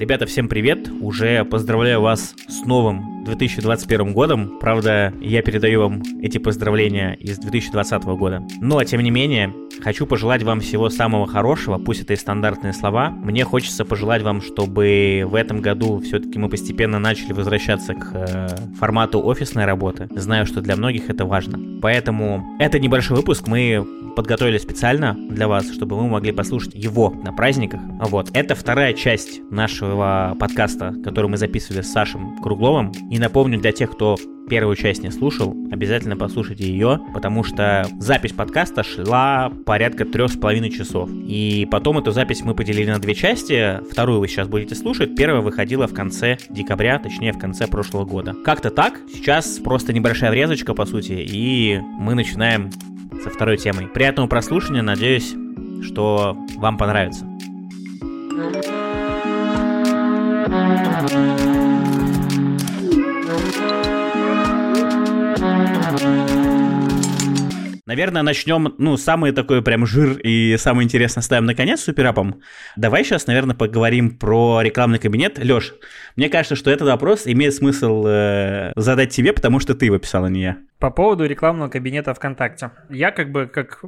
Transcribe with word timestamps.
Ребята, 0.00 0.24
всем 0.24 0.48
привет! 0.48 0.90
Уже 1.02 1.44
поздравляю 1.44 2.00
вас 2.00 2.34
с 2.48 2.64
новым 2.64 3.22
2021 3.24 4.14
годом. 4.14 4.58
Правда, 4.58 5.12
я 5.20 5.42
передаю 5.42 5.82
вам 5.82 6.02
эти 6.22 6.38
поздравления 6.38 7.12
из 7.20 7.36
2020 7.38 8.04
года. 8.04 8.42
Но, 8.62 8.82
тем 8.84 9.02
не 9.02 9.10
менее, 9.10 9.54
хочу 9.82 10.06
пожелать 10.06 10.42
вам 10.42 10.60
всего 10.60 10.88
самого 10.88 11.26
хорошего, 11.26 11.76
пусть 11.76 12.00
это 12.00 12.14
и 12.14 12.16
стандартные 12.16 12.72
слова. 12.72 13.10
Мне 13.10 13.44
хочется 13.44 13.84
пожелать 13.84 14.22
вам, 14.22 14.40
чтобы 14.40 15.24
в 15.26 15.34
этом 15.34 15.60
году 15.60 16.00
все-таки 16.00 16.38
мы 16.38 16.48
постепенно 16.48 16.98
начали 16.98 17.34
возвращаться 17.34 17.92
к 17.92 18.10
э, 18.14 18.48
формату 18.78 19.22
офисной 19.22 19.66
работы. 19.66 20.08
Знаю, 20.16 20.46
что 20.46 20.62
для 20.62 20.76
многих 20.76 21.10
это 21.10 21.26
важно. 21.26 21.60
Поэтому 21.82 22.56
это 22.58 22.78
небольшой 22.78 23.18
выпуск. 23.18 23.46
Мы 23.46 23.86
подготовили 24.14 24.58
специально 24.58 25.14
для 25.14 25.48
вас, 25.48 25.70
чтобы 25.72 25.96
вы 25.96 26.06
могли 26.06 26.32
послушать 26.32 26.74
его 26.74 27.10
на 27.10 27.32
праздниках. 27.32 27.80
Вот. 28.00 28.30
Это 28.32 28.54
вторая 28.54 28.92
часть 28.92 29.40
нашего 29.50 30.36
подкаста, 30.38 30.94
который 31.04 31.28
мы 31.28 31.36
записывали 31.36 31.82
с 31.82 31.92
Сашем 31.92 32.38
Кругловым. 32.42 32.92
И 33.10 33.18
напомню 33.18 33.58
для 33.60 33.72
тех, 33.72 33.90
кто 33.90 34.16
первую 34.50 34.74
часть 34.74 35.04
не 35.04 35.10
слушал, 35.10 35.56
обязательно 35.70 36.16
послушайте 36.16 36.64
ее, 36.64 37.00
потому 37.14 37.44
что 37.44 37.86
запись 37.98 38.32
подкаста 38.32 38.82
шла 38.82 39.50
порядка 39.64 40.04
трех 40.04 40.32
с 40.32 40.36
половиной 40.36 40.70
часов. 40.70 41.08
И 41.10 41.68
потом 41.70 41.98
эту 41.98 42.10
запись 42.10 42.42
мы 42.42 42.54
поделили 42.54 42.90
на 42.90 42.98
две 42.98 43.14
части. 43.14 43.80
Вторую 43.90 44.18
вы 44.18 44.26
сейчас 44.26 44.48
будете 44.48 44.74
слушать. 44.74 45.14
Первая 45.14 45.40
выходила 45.40 45.86
в 45.86 45.94
конце 45.94 46.36
декабря, 46.50 46.98
точнее 46.98 47.32
в 47.32 47.38
конце 47.38 47.68
прошлого 47.68 48.04
года. 48.04 48.34
Как-то 48.44 48.70
так. 48.70 49.00
Сейчас 49.14 49.58
просто 49.58 49.92
небольшая 49.92 50.32
врезочка, 50.32 50.74
по 50.74 50.84
сути, 50.84 51.12
и 51.12 51.78
мы 51.80 52.14
начинаем 52.14 52.70
со 53.22 53.30
второй 53.30 53.56
темой. 53.56 53.86
Приятного 53.86 54.26
прослушивания, 54.26 54.82
надеюсь, 54.82 55.34
что 55.82 56.36
вам 56.56 56.76
понравится. 56.76 57.26
Наверное, 67.90 68.22
начнем, 68.22 68.72
ну, 68.78 68.96
самый 68.96 69.32
такой 69.32 69.62
прям 69.62 69.84
жир 69.84 70.16
и 70.18 70.56
самое 70.58 70.84
интересное 70.84 71.22
ставим 71.22 71.44
наконец 71.44 71.80
суперапом. 71.80 72.40
Давай 72.76 73.02
сейчас, 73.02 73.26
наверное, 73.26 73.56
поговорим 73.56 74.16
про 74.16 74.60
рекламный 74.62 75.00
кабинет. 75.00 75.40
Леш, 75.40 75.74
мне 76.14 76.28
кажется, 76.28 76.54
что 76.54 76.70
этот 76.70 76.86
вопрос 76.86 77.22
имеет 77.26 77.52
смысл 77.52 78.04
э, 78.06 78.72
задать 78.76 79.10
тебе, 79.10 79.32
потому 79.32 79.58
что 79.58 79.74
ты 79.74 79.86
его 79.86 79.98
писал, 79.98 80.24
а 80.24 80.30
не 80.30 80.40
я. 80.40 80.58
По 80.78 80.92
поводу 80.92 81.26
рекламного 81.26 81.68
кабинета 81.68 82.14
ВКонтакте. 82.14 82.70
Я 82.90 83.10
как 83.10 83.32
бы 83.32 83.46
как 83.52 83.82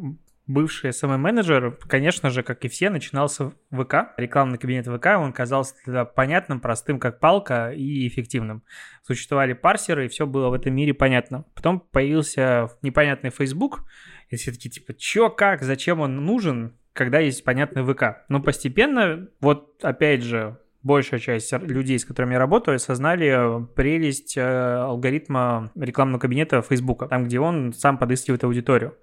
бывший 0.52 0.90
SMM-менеджер, 0.90 1.78
конечно 1.88 2.30
же, 2.30 2.42
как 2.42 2.64
и 2.64 2.68
все, 2.68 2.90
начинался 2.90 3.52
в 3.70 3.84
ВК. 3.84 4.14
Рекламный 4.16 4.58
кабинет 4.58 4.86
ВК, 4.86 5.06
он 5.18 5.32
казался 5.32 5.74
тогда 5.84 6.04
понятным, 6.04 6.60
простым, 6.60 6.98
как 6.98 7.20
палка, 7.20 7.72
и 7.72 8.06
эффективным. 8.06 8.62
Существовали 9.06 9.52
парсеры, 9.52 10.06
и 10.06 10.08
все 10.08 10.26
было 10.26 10.48
в 10.48 10.54
этом 10.54 10.74
мире 10.74 10.94
понятно. 10.94 11.44
Потом 11.54 11.80
появился 11.80 12.68
непонятный 12.82 13.30
Facebook, 13.30 13.84
и 14.28 14.36
все 14.36 14.52
таки 14.52 14.70
типа, 14.70 14.94
чё, 14.94 15.30
как, 15.30 15.62
зачем 15.62 16.00
он 16.00 16.24
нужен, 16.24 16.76
когда 16.92 17.18
есть 17.18 17.44
понятный 17.44 17.82
ВК. 17.84 18.24
Но 18.28 18.40
постепенно, 18.40 19.28
вот 19.40 19.82
опять 19.82 20.22
же, 20.22 20.58
большая 20.82 21.20
часть 21.20 21.52
людей, 21.52 21.98
с 21.98 22.04
которыми 22.04 22.32
я 22.32 22.38
работаю, 22.38 22.76
осознали 22.76 23.66
прелесть 23.74 24.36
э, 24.36 24.42
алгоритма 24.42 25.70
рекламного 25.74 26.20
кабинета 26.20 26.62
Facebook, 26.62 27.08
там, 27.08 27.24
где 27.24 27.38
он 27.40 27.72
сам 27.72 27.98
подыскивает 27.98 28.44
аудиторию. 28.44 28.96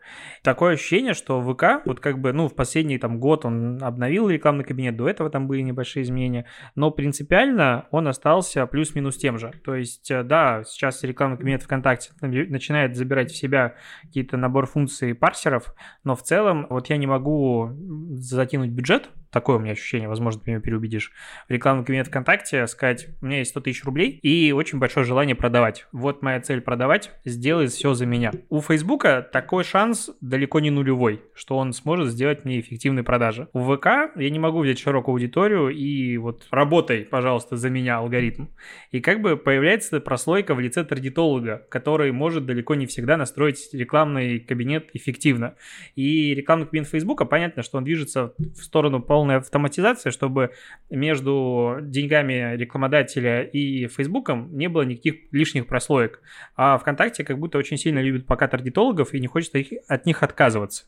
Такое 0.44 0.74
ощущение, 0.74 1.14
что 1.14 1.42
ВК, 1.42 1.86
вот 1.86 2.00
как 2.00 2.20
бы, 2.20 2.34
ну, 2.34 2.48
в 2.48 2.56
последний 2.56 2.98
там 2.98 3.20
год 3.20 3.46
он 3.46 3.82
обновил 3.82 4.30
рекламный 4.30 4.64
кабинет, 4.64 4.98
до 4.98 5.08
этого 5.08 5.30
там 5.30 5.48
были 5.48 5.62
небольшие 5.62 6.04
изменения, 6.04 6.46
но 6.76 6.92
принципиально 6.92 7.88
он 7.92 8.08
остался 8.08 8.66
плюс-минус 8.66 9.18
тем 9.18 9.38
же. 9.38 9.54
То 9.64 9.76
есть, 9.76 10.12
э, 10.12 10.24
да, 10.24 10.64
сейчас 10.66 11.04
рекламный 11.04 11.38
кабинет 11.38 11.64
ВКонтакте 11.64 12.12
начинает 12.22 12.96
забирать 12.96 13.32
в 13.32 13.38
себя 13.38 13.76
какие-то 14.04 14.38
набор 14.38 14.66
функций 14.66 15.16
парсеров, 15.16 15.74
но 16.04 16.16
в 16.16 16.24
целом 16.24 16.68
вот 16.70 16.90
я 16.90 16.98
не 16.98 17.08
могу 17.08 17.70
закинуть 18.12 18.72
бюджет 18.72 19.10
такое 19.32 19.58
у 19.58 19.60
меня 19.60 19.74
ощущение, 19.74 20.08
возможно, 20.08 20.42
ты 20.42 20.52
меня 20.52 20.62
переубедишь, 20.62 21.12
в 21.48 21.52
рекламный 21.52 21.86
кабинет 21.86 22.08
ВКонтакте, 22.08 22.66
сказать, 22.68 23.08
у 23.22 23.26
меня 23.26 23.40
есть 23.40 23.52
100 23.52 23.62
тысяч 23.62 23.84
рублей 23.84 24.20
и 24.22 24.52
очень 24.52 24.80
большое 24.80 25.06
желание 25.06 25.36
продавать. 25.36 25.88
Вот 25.92 26.22
моя 26.22 26.40
цель 26.42 26.62
продавать, 26.62 27.12
сделай 27.26 27.68
все 27.68 27.94
за 27.94 28.06
меня. 28.06 28.32
У 28.50 28.62
Фейсбука 28.62 29.22
такой 29.22 29.64
шанс 29.64 30.10
далеко 30.22 30.60
не 30.60 30.72
нулевой, 30.72 31.22
что 31.34 31.58
он 31.58 31.74
сможет 31.74 32.10
сделать 32.10 32.46
мне 32.46 32.60
эффективные 32.60 33.04
продажи. 33.04 33.48
У 33.54 33.62
ВК 33.62 33.88
я 34.16 34.30
не 34.30 34.40
могу 34.40 34.62
взять 34.62 34.80
широкую 34.80 35.14
аудиторию 35.14 35.70
и 35.70 36.18
вот 36.18 36.48
работай, 36.52 37.06
пожалуйста, 37.06 37.56
за 37.56 37.70
меня 37.70 37.98
алгоритм. 37.98 38.48
И 38.92 39.00
как 39.00 39.22
бы 39.22 39.38
появляется 39.38 40.00
прослойка 40.00 40.56
в 40.56 40.60
лице 40.60 40.84
таргетолога, 40.84 41.68
который 41.70 42.12
может 42.12 42.46
далеко 42.46 42.76
не 42.76 42.86
всегда 42.86 43.18
настроить 43.18 43.70
рекламный 43.74 44.40
кабинет 44.40 44.90
эффективно. 44.94 45.56
И 45.96 46.34
рекламный 46.34 46.66
кабинет 46.66 46.88
Фейсбука, 46.88 47.26
понятно, 47.26 47.64
что 47.64 47.78
он 47.78 47.84
движется 47.84 48.34
в 48.38 48.64
сторону 48.64 49.02
пол 49.02 49.19
полная 49.20 49.40
автоматизация, 49.40 50.14
чтобы 50.14 50.52
между 50.90 51.80
деньгами 51.82 52.56
рекламодателя 52.56 53.44
и 53.44 53.86
Фейсбуком 53.88 54.56
не 54.56 54.70
было 54.70 54.84
никаких 54.84 55.16
лишних 55.34 55.68
прослоек. 55.68 56.22
А 56.56 56.78
ВКонтакте 56.78 57.26
как 57.26 57.38
будто 57.38 57.58
очень 57.58 57.76
сильно 57.76 58.00
любит 58.00 58.26
пока 58.26 58.48
таргетологов 58.48 59.14
и 59.14 59.20
не 59.20 59.28
хочет 59.28 59.56
их, 59.56 59.74
от 59.90 60.06
них 60.06 60.24
отказываться. 60.24 60.86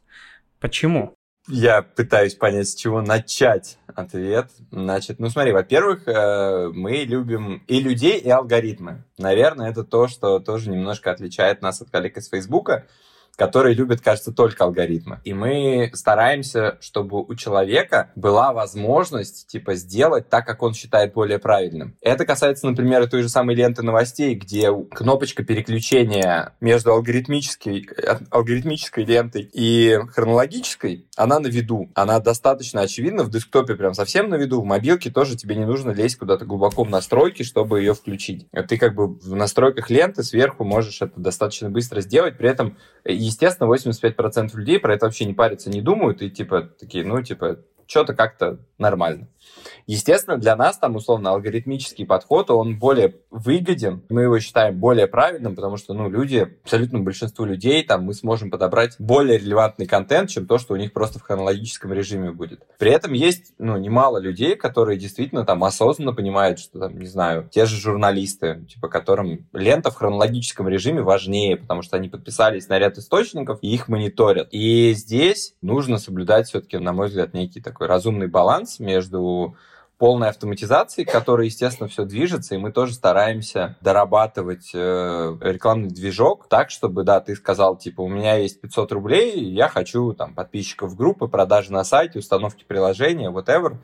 Почему? 0.62 1.14
Я 1.50 1.82
пытаюсь 1.82 2.36
понять, 2.36 2.70
с 2.70 2.76
чего 2.76 3.02
начать 3.02 3.78
ответ. 3.94 4.50
Значит, 4.72 5.20
ну 5.20 5.28
смотри, 5.28 5.52
во-первых, 5.52 6.08
э, 6.08 6.70
мы 6.74 7.04
любим 7.04 7.66
и 7.68 7.82
людей, 7.82 8.18
и 8.18 8.30
алгоритмы. 8.30 9.04
Наверное, 9.18 9.72
это 9.72 9.84
то, 9.84 10.08
что 10.08 10.40
тоже 10.40 10.70
немножко 10.70 11.12
отличает 11.12 11.62
нас 11.62 11.82
от 11.82 11.90
коллег 11.90 12.16
из 12.16 12.30
Фейсбука 12.30 12.88
которые 13.36 13.76
любят, 13.76 14.02
кажется, 14.02 14.32
только 14.32 14.64
алгоритмы. 14.64 15.20
И 15.24 15.34
мы 15.34 15.92
стараемся, 15.94 16.78
чтобы 16.80 17.22
у 17.24 17.36
человека 17.36 18.12
была 18.16 18.54
возможность, 18.54 19.48
типа, 19.48 19.76
сделать 19.76 20.30
так, 20.30 20.46
как 20.46 20.62
он 20.62 20.74
считает 20.74 21.14
более 21.14 21.40
правильным. 21.40 21.96
Это 22.02 22.26
касается, 22.26 22.68
например, 22.68 23.08
той 23.10 23.24
же 23.24 23.30
самой 23.30 23.56
ленты 23.56 23.82
новостей, 23.82 24.36
где 24.36 24.72
кнопочка 24.92 25.44
переключения 25.44 26.54
между 26.62 26.92
алгоритмической, 26.92 27.88
алгоритмической 28.30 29.06
лентой 29.06 29.50
и 29.52 30.00
хронологической, 30.14 31.08
она 31.16 31.40
на 31.40 31.48
виду. 31.48 31.90
Она 31.96 32.20
достаточно 32.20 32.82
очевидна. 32.82 33.24
В 33.24 33.30
десктопе 33.30 33.76
прям 33.76 33.94
совсем 33.94 34.30
на 34.30 34.36
виду. 34.36 34.62
В 34.62 34.66
мобилке 34.66 35.10
тоже 35.10 35.36
тебе 35.36 35.56
не 35.56 35.66
нужно 35.66 35.92
лезть 35.92 36.18
куда-то 36.18 36.46
глубоко 36.46 36.84
в 36.84 36.90
настройки, 36.90 37.44
чтобы 37.44 37.80
ее 37.80 37.94
включить. 37.94 38.48
Ты 38.68 38.78
как 38.78 38.96
бы 38.96 39.08
в 39.08 39.36
настройках 39.36 39.90
ленты 39.90 40.24
сверху 40.24 40.64
можешь 40.64 41.02
это 41.02 41.20
достаточно 41.20 41.70
быстро 41.70 42.02
сделать. 42.02 42.38
При 42.38 42.50
этом 42.50 42.78
естественно, 43.22 43.68
85% 43.72 44.56
людей 44.56 44.80
про 44.80 44.94
это 44.94 45.06
вообще 45.06 45.26
не 45.26 45.34
парятся, 45.34 45.70
не 45.70 45.82
думают, 45.82 46.22
и 46.22 46.30
типа 46.30 46.62
такие, 46.62 47.06
ну, 47.06 47.22
типа, 47.22 47.60
что-то 47.92 48.16
как-то 48.16 48.60
нормально. 48.78 49.28
Естественно, 49.86 50.38
для 50.38 50.56
нас 50.56 50.78
там, 50.78 50.96
условно, 50.96 51.32
алгоритмический 51.32 52.06
подход, 52.06 52.50
он 52.50 52.80
более 52.80 53.16
выгоден, 53.30 54.04
мы 54.10 54.24
его 54.24 54.40
считаем 54.40 54.80
более 54.80 55.08
правильным, 55.08 55.56
потому 55.56 55.78
что, 55.78 55.94
ну, 55.94 56.10
люди, 56.10 56.58
абсолютно 56.64 57.00
большинству 57.00 57.46
людей, 57.46 57.84
там, 57.84 58.04
мы 58.04 58.14
сможем 58.14 58.50
подобрать 58.50 58.96
более 59.00 59.38
релевантный 59.38 59.88
контент, 59.88 60.30
чем 60.30 60.48
то, 60.48 60.58
что 60.58 60.74
у 60.74 60.78
них 60.78 60.94
просто 60.94 61.20
в 61.20 61.24
хронологическом 61.24 61.92
режиме 61.92 62.32
будет. 62.32 62.62
При 62.80 62.92
этом 62.92 63.14
есть, 63.14 63.54
ну, 63.58 63.78
немало 63.78 64.20
людей, 64.20 64.56
которые 64.56 64.98
действительно 64.98 65.46
там 65.46 65.64
осознанно 65.64 66.14
понимают, 66.14 66.60
что, 66.60 66.80
там, 66.80 66.98
не 66.98 67.08
знаю, 67.08 67.50
те 67.52 67.66
же 67.66 67.76
журналисты, 67.76 68.66
типа, 68.70 68.88
которым 68.88 69.48
лента 69.52 69.92
в 69.92 69.96
хронологическом 69.96 70.70
режиме 70.70 71.02
важнее, 71.02 71.58
потому 71.58 71.82
что 71.82 71.98
они 71.98 72.08
подписались 72.08 72.70
на 72.70 72.80
ряд 72.80 72.98
источников 72.98 73.60
и 73.62 73.74
их 73.74 73.90
мониторят. 73.90 74.48
И 74.52 74.94
здесь 74.94 75.56
нужно 75.62 75.98
соблюдать 75.98 76.48
все-таки, 76.48 76.78
на 76.78 76.94
мой 76.94 77.08
взгляд, 77.08 77.34
некий 77.34 77.62
такой 77.62 77.81
разумный 77.88 78.28
баланс 78.28 78.80
между 78.80 79.56
полной 80.02 80.30
автоматизации, 80.30 81.04
которая, 81.04 81.46
естественно, 81.46 81.88
все 81.88 82.06
движется, 82.06 82.56
и 82.56 82.58
мы 82.58 82.72
тоже 82.72 82.96
стараемся 82.96 83.78
дорабатывать 83.82 84.72
э, 84.74 85.38
рекламный 85.42 85.90
движок 85.90 86.48
так, 86.50 86.72
чтобы, 86.72 87.04
да, 87.04 87.20
ты 87.20 87.36
сказал, 87.36 87.78
типа, 87.78 88.02
у 88.02 88.08
меня 88.08 88.38
есть 88.38 88.62
500 88.62 88.92
рублей, 88.94 89.46
я 89.52 89.68
хочу 89.68 90.14
там 90.14 90.34
подписчиков 90.34 90.96
группы, 90.96 91.28
продажи 91.28 91.72
на 91.72 91.84
сайте, 91.84 92.18
установки 92.18 92.64
приложения, 92.68 93.30
whatever, 93.30 93.78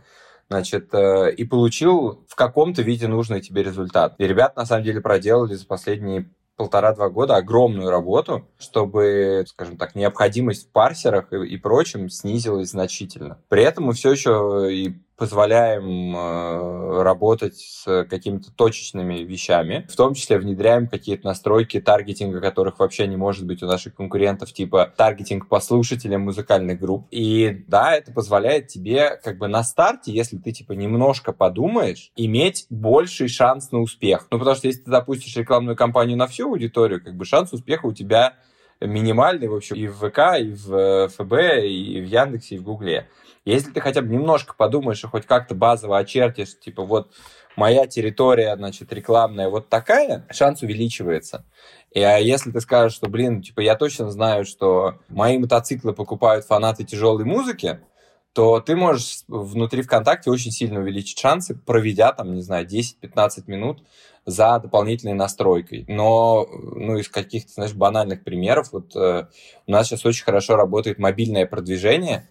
значит, 0.50 0.92
э, 0.92 1.34
и 1.34 1.44
получил 1.44 2.26
в 2.28 2.34
каком-то 2.34 2.82
виде 2.82 3.08
нужный 3.08 3.40
тебе 3.40 3.62
результат. 3.62 4.16
И 4.18 4.26
ребята, 4.26 4.62
на 4.62 4.66
самом 4.66 4.86
деле, 4.86 5.02
проделали 5.02 5.54
за 5.54 5.68
последние 5.68 6.32
полтора-два 6.58 7.10
года 7.10 7.36
огромную 7.38 7.90
работу, 7.90 8.46
чтобы, 8.58 9.46
скажем 9.48 9.78
так, 9.78 9.96
необходимость 9.96 10.68
в 10.68 10.72
парсерах 10.72 11.32
и, 11.32 11.38
и 11.48 11.58
прочем 11.58 12.10
снизилась 12.10 12.72
значительно. 12.72 13.40
При 13.48 13.64
этом 13.64 13.86
мы 13.86 13.94
все 13.94 14.12
еще 14.12 14.68
и 14.70 15.00
позволяем 15.18 16.16
э, 16.16 17.02
работать 17.02 17.58
с 17.58 18.06
какими-то 18.06 18.52
точечными 18.52 19.16
вещами, 19.24 19.86
в 19.90 19.96
том 19.96 20.14
числе 20.14 20.38
внедряем 20.38 20.88
какие-то 20.88 21.26
настройки 21.26 21.82
таргетинга, 21.82 22.40
которых 22.40 22.78
вообще 22.80 23.08
не 23.08 23.18
может 23.18 23.46
быть 23.46 23.64
у 23.64 23.66
наших 23.66 23.96
конкурентов, 23.96 24.54
типа 24.54 24.94
таргетинг 24.96 25.48
по 25.48 25.60
слушателям 25.60 26.22
музыкальных 26.22 26.80
групп. 26.80 27.08
И 27.10 27.64
да, 27.68 27.96
это 27.96 28.14
позволяет 28.14 28.68
тебе 28.68 29.20
как 29.24 29.40
бы 29.40 29.48
на 29.48 29.64
старте, 29.64 30.12
если 30.12 30.38
ты 30.38 30.52
типа 30.52 30.74
немножко 30.74 31.34
подумаешь, 31.34 32.12
иметь 32.16 32.68
больший 32.70 33.28
шанс 33.28 33.72
на 33.72 33.80
успех. 33.80 34.28
Ну, 34.30 34.38
потому 34.38 34.56
что 34.56 34.68
если 34.68 34.84
ты 34.84 34.92
запустишь 34.92 35.36
рекламную 35.36 35.76
кампанию 35.76 36.18
на 36.18 36.28
всю 36.28 36.48
аудиторию, 36.48 37.04
как 37.04 37.16
бы 37.16 37.26
шанс 37.26 37.52
успеха 37.54 37.88
у 37.88 37.94
тебя 37.94 38.36
минимальный, 38.80 39.48
в 39.48 39.56
общем, 39.56 39.76
и 39.76 39.88
в 39.88 39.96
ВК, 39.96 40.40
и 40.40 40.52
в 40.52 40.74
э, 40.76 41.08
ФБ, 41.08 41.66
и 41.66 42.02
в 42.02 42.06
Яндексе, 42.06 42.56
и 42.56 42.58
в 42.60 42.64
Гугле. 42.64 43.08
Если 43.48 43.72
ты 43.72 43.80
хотя 43.80 44.02
бы 44.02 44.10
немножко 44.10 44.54
подумаешь 44.58 45.02
и 45.06 45.08
хоть 45.08 45.26
как-то 45.26 45.56
базово 45.56 46.00
очертишь, 46.00 46.60
типа 46.60 46.84
вот 46.84 47.14
моя 47.56 47.88
территория, 47.88 48.54
значит, 48.58 48.92
рекламная 48.92 49.48
вот 49.48 49.70
такая, 49.70 50.28
шанс 50.32 50.64
увеличивается. 50.64 51.46
И 51.92 52.02
а 52.02 52.18
если 52.18 52.52
ты 52.52 52.60
скажешь, 52.60 52.98
что, 52.98 53.08
блин, 53.08 53.42
типа 53.42 53.62
я 53.62 53.76
точно 53.76 54.12
знаю, 54.12 54.44
что 54.44 54.96
мои 55.08 55.38
мотоциклы 55.38 55.94
покупают 55.94 56.44
фанаты 56.44 56.84
тяжелой 56.84 57.24
музыки, 57.24 57.80
то 58.34 58.60
ты 58.60 58.76
можешь 58.76 59.24
внутри 59.30 59.82
ВКонтакте 59.82 60.30
очень 60.30 60.52
сильно 60.52 60.82
увеличить 60.82 61.18
шансы, 61.18 61.56
проведя 61.56 62.12
там, 62.12 62.36
не 62.36 62.42
знаю, 62.42 62.68
10-15 62.68 63.44
минут 63.48 63.82
за 64.26 64.60
дополнительной 64.60 65.14
настройкой. 65.14 65.86
Но, 65.88 66.46
ну, 66.52 66.98
из 66.98 67.08
каких-то, 67.08 67.54
знаешь, 67.54 67.74
банальных 67.74 68.26
примеров, 68.26 68.74
вот 68.74 68.94
э, 68.94 69.28
у 69.66 69.72
нас 69.72 69.88
сейчас 69.88 70.06
очень 70.06 70.26
хорошо 70.26 70.58
работает 70.58 71.00
мобильное 71.00 71.46
продвижение, 71.46 72.28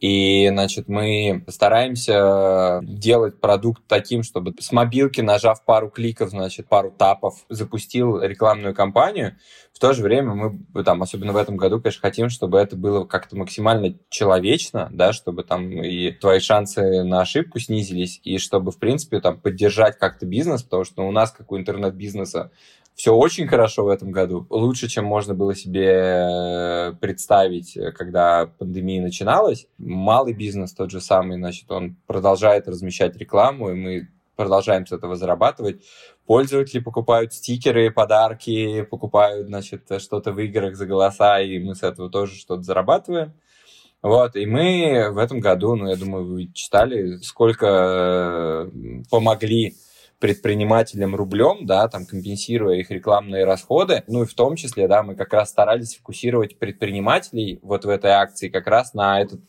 и, 0.00 0.48
значит, 0.48 0.88
мы 0.88 1.44
стараемся 1.48 2.80
делать 2.82 3.40
продукт 3.40 3.82
таким, 3.88 4.22
чтобы 4.22 4.54
с 4.58 4.70
мобилки, 4.70 5.22
нажав 5.22 5.64
пару 5.64 5.88
кликов, 5.88 6.30
значит, 6.30 6.68
пару 6.68 6.90
тапов, 6.90 7.44
запустил 7.48 8.20
рекламную 8.20 8.74
кампанию. 8.74 9.36
В 9.72 9.78
то 9.78 9.94
же 9.94 10.02
время 10.02 10.34
мы, 10.34 10.84
там, 10.84 11.02
особенно 11.02 11.32
в 11.32 11.36
этом 11.36 11.56
году, 11.56 11.80
конечно, 11.80 12.00
хотим, 12.02 12.28
чтобы 12.28 12.58
это 12.58 12.76
было 12.76 13.04
как-то 13.04 13.36
максимально 13.36 13.94
человечно, 14.10 14.88
да, 14.92 15.12
чтобы 15.12 15.44
там 15.44 15.70
и 15.70 16.12
твои 16.12 16.40
шансы 16.40 17.02
на 17.02 17.22
ошибку 17.22 17.58
снизились, 17.58 18.20
и 18.22 18.38
чтобы, 18.38 18.72
в 18.72 18.78
принципе, 18.78 19.20
там, 19.20 19.40
поддержать 19.40 19.98
как-то 19.98 20.26
бизнес, 20.26 20.62
потому 20.62 20.84
что 20.84 21.06
у 21.06 21.10
нас, 21.10 21.30
как 21.30 21.52
у 21.52 21.56
интернет-бизнеса, 21.56 22.50
все 22.96 23.14
очень 23.14 23.46
хорошо 23.46 23.84
в 23.84 23.88
этом 23.88 24.10
году. 24.10 24.46
Лучше, 24.48 24.88
чем 24.88 25.04
можно 25.04 25.34
было 25.34 25.54
себе 25.54 25.86
э, 25.86 26.92
представить, 26.98 27.76
э, 27.76 27.92
когда 27.92 28.46
пандемия 28.46 29.02
начиналась. 29.02 29.66
Малый 29.76 30.32
бизнес 30.32 30.72
тот 30.72 30.90
же 30.90 31.02
самый, 31.02 31.36
значит, 31.36 31.70
он 31.70 31.96
продолжает 32.06 32.66
размещать 32.66 33.14
рекламу, 33.16 33.68
и 33.68 33.74
мы 33.74 34.08
продолжаем 34.34 34.86
с 34.86 34.92
этого 34.92 35.14
зарабатывать. 35.14 35.82
Пользователи 36.24 36.80
покупают 36.80 37.34
стикеры, 37.34 37.90
подарки, 37.90 38.82
покупают, 38.82 39.48
значит, 39.48 39.82
что-то 39.98 40.32
в 40.32 40.40
играх 40.40 40.74
за 40.74 40.86
голоса, 40.86 41.38
и 41.42 41.58
мы 41.58 41.74
с 41.74 41.82
этого 41.82 42.08
тоже 42.08 42.34
что-то 42.34 42.62
зарабатываем. 42.62 43.34
Вот, 44.00 44.36
и 44.36 44.46
мы 44.46 45.10
в 45.10 45.18
этом 45.18 45.40
году, 45.40 45.74
ну, 45.76 45.88
я 45.88 45.96
думаю, 45.96 46.24
вы 46.24 46.50
читали, 46.54 47.16
сколько 47.16 47.66
э, 47.66 49.02
помогли 49.10 49.74
предпринимателям 50.18 51.14
рублем, 51.14 51.66
да, 51.66 51.88
там 51.88 52.06
компенсируя 52.06 52.76
их 52.76 52.90
рекламные 52.90 53.44
расходы. 53.44 54.02
Ну 54.06 54.22
и 54.22 54.26
в 54.26 54.34
том 54.34 54.56
числе, 54.56 54.88
да, 54.88 55.02
мы 55.02 55.14
как 55.14 55.32
раз 55.32 55.50
старались 55.50 55.96
фокусировать 55.96 56.58
предпринимателей 56.58 57.58
вот 57.62 57.84
в 57.84 57.88
этой 57.88 58.12
акции 58.12 58.48
как 58.48 58.66
раз 58.66 58.94
на 58.94 59.20
этот 59.20 59.40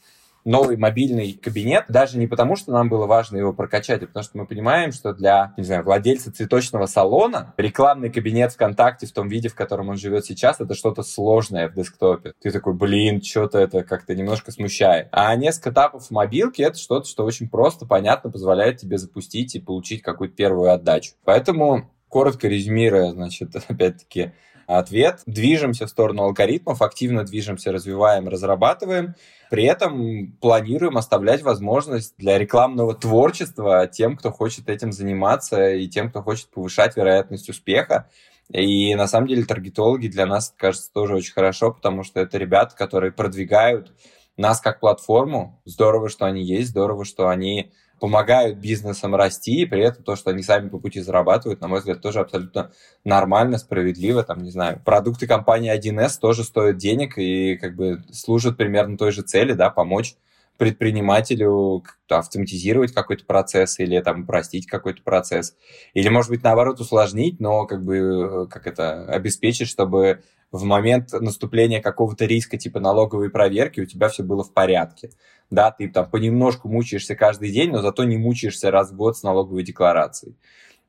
новый 0.47 0.77
мобильный 0.77 1.33
кабинет, 1.33 1.85
даже 1.89 2.17
не 2.17 2.25
потому, 2.25 2.55
что 2.55 2.71
нам 2.71 2.89
было 2.89 3.05
важно 3.05 3.37
его 3.37 3.53
прокачать, 3.53 4.01
а 4.01 4.07
потому 4.07 4.23
что 4.23 4.37
мы 4.37 4.47
понимаем, 4.47 4.93
что 4.93 5.13
для, 5.13 5.53
не 5.57 5.63
знаю, 5.63 5.83
владельца 5.83 6.31
цветочного 6.31 6.85
салона 6.85 7.53
рекламный 7.57 8.09
кабинет 8.09 8.53
ВКонтакте 8.53 9.07
в 9.07 9.11
том 9.11 9.27
виде, 9.27 9.49
в 9.49 9.55
котором 9.55 9.89
он 9.89 9.97
живет 9.97 10.25
сейчас, 10.25 10.61
это 10.61 10.73
что-то 10.73 11.03
сложное 11.03 11.67
в 11.67 11.73
десктопе. 11.73 12.33
Ты 12.41 12.51
такой, 12.51 12.73
блин, 12.73 13.21
что-то 13.21 13.59
это 13.59 13.83
как-то 13.83 14.15
немножко 14.15 14.51
смущает. 14.51 15.09
А 15.11 15.35
несколько 15.35 15.71
этапов 15.71 16.07
в 16.07 16.11
мобилке 16.11 16.63
это 16.63 16.77
что-то, 16.77 17.07
что 17.07 17.25
очень 17.25 17.49
просто, 17.49 17.85
понятно, 17.85 18.31
позволяет 18.31 18.77
тебе 18.77 18.97
запустить 18.97 19.55
и 19.55 19.59
получить 19.59 20.01
какую-то 20.01 20.35
первую 20.35 20.71
отдачу. 20.71 21.13
Поэтому 21.25 21.91
коротко 22.07 22.47
резюмируя, 22.47 23.11
значит, 23.11 23.49
опять-таки, 23.67 24.31
ответ. 24.67 25.21
Движемся 25.25 25.87
в 25.87 25.89
сторону 25.89 26.23
алгоритмов, 26.23 26.81
активно 26.81 27.23
движемся, 27.23 27.71
развиваем, 27.71 28.27
разрабатываем. 28.27 29.15
При 29.49 29.63
этом 29.63 30.33
планируем 30.41 30.97
оставлять 30.97 31.41
возможность 31.41 32.15
для 32.17 32.37
рекламного 32.37 32.93
творчества 32.93 33.87
тем, 33.87 34.17
кто 34.17 34.31
хочет 34.31 34.69
этим 34.69 34.91
заниматься, 34.91 35.73
и 35.73 35.87
тем, 35.87 36.09
кто 36.09 36.21
хочет 36.21 36.49
повышать 36.49 36.97
вероятность 36.97 37.49
успеха. 37.49 38.09
И 38.51 38.93
на 38.95 39.07
самом 39.07 39.27
деле 39.27 39.45
таргетологи 39.45 40.07
для 40.07 40.25
нас, 40.25 40.53
кажется, 40.55 40.91
тоже 40.91 41.15
очень 41.15 41.33
хорошо, 41.33 41.71
потому 41.71 42.03
что 42.03 42.19
это 42.19 42.37
ребята, 42.37 42.75
которые 42.75 43.11
продвигают 43.11 43.93
нас 44.35 44.61
как 44.61 44.79
платформу. 44.79 45.61
Здорово, 45.65 46.09
что 46.09 46.25
они 46.25 46.43
есть, 46.43 46.69
здорово, 46.69 47.05
что 47.05 47.29
они 47.29 47.71
помогают 47.99 48.57
бизнесам 48.57 49.15
расти, 49.15 49.61
и 49.61 49.65
при 49.65 49.81
этом 49.83 50.03
то, 50.03 50.15
что 50.15 50.29
они 50.29 50.43
сами 50.43 50.69
по 50.69 50.79
пути 50.79 51.01
зарабатывают, 51.01 51.61
на 51.61 51.67
мой 51.67 51.79
взгляд, 51.79 52.01
тоже 52.01 52.19
абсолютно 52.19 52.71
нормально, 53.03 53.57
справедливо. 53.57 54.23
Там, 54.23 54.43
не 54.43 54.51
знаю, 54.51 54.81
продукты 54.83 55.27
компании 55.27 55.75
1С 55.75 56.19
тоже 56.19 56.43
стоят 56.43 56.77
денег 56.77 57.17
и 57.17 57.57
как 57.57 57.75
бы 57.75 58.03
служат 58.11 58.57
примерно 58.57 58.97
той 58.97 59.11
же 59.11 59.21
цели, 59.21 59.53
да, 59.53 59.69
помочь 59.69 60.15
предпринимателю 60.57 61.83
автоматизировать 62.09 62.93
какой-то 62.93 63.25
процесс 63.25 63.79
или 63.79 63.99
там 64.01 64.23
упростить 64.23 64.67
какой-то 64.67 65.03
процесс. 65.03 65.55
Или, 65.93 66.09
может 66.09 66.31
быть, 66.31 66.43
наоборот, 66.43 66.79
усложнить, 66.79 67.39
но 67.39 67.65
как 67.65 67.83
бы 67.83 67.97
э, 67.97 68.45
как 68.47 68.67
это 68.67 69.05
обеспечить, 69.05 69.67
чтобы 69.67 70.23
в 70.51 70.63
момент 70.63 71.11
наступления 71.11 71.81
какого-то 71.81 72.25
риска 72.25 72.57
типа 72.57 72.79
налоговой 72.79 73.29
проверки 73.29 73.81
у 73.81 73.85
тебя 73.85 74.09
все 74.09 74.23
было 74.23 74.43
в 74.43 74.53
порядке. 74.53 75.11
Да, 75.49 75.71
ты 75.71 75.89
там 75.89 76.09
понемножку 76.09 76.67
мучаешься 76.67 77.15
каждый 77.15 77.51
день, 77.51 77.71
но 77.71 77.81
зато 77.81 78.03
не 78.03 78.17
мучаешься 78.17 78.71
раз 78.71 78.91
в 78.91 78.95
год 78.95 79.17
с 79.17 79.23
налоговой 79.23 79.63
декларацией. 79.63 80.35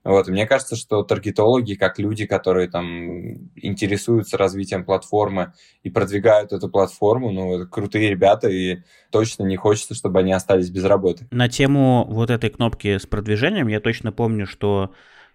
Вот, 0.05 0.29
мне 0.29 0.47
кажется, 0.47 0.77
что 0.77 1.03
таргетологи, 1.03 1.75
как 1.75 1.99
люди, 1.99 2.25
которые 2.25 2.69
там 2.71 3.50
интересуются 3.56 4.39
развитием 4.39 4.85
платформы 4.85 5.53
и 5.83 5.91
продвигают 5.91 6.53
эту 6.53 6.69
платформу, 6.69 7.31
ну, 7.31 7.56
это 7.56 7.67
крутые 7.67 8.11
ребята, 8.11 8.49
и 8.49 8.79
точно 9.11 9.43
не 9.43 9.56
хочется, 9.56 9.95
чтобы 9.95 10.21
они 10.21 10.33
остались 10.33 10.71
без 10.71 10.85
работы. 10.85 11.27
На 11.31 11.49
тему 11.49 12.06
вот 12.09 12.31
этой 12.31 12.50
кнопки 12.50 12.97
с 12.97 13.06
продвижением 13.06 13.69
я 13.69 13.81
точно 13.81 14.12
помню, 14.12 14.47
что 14.47 14.93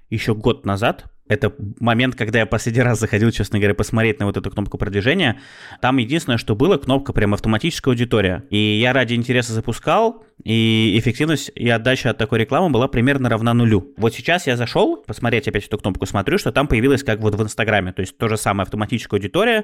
еще 0.09 0.33
год 0.33 0.65
назад 0.65 1.05
это 1.27 1.53
момент, 1.79 2.15
когда 2.15 2.39
я 2.39 2.45
последний 2.45 2.81
раз 2.81 2.99
заходил, 2.99 3.31
честно 3.31 3.59
говоря, 3.59 3.73
посмотреть 3.73 4.19
на 4.19 4.25
вот 4.25 4.37
эту 4.37 4.51
кнопку 4.51 4.77
продвижения. 4.77 5.39
Там 5.81 5.97
единственное, 5.97 6.37
что 6.37 6.55
было, 6.55 6.77
кнопка 6.77 7.13
прям 7.13 7.33
автоматическая 7.33 7.93
аудитория. 7.93 8.43
И 8.49 8.57
я 8.57 8.91
ради 8.91 9.13
интереса 9.13 9.53
запускал, 9.53 10.25
и 10.43 10.95
эффективность 10.99 11.51
и 11.55 11.69
отдача 11.69 12.09
от 12.09 12.17
такой 12.17 12.39
рекламы 12.39 12.69
была 12.69 12.87
примерно 12.89 13.29
равна 13.29 13.53
нулю. 13.53 13.93
Вот 13.95 14.13
сейчас 14.13 14.47
я 14.47 14.57
зашел, 14.57 14.97
посмотреть 14.97 15.47
опять 15.47 15.65
эту 15.65 15.77
кнопку, 15.77 16.05
смотрю, 16.05 16.37
что 16.37 16.51
там 16.51 16.67
появилась 16.67 17.03
как 17.03 17.19
вот 17.19 17.35
в 17.35 17.41
Инстаграме, 17.41 17.93
то 17.93 18.01
есть 18.01 18.17
то 18.17 18.27
же 18.27 18.35
самое 18.35 18.63
автоматическая 18.63 19.19
аудитория, 19.19 19.63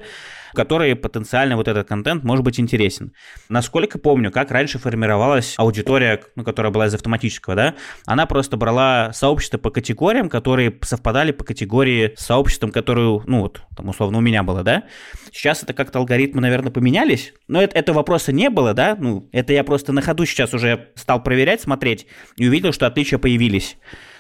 которой 0.54 0.96
потенциально 0.96 1.56
вот 1.56 1.68
этот 1.68 1.88
контент 1.88 2.24
может 2.24 2.44
быть 2.44 2.60
интересен. 2.60 3.14
Насколько 3.50 4.00
помню, 4.00 4.32
как 4.32 4.52
раньше 4.52 4.80
формировалась 4.80 5.56
аудитория, 5.58 6.22
ну, 6.36 6.44
которая 6.44 6.72
была 6.72 6.88
из 6.88 6.94
автоматического, 6.94 7.56
да, 7.56 7.76
она 8.06 8.26
просто 8.26 8.58
брала 8.58 9.12
сообщество 9.14 9.58
по 9.58 9.70
категориям, 9.70 10.30
которые 10.30 10.78
совпадали 10.82 11.32
по 11.32 11.44
категории 11.44 12.14
с 12.18 12.26
сообществом, 12.26 12.72
которую, 12.72 13.24
ну 13.26 13.42
вот, 13.42 13.62
там 13.76 13.90
условно 13.90 14.18
у 14.18 14.22
меня 14.22 14.44
было, 14.44 14.64
да. 14.64 14.84
Сейчас 15.32 15.64
это 15.64 15.74
как-то 15.74 16.00
алгоритмы, 16.00 16.42
наверное, 16.42 16.72
поменялись, 16.72 17.34
но 17.48 17.62
это, 17.62 17.78
этого 17.78 17.98
вопроса 17.98 18.32
не 18.32 18.50
было, 18.50 18.74
да, 18.74 18.96
ну, 19.00 19.30
это 19.32 19.54
я 19.54 19.64
просто 19.64 19.92
на 19.94 20.02
ходу 20.02 20.26
сейчас 20.26 20.54
уже 20.54 20.90
стал 20.96 21.24
проверять, 21.24 21.62
смотреть 21.62 22.08
и 22.38 22.48
увидел, 22.48 22.72
что 22.72 22.88
отличия 22.88 23.18
появились. 23.18 23.78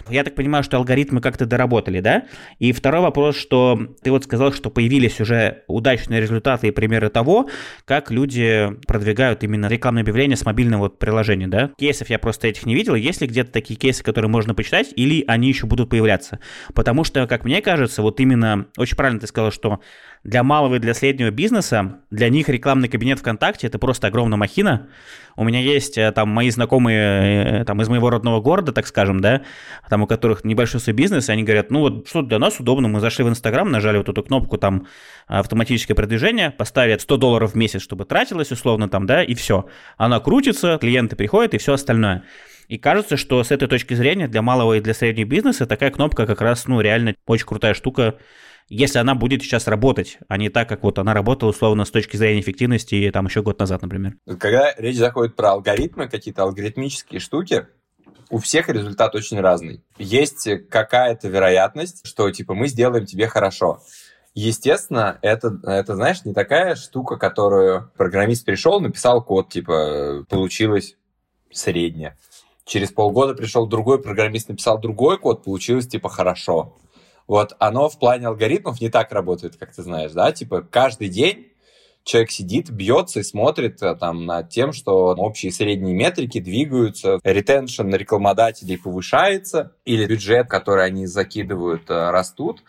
Я 0.09 0.23
так 0.23 0.35
понимаю, 0.35 0.63
что 0.63 0.77
алгоритмы 0.77 1.21
как-то 1.21 1.45
доработали, 1.45 1.99
да? 1.99 2.23
И 2.59 2.71
второй 2.71 3.01
вопрос, 3.01 3.35
что 3.35 3.79
ты 4.01 4.11
вот 4.11 4.23
сказал, 4.23 4.53
что 4.53 4.69
появились 4.69 5.19
уже 5.19 5.63
удачные 5.67 6.21
результаты 6.21 6.67
и 6.67 6.71
примеры 6.71 7.09
того, 7.09 7.49
как 7.85 8.11
люди 8.11 8.69
продвигают 8.87 9.43
именно 9.43 9.67
рекламные 9.67 10.01
объявления 10.03 10.35
с 10.35 10.45
мобильного 10.45 10.83
вот 10.83 10.99
приложения, 10.99 11.47
да? 11.47 11.71
Кейсов 11.77 12.09
я 12.09 12.19
просто 12.19 12.47
этих 12.47 12.65
не 12.65 12.75
видел. 12.75 12.95
Есть 12.95 13.21
ли 13.21 13.27
где-то 13.27 13.51
такие 13.51 13.77
кейсы, 13.77 14.03
которые 14.03 14.29
можно 14.29 14.53
почитать, 14.55 14.93
или 14.95 15.23
они 15.27 15.47
еще 15.47 15.67
будут 15.67 15.89
появляться? 15.89 16.39
Потому 16.73 17.03
что, 17.03 17.27
как 17.27 17.43
мне 17.43 17.61
кажется, 17.61 18.01
вот 18.01 18.19
именно, 18.19 18.67
очень 18.77 18.95
правильно 18.95 19.19
ты 19.19 19.27
сказал, 19.27 19.51
что 19.51 19.79
для 20.23 20.43
малого 20.43 20.75
и 20.75 20.79
для 20.79 20.93
среднего 20.93 21.31
бизнеса, 21.31 21.99
для 22.11 22.29
них 22.29 22.49
рекламный 22.49 22.89
кабинет 22.89 23.19
ВКонтакте 23.19 23.67
это 23.67 23.79
просто 23.79 24.07
огромная 24.07 24.37
махина. 24.37 24.87
У 25.37 25.45
меня 25.45 25.61
есть 25.61 25.97
э, 25.97 26.11
там 26.11 26.29
мои 26.29 26.49
знакомые 26.49 27.61
э, 27.61 27.65
там 27.65 27.81
из 27.81 27.87
моего 27.87 28.09
родного 28.09 28.41
города, 28.41 28.73
так 28.73 28.85
скажем, 28.87 29.21
да, 29.21 29.43
там 29.89 30.03
у 30.03 30.07
которых 30.07 30.43
небольшой 30.43 30.79
свой 30.79 30.93
бизнес, 30.93 31.29
и 31.29 31.31
они 31.31 31.43
говорят, 31.43 31.71
ну 31.71 31.79
вот 31.81 32.07
что 32.07 32.21
для 32.21 32.39
нас 32.39 32.59
удобно, 32.59 32.87
мы 32.87 32.99
зашли 32.99 33.23
в 33.25 33.29
Инстаграм, 33.29 33.69
нажали 33.69 33.97
вот 33.97 34.09
эту 34.09 34.23
кнопку 34.23 34.57
там 34.57 34.87
автоматическое 35.27 35.95
продвижение, 35.95 36.51
поставили 36.51 36.97
100 36.97 37.17
долларов 37.17 37.53
в 37.53 37.55
месяц, 37.55 37.81
чтобы 37.81 38.05
тратилось 38.05 38.51
условно 38.51 38.87
там, 38.87 39.05
да, 39.05 39.23
и 39.23 39.33
все. 39.33 39.65
Она 39.97 40.19
крутится, 40.19 40.77
клиенты 40.77 41.15
приходят 41.15 41.53
и 41.53 41.57
все 41.57 41.73
остальное. 41.73 42.23
И 42.67 42.77
кажется, 42.77 43.17
что 43.17 43.43
с 43.43 43.49
этой 43.49 43.67
точки 43.67 43.95
зрения 43.95 44.27
для 44.27 44.43
малого 44.43 44.77
и 44.77 44.79
для 44.79 44.93
среднего 44.93 45.27
бизнеса 45.27 45.65
такая 45.65 45.89
кнопка 45.89 46.27
как 46.27 46.39
раз, 46.41 46.67
ну, 46.67 46.79
реально 46.81 47.15
очень 47.25 47.47
крутая 47.47 47.73
штука, 47.73 48.19
если 48.67 48.99
она 48.99 49.15
будет 49.15 49.41
сейчас 49.41 49.67
работать, 49.67 50.19
а 50.27 50.37
не 50.37 50.49
так, 50.49 50.69
как 50.69 50.83
вот 50.83 50.99
она 50.99 51.15
работала, 51.15 51.49
условно, 51.49 51.85
с 51.85 51.89
точки 51.89 52.15
зрения 52.17 52.41
эффективности 52.41 53.09
там 53.11 53.25
еще 53.25 53.41
год 53.41 53.57
назад, 53.57 53.81
например. 53.81 54.13
Когда 54.39 54.75
речь 54.77 54.97
заходит 54.97 55.35
про 55.35 55.53
алгоритмы, 55.53 56.07
какие-то 56.07 56.43
алгоритмические 56.43 57.19
штуки, 57.19 57.65
у 58.29 58.37
всех 58.37 58.69
результат 58.69 59.15
очень 59.15 59.39
разный. 59.39 59.83
Есть 59.97 60.47
какая-то 60.69 61.27
вероятность, 61.27 62.05
что 62.05 62.29
типа 62.31 62.53
мы 62.53 62.67
сделаем 62.67 63.05
тебе 63.05 63.27
хорошо. 63.27 63.81
Естественно, 64.35 65.17
это, 65.21 65.59
это, 65.63 65.95
знаешь, 65.95 66.23
не 66.23 66.33
такая 66.33 66.75
штука, 66.75 67.17
которую 67.17 67.91
программист 67.97 68.45
пришел, 68.45 68.79
написал 68.79 69.23
код, 69.23 69.49
типа, 69.49 70.25
получилось 70.29 70.95
среднее. 71.51 72.15
Через 72.63 72.91
полгода 72.91 73.33
пришел 73.33 73.65
другой 73.65 74.01
программист, 74.01 74.47
написал 74.47 74.79
другой 74.79 75.17
код, 75.17 75.43
получилось, 75.43 75.87
типа, 75.87 76.09
хорошо. 76.09 76.77
Вот 77.27 77.55
оно 77.59 77.89
в 77.89 77.99
плане 77.99 78.27
алгоритмов 78.27 78.79
не 78.79 78.89
так 78.89 79.11
работает, 79.11 79.57
как 79.57 79.73
ты 79.73 79.81
знаешь, 79.81 80.11
да? 80.11 80.31
Типа, 80.31 80.61
каждый 80.61 81.09
день 81.09 81.48
человек 82.09 82.31
сидит, 82.31 82.71
бьется 82.71 83.19
и 83.19 83.23
смотрит 83.23 83.81
э, 83.83 83.95
там 83.95 84.25
над 84.25 84.49
тем, 84.49 84.73
что 84.73 85.13
общие 85.15 85.51
средние 85.51 85.93
метрики 85.93 86.39
двигаются, 86.39 87.19
ретеншн 87.23 87.93
рекламодателей 87.93 88.79
повышается, 88.79 89.73
или 89.85 90.07
бюджет, 90.07 90.47
который 90.49 90.85
они 90.85 91.05
закидывают, 91.05 91.89
э, 91.89 92.09
растут. 92.09 92.63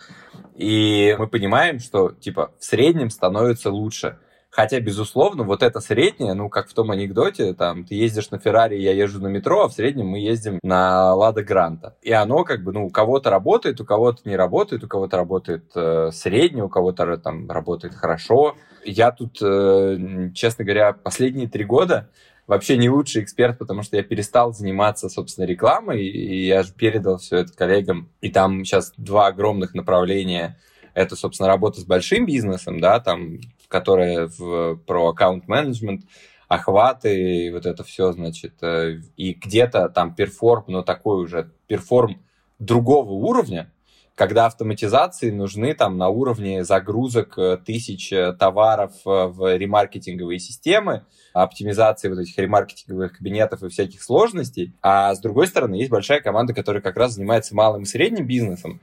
И 0.57 1.17
мы 1.19 1.27
понимаем, 1.27 1.79
что 1.79 2.11
типа 2.11 2.53
в 2.59 2.65
среднем 2.65 3.09
становится 3.09 3.71
лучше. 3.71 4.19
Хотя, 4.51 4.81
безусловно, 4.81 5.45
вот 5.45 5.63
это 5.63 5.81
среднее, 5.81 6.35
ну, 6.35 6.49
как 6.49 6.69
в 6.69 6.75
том 6.75 6.91
анекдоте, 6.91 7.55
там, 7.55 7.85
ты 7.85 7.95
ездишь 7.95 8.31
на 8.33 8.39
Феррари, 8.41 8.77
я 8.77 8.93
езжу 8.93 9.21
на 9.21 9.29
метро, 9.29 9.63
а 9.63 9.69
в 9.69 9.73
среднем 9.73 10.09
мы 10.09 10.19
ездим 10.19 10.59
на 10.65 11.15
Лада 11.15 11.45
Гранта. 11.45 11.97
И 12.03 12.13
оно, 12.13 12.43
как 12.43 12.65
бы, 12.65 12.73
ну, 12.73 12.87
у 12.87 12.91
кого-то 12.91 13.31
работает, 13.31 13.81
у 13.81 13.85
кого-то 13.85 14.29
не 14.29 14.35
работает, 14.35 14.83
у 14.83 14.89
кого-то 14.89 15.17
работает 15.17 15.71
э, 15.77 16.11
среднее, 16.13 16.65
у 16.65 16.69
кого-то 16.69 17.17
там 17.17 17.49
работает 17.49 17.95
хорошо. 17.95 18.57
Я 18.85 19.11
тут, 19.11 19.39
э, 19.43 20.31
честно 20.35 20.65
говоря, 20.65 20.93
последние 20.93 21.49
три 21.49 21.65
года 21.65 22.11
вообще 22.47 22.77
не 22.77 22.91
лучший 22.91 23.23
эксперт, 23.23 23.59
потому 23.59 23.83
что 23.83 23.97
я 23.97 24.03
перестал 24.03 24.53
заниматься, 24.53 25.09
собственно, 25.09 25.47
рекламой, 25.47 26.05
и 26.05 26.47
я 26.47 26.63
же 26.63 26.73
передал 26.73 27.19
все 27.19 27.39
это 27.39 27.53
коллегам. 27.53 28.11
И 28.21 28.31
там 28.31 28.65
сейчас 28.65 28.93
два 28.97 29.29
огромных 29.29 29.75
направления. 29.75 30.59
Это, 30.93 31.15
собственно, 31.15 31.49
работа 31.49 31.81
с 31.81 31.85
большим 31.85 32.27
бизнесом, 32.27 32.81
да, 32.81 32.99
там 32.99 33.39
которая 33.69 34.27
в, 34.27 34.77
про 34.85 35.11
аккаунт-менеджмент, 35.11 36.03
охваты 36.49 37.51
вот 37.53 37.65
это 37.65 37.85
все, 37.85 38.11
значит, 38.11 38.55
э, 38.63 38.99
и 39.17 39.35
где-то 39.35 39.89
там 39.89 40.17
перформ, 40.17 40.65
но 40.67 40.83
такой 40.83 41.23
уже 41.23 41.53
перформ 41.69 42.21
другого 42.59 43.13
уровня, 43.13 43.73
когда 44.21 44.45
автоматизации 44.45 45.31
нужны 45.31 45.73
там 45.73 45.97
на 45.97 46.11
уровне 46.11 46.63
загрузок 46.63 47.39
э, 47.39 47.57
тысяч 47.57 48.13
э, 48.13 48.35
товаров 48.35 48.93
в 49.07 49.57
ремаркетинговые 49.57 50.39
системы, 50.39 51.07
оптимизации 51.33 52.11
вот 52.11 52.19
этих 52.19 52.37
ремаркетинговых 52.37 53.17
кабинетов 53.17 53.63
и 53.63 53.71
всяких 53.71 54.03
сложностей. 54.03 54.75
А 54.83 55.15
с 55.15 55.21
другой 55.21 55.47
стороны, 55.47 55.77
есть 55.77 55.91
большая 55.91 56.21
команда, 56.21 56.53
которая 56.53 56.83
как 56.83 56.99
раз 56.99 57.15
занимается 57.15 57.55
малым 57.55 57.85
и 57.85 57.87
средним 57.87 58.27
бизнесом, 58.27 58.83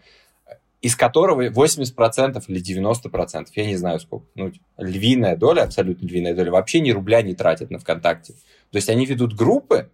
из 0.81 0.95
которого 0.95 1.47
80% 1.47 2.43
или 2.47 2.89
90%, 2.89 3.45
я 3.53 3.65
не 3.67 3.75
знаю 3.75 3.99
сколько, 3.99 4.25
ну, 4.33 4.51
львиная 4.79 5.35
доля, 5.35 5.65
абсолютно 5.65 6.07
львиная 6.07 6.33
доля, 6.33 6.49
вообще 6.49 6.79
ни 6.79 6.89
рубля 6.89 7.21
не 7.21 7.35
тратят 7.35 7.69
на 7.69 7.77
ВКонтакте. 7.77 8.33
То 8.71 8.77
есть 8.77 8.89
они 8.89 9.05
ведут 9.05 9.35
группы, 9.35 9.91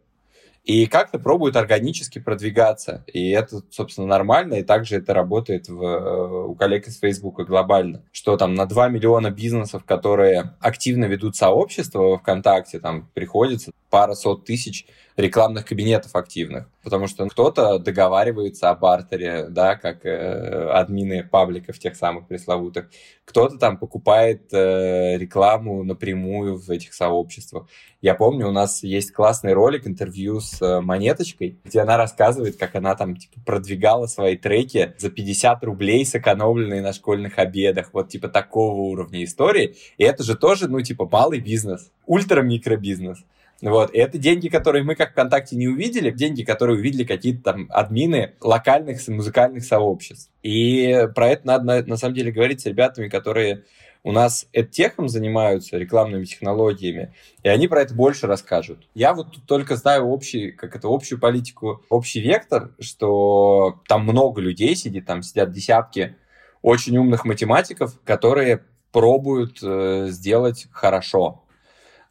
и 0.64 0.86
как-то 0.86 1.20
пробуют 1.20 1.58
органически 1.58 2.20
продвигаться. 2.20 3.04
И 3.08 3.32
это, 3.32 3.62
собственно, 3.70 4.08
нормально, 4.08 4.56
и 4.56 4.64
также 4.64 4.96
это 4.96 5.14
работает 5.14 5.68
в, 5.68 5.82
э, 5.84 6.46
у 6.48 6.56
коллег 6.56 6.88
из 6.88 7.00
Фейсбука 7.00 7.44
глобально, 7.44 8.04
что 8.14 8.38
там 8.38 8.54
на 8.54 8.66
2 8.66 8.88
миллиона 8.88 9.30
бизнесов, 9.30 9.84
которые 9.84 10.56
активно 10.62 11.06
ведут 11.06 11.36
сообщество 11.36 12.00
во 12.00 12.18
ВКонтакте, 12.18 12.80
там 12.80 13.10
приходится 13.14 13.72
пара 13.90 14.14
сот 14.14 14.46
тысяч 14.46 14.88
рекламных 15.16 15.66
кабинетов 15.66 16.16
активных, 16.16 16.70
потому 16.84 17.08
что 17.08 17.28
кто-то 17.28 17.78
договаривается 17.78 18.70
о 18.70 18.76
бартере, 18.76 19.48
да, 19.50 19.76
как 19.76 20.06
э, 20.06 20.70
админы 20.72 21.24
пабликов 21.24 21.78
тех 21.78 21.96
самых 21.96 22.28
пресловутых, 22.28 22.90
кто-то 23.26 23.58
там 23.58 23.78
покупает 23.78 24.52
э, 24.54 25.18
рекламу 25.18 25.84
напрямую 25.84 26.58
в 26.58 26.70
этих 26.70 26.94
сообществах. 26.94 27.68
Я 28.02 28.16
помню, 28.16 28.50
у 28.50 28.52
нас 28.52 28.84
есть 28.84 29.14
классный 29.14 29.54
ролик, 29.54 29.88
интервью 29.88 30.42
с 30.42 30.62
э, 30.62 30.82
Монеточкой, 30.82 31.60
где 31.64 31.82
она 31.82 31.96
рассказывает, 31.96 32.58
как 32.58 32.76
она 32.76 32.96
там 32.96 33.16
типа 33.16 33.40
продвигала 33.46 34.08
свои 34.08 34.36
треки 34.36 34.94
за 34.98 35.10
50 35.10 35.64
рублей, 35.64 36.06
сэкономленные 36.06 36.82
на 36.82 36.92
школьных 36.92 37.38
обедах, 37.38 37.92
вот 37.94 38.10
типа 38.10 38.30
такого 38.30 38.82
уровня 38.82 39.24
истории. 39.24 39.76
И 39.98 40.04
это 40.04 40.24
же 40.24 40.36
тоже, 40.36 40.68
ну, 40.68 40.82
типа 40.82 41.08
малый 41.10 41.40
бизнес, 41.40 41.92
ультра-микробизнес. 42.06 43.20
Вот. 43.64 43.94
И 43.94 43.98
это 43.98 44.18
деньги, 44.18 44.50
которые 44.50 44.84
мы 44.84 44.96
как 44.96 45.12
ВКонтакте 45.12 45.56
не 45.56 45.70
увидели, 45.70 46.12
деньги, 46.12 46.44
которые 46.44 46.78
увидели 46.78 47.06
какие-то 47.06 47.44
там 47.44 47.68
админы 47.70 48.34
локальных 48.42 49.08
музыкальных 49.08 49.64
сообществ. 49.64 50.30
И 50.44 51.08
про 51.16 51.30
это 51.30 51.48
надо 51.48 51.66
на, 51.66 51.82
на 51.82 51.96
самом 51.96 52.14
деле 52.14 52.34
говорить 52.34 52.60
с 52.60 52.66
ребятами, 52.66 53.08
которые 53.08 53.64
у 54.04 54.12
нас 54.12 54.48
эдтехом 54.52 55.08
занимаются, 55.08 55.78
рекламными 55.78 56.26
технологиями, 56.26 57.14
и 57.42 57.48
они 57.48 57.70
про 57.70 57.84
это 57.84 57.94
больше 57.94 58.28
расскажут. 58.28 58.86
Я 58.94 59.14
вот 59.14 59.32
тут 59.32 59.46
только 59.46 59.78
знаю 59.78 60.08
общий, 60.08 60.52
как 60.52 60.76
это, 60.76 60.90
общую 60.92 61.22
политику, 61.22 61.86
общий 61.90 62.20
вектор, 62.20 62.72
что 62.82 63.82
там 63.88 64.04
много 64.04 64.42
людей 64.42 64.76
сидит, 64.76 65.06
там 65.06 65.24
сидят 65.24 65.54
десятки 65.54 66.18
очень 66.62 66.98
умных 66.98 67.24
математиков, 67.24 67.98
которые 68.04 68.66
пробуют 68.92 69.60
э, 69.64 70.08
сделать 70.10 70.68
хорошо. 70.72 71.43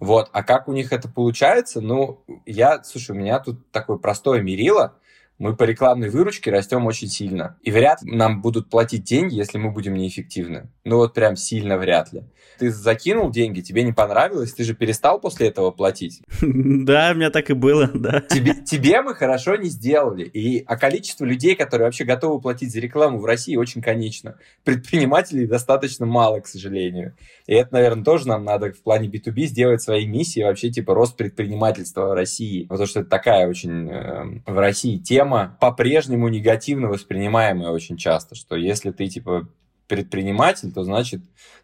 Вот. 0.02 0.30
А 0.32 0.42
как 0.42 0.66
у 0.66 0.72
них 0.72 0.92
это 0.92 1.08
получается? 1.08 1.80
Ну, 1.80 2.24
я, 2.44 2.82
слушай, 2.82 3.12
у 3.12 3.14
меня 3.14 3.38
тут 3.38 3.70
такое 3.70 3.98
простое 3.98 4.42
мерило 4.42 4.96
мы 5.42 5.56
по 5.56 5.64
рекламной 5.64 6.08
выручке 6.08 6.52
растем 6.52 6.86
очень 6.86 7.08
сильно. 7.08 7.56
И 7.62 7.72
вряд 7.72 8.00
ли 8.02 8.14
нам 8.14 8.40
будут 8.40 8.70
платить 8.70 9.02
деньги, 9.02 9.34
если 9.34 9.58
мы 9.58 9.72
будем 9.72 9.94
неэффективны. 9.94 10.68
Ну 10.84 10.98
вот 10.98 11.14
прям 11.14 11.34
сильно 11.34 11.76
вряд 11.78 12.12
ли. 12.12 12.22
Ты 12.58 12.70
закинул 12.70 13.28
деньги, 13.28 13.60
тебе 13.60 13.82
не 13.82 13.92
понравилось, 13.92 14.52
ты 14.52 14.62
же 14.62 14.74
перестал 14.74 15.20
после 15.20 15.48
этого 15.48 15.72
платить. 15.72 16.22
Да, 16.82 17.10
у 17.12 17.16
меня 17.16 17.30
так 17.30 17.50
и 17.50 17.54
было, 17.54 17.90
да. 17.92 18.20
Тебе, 18.20 18.54
тебе 18.54 19.02
мы 19.02 19.14
хорошо 19.14 19.56
не 19.56 19.68
сделали. 19.68 20.24
И, 20.24 20.64
а 20.66 20.76
количество 20.76 21.24
людей, 21.24 21.54
которые 21.54 21.86
вообще 21.86 22.04
готовы 22.04 22.40
платить 22.40 22.72
за 22.72 22.80
рекламу 22.80 23.18
в 23.18 23.24
России, 23.24 23.56
очень 23.56 23.82
конечно. 23.82 24.36
Предпринимателей 24.64 25.46
достаточно 25.46 26.06
мало, 26.06 26.40
к 26.40 26.46
сожалению. 26.46 27.14
И 27.46 27.54
это, 27.54 27.72
наверное, 27.72 28.04
тоже 28.04 28.28
нам 28.28 28.44
надо 28.44 28.72
в 28.72 28.82
плане 28.82 29.08
B2B 29.08 29.44
сделать 29.44 29.82
своей 29.82 30.06
миссией 30.06 30.44
вообще 30.44 30.70
типа 30.70 30.94
рост 30.94 31.16
предпринимательства 31.16 32.06
в 32.06 32.12
России. 32.14 32.64
Потому 32.64 32.86
что 32.86 33.00
это 33.00 33.10
такая 33.10 33.48
очень 33.48 33.90
э, 33.90 34.40
в 34.46 34.58
России 34.58 34.98
тема, 34.98 35.31
по-прежнему 35.60 36.28
негативно 36.28 36.88
воспринимаемая 36.88 37.70
очень 37.70 37.96
часто, 37.96 38.34
что 38.34 38.56
если 38.56 38.90
ты 38.90 39.08
типа 39.08 39.48
предприниматель, 39.88 40.72
то 40.72 40.84
значит 40.84 41.20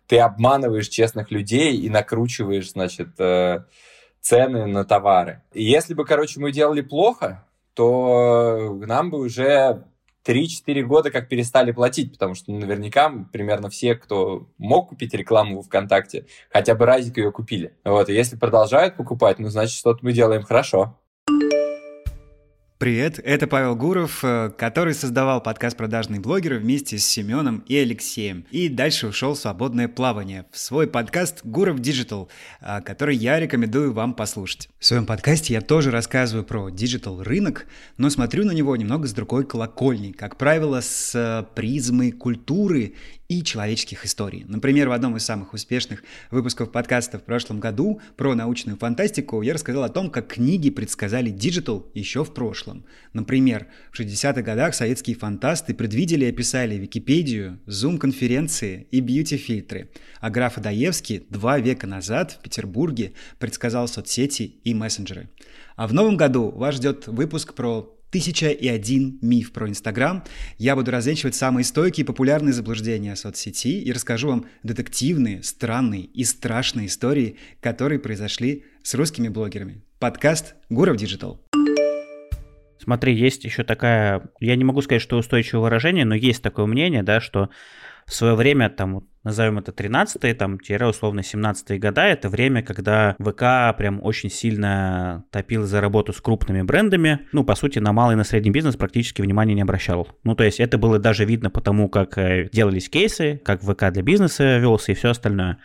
ты 0.07 0.19
обманываешь 0.19 0.89
честных 0.89 1.31
людей 1.31 1.77
и 1.77 1.89
накручиваешь, 1.89 2.71
значит, 2.73 3.09
э, 3.19 3.65
цены 4.21 4.67
на 4.67 4.85
товары. 4.85 5.43
И 5.53 5.63
если 5.63 5.95
бы, 5.95 6.05
короче, 6.05 6.41
мы 6.41 6.53
делали 6.53 6.81
плохо, 6.81 7.47
то 7.75 8.77
нам 8.87 9.11
бы 9.11 9.19
уже 9.19 9.85
3-4 10.27 10.83
года 10.83 11.11
как 11.11 11.29
перестали 11.29 11.73
платить, 11.73 12.13
потому 12.13 12.35
что 12.35 12.53
наверняка 12.53 13.11
примерно 13.33 13.71
все, 13.71 13.95
кто 13.95 14.49
мог 14.59 14.91
купить 14.91 15.15
рекламу 15.15 15.63
в 15.63 15.67
ВКонтакте, 15.67 16.27
хотя 16.51 16.75
бы 16.75 16.85
разик 16.85 17.17
ее 17.17 17.33
купили. 17.33 17.75
Вот, 17.85 18.09
и 18.09 18.15
если 18.15 18.37
продолжают 18.37 18.97
покупать, 18.97 19.39
ну, 19.39 19.49
значит, 19.49 19.79
что-то 19.79 20.01
мы 20.03 20.13
делаем 20.13 20.43
хорошо. 20.43 20.99
Привет, 22.79 23.19
это 23.25 23.49
Павел 23.49 23.75
Гуров, 23.75 24.21
э, 24.23 24.53
который 24.57 24.95
создавал 24.95 25.43
подкаст 25.43 25.77
«Продажные 25.77 26.21
блогеры» 26.21 26.61
вместе 26.61 26.97
с 26.97 27.05
Семеном 27.05 27.65
и 27.67 27.77
Алексеем. 27.77 28.47
И 28.53 28.69
дальше 28.69 29.09
ушел 29.09 29.35
в 29.35 29.39
свободное 29.39 29.89
плавание, 29.89 30.47
в 30.53 30.59
свой 30.61 30.87
подкаст 30.87 31.41
«Гуров 31.43 31.81
Digital», 31.81 32.29
э, 32.61 32.81
который 32.83 33.17
я 33.17 33.41
рекомендую 33.41 33.93
вам 33.93 34.15
послушать. 34.15 34.69
В 34.79 34.87
своем 34.87 35.07
подкасте 35.07 35.55
я 35.55 35.61
тоже 35.61 35.91
рассказываю 35.91 36.45
про 36.45 36.71
digital 36.71 37.21
рынок, 37.21 37.67
но 37.97 38.11
смотрю 38.11 38.45
на 38.45 38.53
него 38.53 38.77
немного 38.77 39.09
с 39.09 39.13
другой 39.13 39.45
колокольни, 39.45 40.13
как 40.13 40.37
правило, 40.37 40.81
с 40.81 41.17
э, 41.17 41.47
призмой 41.57 42.13
культуры 42.13 42.95
и 43.29 43.43
человеческих 43.43 44.07
историй. 44.07 44.45
Например, 44.49 44.89
в 44.89 44.93
одном 44.93 45.17
из 45.19 45.25
самых 45.25 45.53
успешных 45.53 46.03
выпусков 46.31 46.73
подкаста 46.73 47.19
в 47.19 47.25
прошлом 47.25 47.61
году 47.61 48.01
про 48.17 48.35
научную 48.35 48.79
фантастику 48.79 49.43
я 49.43 49.53
рассказал 49.53 49.85
о 49.85 49.91
том, 49.91 50.11
как 50.11 50.29
книги 50.29 50.71
предсказали 50.71 51.29
digital 51.29 51.91
еще 51.93 52.25
в 52.25 52.33
прошлом. 52.33 52.87
Например, 53.13 53.67
в 53.93 54.01
60-х 54.01 54.41
годах 54.41 54.75
советские 54.75 55.15
фантасты 55.15 55.75
предвидели 55.75 56.25
и 56.25 56.31
описали 56.31 56.77
Википедию, 56.77 57.61
зум-конференции 57.67 58.87
и 58.91 59.01
бьюти-фильтры, 59.01 59.91
а 60.21 60.31
граф 60.31 60.57
Одоевский 60.57 61.27
два 61.29 61.59
века 61.59 61.87
назад 61.87 62.33
в 62.33 62.39
Петербурге 62.43 63.13
предсказал 63.39 63.89
соцсети 63.89 64.55
и 64.65 64.73
мессенджеры. 64.73 65.29
А 65.77 65.87
в 65.87 65.93
новом 65.93 66.17
году 66.17 66.51
вас 66.51 66.77
ждет 66.77 67.07
выпуск 67.07 67.53
про 67.53 67.95
Тысяча 68.11 68.49
и 68.49 68.67
один 68.69 69.19
миф 69.21 69.53
про 69.53 69.69
Инстаграм. 69.69 70.25
Я 70.57 70.77
буду 70.77 70.91
развенчивать 70.91 71.35
самые 71.35 71.63
стойкие 71.65 72.05
и 72.05 72.07
популярные 72.07 72.55
заблуждения 72.55 73.15
соцсети 73.15 73.83
и 73.83 73.93
расскажу 73.93 74.29
вам 74.29 74.47
детективные, 74.63 75.43
странные 75.43 76.05
и 76.05 76.25
страшные 76.25 76.87
истории, 76.87 77.37
которые 77.61 77.99
произошли 77.99 78.65
с 78.83 78.95
русскими 78.95 79.29
блогерами. 79.29 79.83
Подкаст 79.99 80.55
Гуров 80.71 80.97
Digital. 80.97 81.39
Смотри, 82.83 83.15
есть 83.15 83.45
еще 83.45 83.63
такая, 83.63 84.31
я 84.41 84.57
не 84.57 84.65
могу 84.65 84.81
сказать, 84.81 85.03
что 85.03 85.19
устойчивое 85.19 85.65
выражение, 85.65 86.07
но 86.07 86.15
есть 86.15 86.43
такое 86.43 86.65
мнение, 86.65 87.03
да, 87.03 87.21
что 87.21 87.51
в 88.07 88.15
свое 88.15 88.35
время, 88.35 88.71
там, 88.71 89.07
назовем 89.29 89.59
это 89.59 89.73
13-е, 89.73 90.35
там, 90.35 90.59
условно, 90.89 91.21
17-е 91.21 91.79
года, 91.79 92.03
это 92.03 92.29
время, 92.29 92.63
когда 92.63 93.15
ВК 93.19 93.77
прям 93.77 94.01
очень 94.03 94.31
сильно 94.31 95.25
топил 95.31 95.65
за 95.65 95.81
работу 95.81 96.13
с 96.13 96.21
крупными 96.21 96.63
брендами. 96.63 97.21
Ну, 97.33 97.45
по 97.45 97.55
сути, 97.55 97.79
на 97.79 97.93
малый 97.93 98.15
и 98.15 98.17
на 98.17 98.25
средний 98.25 98.51
бизнес 98.51 98.77
практически 98.77 99.23
внимания 99.23 99.55
не 99.55 99.63
обращал. 99.63 100.09
Ну, 100.25 100.35
то 100.35 100.45
есть 100.45 100.61
это 100.61 100.79
было 100.79 100.99
даже 100.99 101.25
видно 101.25 101.51
по 101.51 101.61
тому, 101.61 101.89
как 101.89 102.19
э, 102.19 102.49
делались 102.53 102.89
кейсы, 102.89 103.41
как 103.45 103.63
ВК 103.63 103.91
для 103.93 104.03
бизнеса 104.03 104.59
велся 104.59 104.93
и 104.93 104.95
все 104.95 105.11
остальное. 105.11 105.59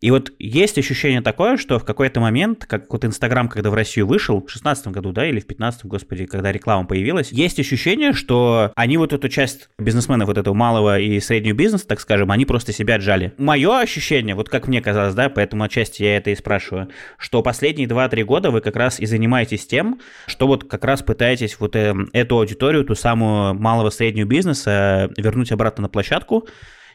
И 0.00 0.12
вот 0.12 0.32
есть 0.38 0.78
ощущение 0.78 1.20
такое, 1.22 1.56
что 1.56 1.78
в 1.78 1.84
какой-то 1.84 2.20
момент, 2.20 2.66
как 2.66 2.92
вот 2.92 3.04
Инстаграм, 3.04 3.48
когда 3.48 3.70
в 3.70 3.74
Россию 3.74 4.06
вышел, 4.06 4.44
в 4.44 4.50
16 4.50 4.88
году, 4.88 5.12
да, 5.12 5.26
или 5.26 5.40
в 5.40 5.46
15 5.46 5.86
господи, 5.86 6.26
когда 6.26 6.52
реклама 6.52 6.86
появилась, 6.86 7.32
есть 7.32 7.58
ощущение, 7.58 8.12
что 8.12 8.72
они 8.76 8.96
вот 8.96 9.12
эту 9.12 9.28
часть 9.28 9.68
бизнесменов, 9.78 10.28
вот 10.28 10.38
этого 10.38 10.54
малого 10.54 11.00
и 11.00 11.18
среднего 11.18 11.56
бизнеса, 11.56 11.88
так 11.88 12.00
скажем, 12.00 12.30
они 12.30 12.44
просто 12.44 12.72
себя 12.72 12.94
отжали. 12.94 13.32
Мое 13.38 13.80
ощущение, 13.80 14.36
вот 14.36 14.48
как 14.48 14.68
мне 14.68 14.80
казалось, 14.80 15.14
да, 15.14 15.28
поэтому 15.28 15.64
отчасти 15.64 16.04
я 16.04 16.16
это 16.16 16.30
и 16.30 16.36
спрашиваю, 16.36 16.88
что 17.18 17.42
последние 17.42 17.88
2-3 17.88 18.22
года 18.22 18.50
вы 18.52 18.60
как 18.60 18.76
раз 18.76 19.00
и 19.00 19.06
занимаетесь 19.06 19.66
тем, 19.66 20.00
что 20.26 20.46
вот 20.46 20.64
как 20.68 20.84
раз 20.84 21.02
пытаетесь 21.02 21.58
вот 21.58 21.74
э, 21.74 21.94
эту 22.12 22.38
аудиторию, 22.38 22.84
ту 22.84 22.94
самую 22.94 23.54
малого 23.54 23.90
среднего 23.90 24.28
бизнеса 24.28 25.10
вернуть 25.16 25.50
обратно 25.50 25.82
на 25.82 25.88
площадку, 25.88 26.46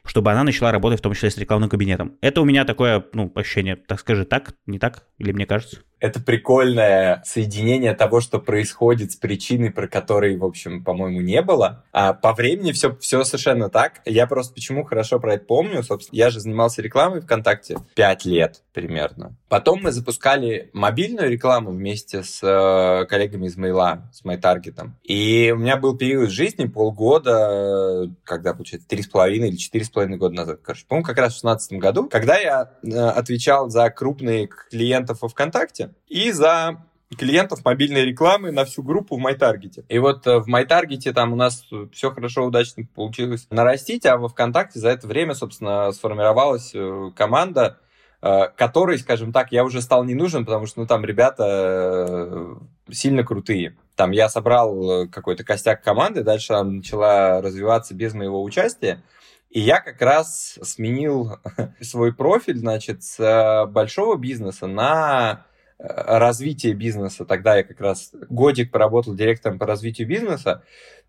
чтобы 0.06 0.32
она 0.32 0.44
начала 0.44 0.72
работать 0.72 1.00
в 1.00 1.04
том 1.04 1.14
числе 1.14 1.30
с 1.30 1.38
рекламным 1.38 1.70
кабинетом. 1.70 2.18
Это 2.22 2.42
у 2.42 2.46
меня 2.46 2.66
такое, 2.66 3.06
ну, 3.14 3.32
ощущение, 3.36 3.76
так 3.76 4.00
скажи, 4.00 4.26
так, 4.26 4.56
не 4.66 4.80
так, 4.80 5.08
или 5.18 5.32
мне 5.32 5.46
кажется? 5.46 5.82
Это 6.04 6.20
прикольное 6.20 7.24
соединение 7.26 7.94
того, 7.94 8.20
что 8.20 8.38
происходит 8.38 9.14
с 9.14 9.16
причиной, 9.16 9.72
про 9.72 9.88
которой, 9.88 10.36
в 10.36 10.44
общем, 10.44 10.84
по-моему, 10.84 11.22
не 11.22 11.42
было. 11.42 11.86
А 11.94 12.12
по 12.12 12.34
времени 12.34 12.74
все, 12.74 12.94
все 12.98 13.24
совершенно 13.24 13.70
так. 13.70 14.02
Я 14.04 14.28
просто 14.28 14.54
почему 14.54 14.84
хорошо 14.84 15.22
про 15.22 15.36
это 15.36 15.46
помню. 15.46 15.82
Собственно, 15.82 16.18
я 16.18 16.30
же 16.30 16.42
занимался 16.42 16.82
рекламой 16.82 17.22
ВКонтакте 17.22 17.78
5 17.96 18.26
лет 18.26 18.64
примерно. 18.74 19.38
Потом 19.48 19.82
мы 19.84 19.92
запускали 19.92 20.70
мобильную 20.74 21.30
рекламу 21.30 21.72
вместе 21.72 22.24
с 22.24 22.42
э, 22.44 23.06
коллегами 23.06 23.46
из 23.46 23.56
Мейла, 23.56 24.10
с 24.12 24.26
MyTarget. 24.26 24.90
И 25.04 25.54
у 25.56 25.60
меня 25.60 25.78
был 25.78 25.96
период 25.96 26.32
жизни 26.32 26.66
полгода, 26.66 28.12
когда, 28.26 28.54
получается, 28.54 28.90
три 28.90 29.04
с 29.04 29.08
половиной 29.08 29.50
или 29.50 29.56
четыре 29.56 29.86
с 29.86 29.90
половиной 29.90 30.18
года 30.18 30.36
назад, 30.36 30.60
короче, 30.64 30.86
по-моему, 30.86 31.06
как 31.06 31.18
раз 31.18 31.38
в 31.38 31.42
2016 31.42 31.74
году, 31.74 32.10
когда 32.10 32.38
я 32.38 32.72
э, 32.84 32.90
отвечал 32.90 33.70
за 33.70 33.90
крупные 33.90 34.48
клиентов 34.48 35.22
во 35.22 35.30
ВКонтакте, 35.30 35.93
и 36.08 36.32
за 36.32 36.84
клиентов 37.16 37.64
мобильной 37.64 38.06
рекламы 38.06 38.52
на 38.52 38.66
всю 38.66 38.84
группу 38.84 39.18
в 39.18 39.26
MyTarget. 39.26 39.86
И 39.88 40.00
вот 40.00 40.26
э, 40.28 40.40
в 40.40 40.48
MyTarget 40.48 41.12
там 41.14 41.34
у 41.34 41.36
нас 41.36 41.66
все 41.92 42.12
хорошо, 42.12 42.46
удачно 42.46 42.86
получилось 42.94 43.48
нарастить, 43.50 44.06
а 44.06 44.18
во 44.18 44.30
ВКонтакте 44.30 44.80
за 44.80 44.90
это 44.90 45.08
время, 45.08 45.34
собственно, 45.34 45.92
сформировалась 45.92 46.72
э, 46.74 47.12
команда, 47.16 47.80
э, 48.22 48.48
которой, 48.56 48.98
скажем 48.98 49.32
так, 49.32 49.52
я 49.52 49.64
уже 49.64 49.82
стал 49.82 50.04
не 50.04 50.16
нужен, 50.16 50.46
потому 50.46 50.66
что, 50.66 50.82
ну, 50.82 50.88
там 50.88 51.06
ребята 51.06 52.58
сильно 52.92 53.24
крутые. 53.24 53.78
Там 53.96 54.12
я 54.12 54.28
собрал 54.28 55.08
какой-то 55.08 55.44
костяк 55.44 55.84
команды, 55.84 56.24
дальше 56.24 56.54
она 56.54 56.72
начала 56.72 57.42
развиваться 57.42 57.94
без 57.94 58.14
моего 58.14 58.42
участия. 58.42 59.04
И 59.50 59.60
я 59.60 59.80
как 59.82 60.02
раз 60.02 60.58
сменил 60.64 61.38
свой 61.82 62.12
профиль, 62.14 62.58
значит, 62.58 63.04
с 63.04 63.68
большого 63.70 64.18
бизнеса 64.18 64.66
на 64.66 65.46
развитие 65.84 66.74
бизнеса. 66.74 67.26
Тогда 67.26 67.58
я 67.58 67.64
как 67.64 67.80
раз 67.82 68.12
годик 68.30 68.72
поработал 68.72 69.14
директором 69.14 69.60
по 69.60 69.66
развитию 69.66 70.08
бизнеса, 70.08 70.64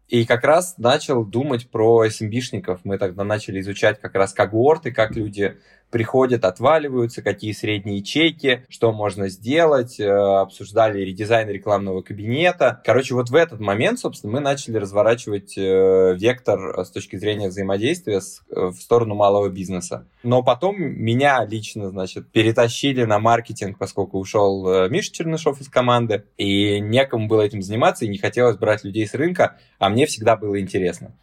и 0.09 0.27
как 0.27 0.45
раз 0.45 0.77
начал 0.77 1.25
думать 1.25 1.71
про 1.71 2.07
SMB-шников. 2.07 2.81
Мы 2.85 2.99
тогда 2.99 3.25
начали 3.25 3.61
изучать 3.61 4.01
как 4.01 4.15
раз 4.15 4.35
когорты, 4.35 4.93
как 4.93 5.17
люди 5.17 5.57
приходят, 5.95 6.45
отваливаются, 6.45 7.23
какие 7.23 7.53
средние 7.53 8.03
чеки, 8.03 8.65
что 8.69 8.91
можно 8.91 9.29
сделать, 9.29 10.01
э, 10.01 10.09
обсуждали 10.09 10.99
редизайн 10.99 11.49
рекламного 11.49 12.03
кабинета. 12.03 12.83
Короче, 12.85 13.15
вот 13.15 13.31
в 13.31 13.35
этот 13.37 13.61
момент, 13.61 14.01
собственно, 14.01 14.33
мы 14.33 14.41
начали 14.41 14.77
разворачивать 14.77 15.57
э, 15.57 16.17
вектор 16.19 16.85
с 16.85 16.91
точки 16.91 17.15
зрения 17.15 17.47
взаимодействия 17.47 18.17
э, 18.17 18.61
в 18.71 18.75
сторону 18.75 19.15
малого 19.15 19.49
бизнеса. 19.51 20.09
Но 20.25 20.43
потом 20.43 20.83
меня 20.83 21.45
лично, 21.45 21.91
значит, 21.91 22.29
перетащили 22.33 23.05
на 23.05 23.21
маркетинг, 23.21 23.79
поскольку 23.79 24.19
ушел 24.19 24.89
Миша 24.89 25.13
Чернышов 25.13 25.61
из 25.61 25.69
команды, 25.69 26.25
и 26.37 26.81
некому 26.81 27.29
было 27.29 27.43
этим 27.43 27.63
заниматься, 27.63 28.05
и 28.05 28.09
не 28.09 28.19
хотелось 28.19 28.57
брать 28.57 28.83
людей 28.83 29.07
с 29.07 29.15
рынка, 29.15 29.59
а 29.79 29.91
мне 29.91 30.07
всегда 30.07 30.35
было 30.35 30.61
интересно. 30.61 31.15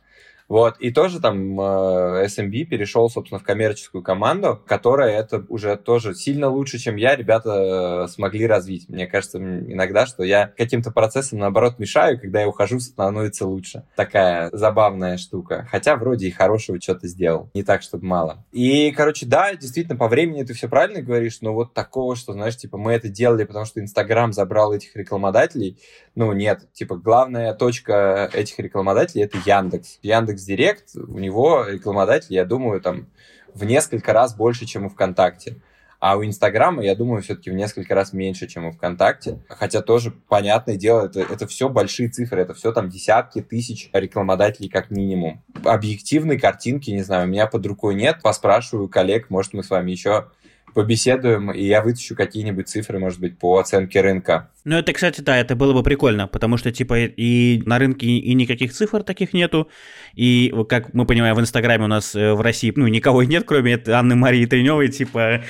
Вот, 0.52 0.76
и 0.80 0.92
тоже 0.92 1.22
там 1.22 1.58
э, 1.62 2.26
SMB 2.26 2.66
перешел, 2.66 3.10
собственно, 3.10 3.40
в 3.40 3.44
коммерческую 3.44 4.04
команду, 4.04 4.62
которая 4.68 5.18
это 5.18 5.46
уже 5.48 5.78
тоже 5.78 6.14
сильно 6.14 6.50
лучше, 6.50 6.78
чем 6.78 6.98
я, 6.98 7.16
ребята 7.16 8.04
э, 8.04 8.08
смогли 8.10 8.46
развить. 8.48 8.90
Мне 8.90 9.08
кажется 9.08 9.38
иногда, 9.38 10.06
что 10.06 10.24
я 10.24 10.48
каким-то 10.58 10.92
процессом, 10.92 11.40
наоборот, 11.40 11.80
мешаю, 11.80 12.20
когда 12.20 12.42
я 12.42 12.50
ухожу, 12.50 12.82
становится 12.82 13.48
лучше. 13.48 13.86
Такая 13.96 14.50
забавная 14.52 15.16
штука. 15.16 15.66
Хотя 15.72 15.96
вроде 15.96 16.28
и 16.28 16.32
хорошего 16.32 16.82
что-то 16.82 17.08
сделал. 17.08 17.50
Не 17.54 17.64
так, 17.64 17.82
чтобы 17.82 18.06
мало. 18.06 18.44
И, 18.52 18.92
короче, 18.92 19.26
да, 19.26 19.56
действительно, 19.56 19.96
по 19.96 20.10
времени 20.10 20.44
ты 20.44 20.54
все 20.54 20.68
правильно 20.68 21.02
говоришь, 21.02 21.40
но 21.40 21.54
вот 21.54 21.74
такого, 21.74 22.18
что, 22.18 22.34
знаешь, 22.34 22.58
типа, 22.58 22.78
мы 22.78 22.92
это 22.92 23.08
делали, 23.08 23.46
потому 23.46 23.64
что 23.64 23.80
Инстаграм 23.80 24.34
забрал 24.34 24.74
этих 24.74 24.98
рекламодателей, 24.98 25.80
ну, 26.16 26.34
нет. 26.34 26.68
Типа, 26.74 26.98
главная 26.98 27.54
точка 27.54 28.30
этих 28.34 28.60
рекламодателей— 28.60 29.24
это 29.26 29.38
Яндекс. 29.38 30.00
Яндекс 30.02 30.42
Яндекс.Директ, 30.42 30.96
у 30.96 31.20
него 31.20 31.66
рекламодатель, 31.66 32.34
я 32.34 32.46
думаю, 32.46 32.82
там 32.82 33.08
в 33.54 33.64
несколько 33.64 34.14
раз 34.14 34.36
больше, 34.36 34.66
чем 34.66 34.86
у 34.86 34.90
ВКонтакте. 34.90 35.56
А 36.00 36.18
у 36.18 36.26
Инстаграма, 36.26 36.84
я 36.84 36.96
думаю, 36.96 37.22
все-таки 37.22 37.52
в 37.52 37.54
несколько 37.54 37.94
раз 37.94 38.12
меньше, 38.12 38.48
чем 38.48 38.66
у 38.66 38.72
ВКонтакте. 38.72 39.40
Хотя 39.48 39.82
тоже, 39.82 40.12
понятное 40.12 40.76
дело, 40.76 41.06
это, 41.06 41.20
это 41.22 41.46
все 41.46 41.70
большие 41.70 42.10
цифры, 42.10 42.42
это 42.42 42.56
все 42.56 42.72
там 42.72 42.90
десятки 42.90 43.40
тысяч 43.40 43.90
рекламодателей 43.94 44.68
как 44.68 44.90
минимум. 44.90 45.44
Объективной 45.64 46.40
картинки, 46.40 46.90
не 46.90 47.04
знаю, 47.04 47.28
у 47.28 47.30
меня 47.30 47.46
под 47.46 47.66
рукой 47.68 47.94
нет. 47.94 48.20
Поспрашиваю 48.24 48.90
коллег, 48.90 49.30
может, 49.30 49.54
мы 49.54 49.64
с 49.64 49.70
вами 49.70 49.92
еще 49.92 50.30
побеседуем, 50.74 51.52
и 51.52 51.64
я 51.64 51.84
вытащу 51.84 52.16
какие-нибудь 52.16 52.68
цифры, 52.68 52.98
может 52.98 53.20
быть, 53.20 53.38
по 53.38 53.60
оценке 53.60 54.02
рынка. 54.02 54.50
Ну, 54.64 54.78
это, 54.78 54.94
кстати, 54.94 55.22
да, 55.22 55.38
это 55.38 55.56
было 55.56 55.74
бы 55.74 55.82
прикольно, 55.82 56.28
потому 56.28 56.58
что, 56.58 56.72
типа, 56.72 57.00
и 57.00 57.62
на 57.66 57.80
рынке 57.80 58.06
и 58.06 58.34
никаких 58.34 58.74
цифр 58.74 59.04
таких 59.04 59.34
нету, 59.34 59.70
и, 60.14 60.54
как 60.70 60.94
мы 60.94 61.06
понимаем, 61.06 61.36
в 61.36 61.40
Инстаграме 61.40 61.86
у 61.86 61.88
нас 61.88 62.16
э, 62.16 62.34
в 62.34 62.42
России, 62.42 62.72
ну, 62.76 62.88
никого 62.88 63.24
нет, 63.24 63.44
кроме 63.46 63.82
Анны 63.88 64.16
Марии 64.16 64.46
Треневой, 64.46 64.90
типа, 64.90 65.42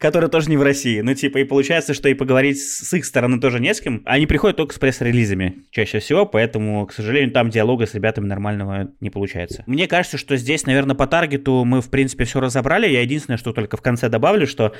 которая 0.00 0.30
тоже 0.30 0.48
не 0.48 0.56
в 0.56 0.62
России. 0.62 1.00
Ну, 1.00 1.14
типа, 1.14 1.38
и 1.38 1.44
получается, 1.44 1.92
что 1.92 2.08
и 2.08 2.14
поговорить 2.14 2.58
с 2.58 2.92
их 2.94 3.04
стороны 3.04 3.38
тоже 3.38 3.60
не 3.60 3.72
с 3.72 3.80
кем. 3.80 4.02
Они 4.06 4.26
приходят 4.26 4.56
только 4.56 4.74
с 4.74 4.78
пресс-релизами 4.78 5.66
чаще 5.70 5.98
всего, 5.98 6.24
поэтому, 6.24 6.86
к 6.86 6.92
сожалению, 6.92 7.32
там 7.32 7.50
диалога 7.50 7.86
с 7.86 7.94
ребятами 7.94 8.26
нормального 8.26 8.90
не 9.00 9.10
получается. 9.10 9.62
Мне 9.66 9.86
кажется, 9.86 10.16
что 10.16 10.36
здесь, 10.36 10.64
наверное, 10.64 10.96
по 10.96 11.06
таргету 11.06 11.64
мы, 11.64 11.82
в 11.82 11.90
принципе, 11.90 12.24
все 12.24 12.40
разобрали. 12.40 12.88
Я 12.88 13.02
единственное, 13.02 13.36
что 13.36 13.52
только 13.52 13.76
в 13.76 13.82
конце 13.82 14.08
добавлю, 14.08 14.46
что 14.46 14.74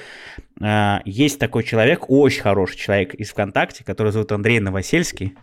э, 0.58 0.98
есть 1.04 1.38
такой 1.38 1.64
человек, 1.64 2.08
очень 2.08 2.40
хороший 2.40 2.78
человек 2.78 3.14
из 3.14 3.28
ВКонтакте, 3.28 3.79
который 3.84 4.12
зовут 4.12 4.32
Андрей 4.32 4.60
Новосельский. 4.60 5.36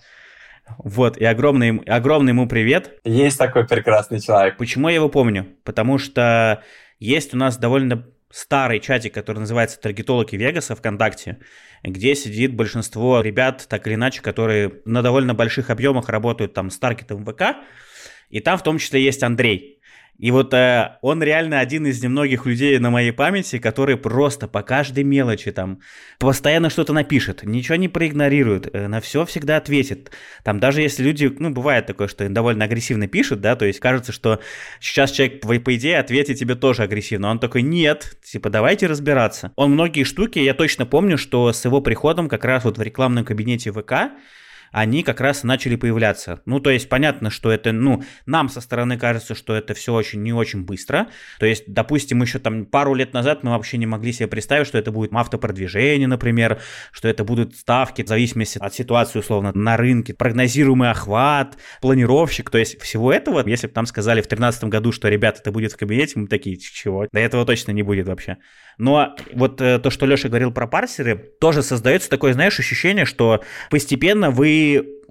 Вот, 0.77 1.17
и 1.17 1.25
огромный, 1.25 1.79
огромный 1.85 2.31
ему 2.31 2.47
привет. 2.47 2.99
Есть 3.03 3.37
такой 3.37 3.65
прекрасный 3.65 4.19
человек. 4.19 4.57
Почему 4.57 4.89
я 4.89 4.95
его 4.95 5.09
помню? 5.09 5.47
Потому 5.63 5.97
что 5.97 6.63
есть 6.99 7.33
у 7.33 7.37
нас 7.37 7.57
довольно 7.57 8.05
старый 8.29 8.79
чатик, 8.79 9.13
который 9.13 9.39
называется 9.39 9.79
«Таргетологи 9.79 10.35
Вегаса» 10.35 10.75
ВКонтакте, 10.75 11.37
где 11.83 12.15
сидит 12.15 12.53
большинство 12.53 13.21
ребят, 13.21 13.65
так 13.69 13.87
или 13.87 13.95
иначе, 13.95 14.21
которые 14.21 14.81
на 14.85 15.01
довольно 15.01 15.33
больших 15.33 15.69
объемах 15.69 16.09
работают 16.09 16.53
там 16.53 16.69
с 16.69 16.77
таргетом 16.77 17.25
ВК, 17.25 17.57
и 18.29 18.41
там 18.41 18.57
в 18.57 18.63
том 18.63 18.77
числе 18.77 19.01
есть 19.01 19.23
Андрей. 19.23 19.76
И 20.17 20.31
вот 20.31 20.53
э, 20.53 20.97
он 21.01 21.21
реально 21.21 21.59
один 21.59 21.85
из 21.85 22.01
немногих 22.01 22.45
людей 22.45 22.79
на 22.79 22.89
моей 22.89 23.11
памяти, 23.11 23.59
который 23.59 23.97
просто 23.97 24.47
по 24.47 24.63
каждой 24.63 25.03
мелочи 25.03 25.51
там 25.51 25.79
постоянно 26.17 26.69
что-то 26.69 26.91
напишет, 26.91 27.43
ничего 27.43 27.75
не 27.75 27.87
проигнорирует, 27.87 28.73
э, 28.73 28.87
на 28.87 28.99
все 28.99 29.25
всегда 29.25 29.57
ответит. 29.57 30.11
Там 30.43 30.59
даже 30.59 30.81
если 30.81 31.03
люди, 31.03 31.31
ну, 31.37 31.51
бывает 31.51 31.85
такое, 31.85 32.07
что 32.07 32.27
довольно 32.29 32.65
агрессивно 32.65 33.07
пишут, 33.07 33.41
да, 33.41 33.55
то 33.55 33.65
есть 33.65 33.79
кажется, 33.79 34.11
что 34.11 34.39
сейчас 34.79 35.11
человек, 35.11 35.41
по, 35.41 35.53
по 35.59 35.75
идее, 35.75 35.99
ответит 35.99 36.39
тебе 36.39 36.55
тоже 36.55 36.83
агрессивно. 36.83 37.29
Он 37.29 37.39
такой, 37.39 37.61
нет, 37.61 38.17
типа, 38.23 38.49
давайте 38.49 38.87
разбираться. 38.87 39.51
Он 39.55 39.71
многие 39.71 40.03
штуки, 40.03 40.39
я 40.39 40.55
точно 40.55 40.87
помню, 40.87 41.17
что 41.17 41.53
с 41.53 41.63
его 41.63 41.79
приходом 41.81 42.27
как 42.27 42.43
раз 42.43 42.63
вот 42.63 42.79
в 42.79 42.81
рекламном 42.81 43.23
кабинете 43.23 43.71
ВК 43.71 43.93
они 44.71 45.03
как 45.03 45.21
раз 45.21 45.43
начали 45.43 45.75
появляться. 45.75 46.41
Ну, 46.45 46.59
то 46.59 46.69
есть 46.69 46.89
понятно, 46.89 47.29
что 47.29 47.51
это, 47.51 47.71
ну, 47.71 48.03
нам 48.25 48.49
со 48.49 48.61
стороны 48.61 48.97
кажется, 48.97 49.35
что 49.35 49.55
это 49.55 49.73
все 49.73 49.93
очень 49.93 50.23
не 50.23 50.33
очень 50.33 50.63
быстро. 50.63 51.07
То 51.39 51.45
есть, 51.45 51.63
допустим, 51.67 52.21
еще 52.21 52.39
там 52.39 52.65
пару 52.65 52.93
лет 52.93 53.13
назад 53.13 53.43
мы 53.43 53.51
вообще 53.51 53.77
не 53.77 53.85
могли 53.85 54.11
себе 54.13 54.27
представить, 54.27 54.67
что 54.67 54.77
это 54.77 54.91
будет 54.91 55.11
автопродвижение, 55.13 56.07
например, 56.07 56.59
что 56.91 57.07
это 57.07 57.23
будут 57.23 57.55
ставки 57.55 58.03
в 58.03 58.07
зависимости 58.07 58.57
от 58.59 58.73
ситуации, 58.73 59.19
условно, 59.19 59.51
на 59.53 59.77
рынке, 59.77 60.13
прогнозируемый 60.13 60.89
охват, 60.89 61.57
планировщик. 61.81 62.49
То 62.49 62.57
есть 62.57 62.81
всего 62.81 63.11
этого, 63.11 63.47
если 63.47 63.67
бы 63.67 63.73
там 63.73 63.85
сказали 63.85 64.21
в 64.21 64.27
2013 64.27 64.63
году, 64.65 64.91
что, 64.91 65.09
ребята, 65.09 65.39
это 65.41 65.51
будет 65.51 65.73
в 65.73 65.77
кабинете, 65.77 66.19
мы 66.19 66.27
такие, 66.27 66.57
чего? 66.57 67.07
До 67.11 67.19
этого 67.19 67.45
точно 67.45 67.71
не 67.71 67.83
будет 67.83 68.07
вообще. 68.07 68.37
Но 68.77 69.15
вот 69.33 69.59
э, 69.59 69.79
то, 69.79 69.89
что 69.89 70.05
Леша 70.05 70.29
говорил 70.29 70.51
про 70.51 70.67
парсеры, 70.67 71.15
тоже 71.39 71.63
создается 71.63 72.09
такое, 72.09 72.33
знаешь, 72.33 72.59
ощущение, 72.59 73.05
что 73.05 73.43
постепенно 73.71 74.29
вы 74.29 74.56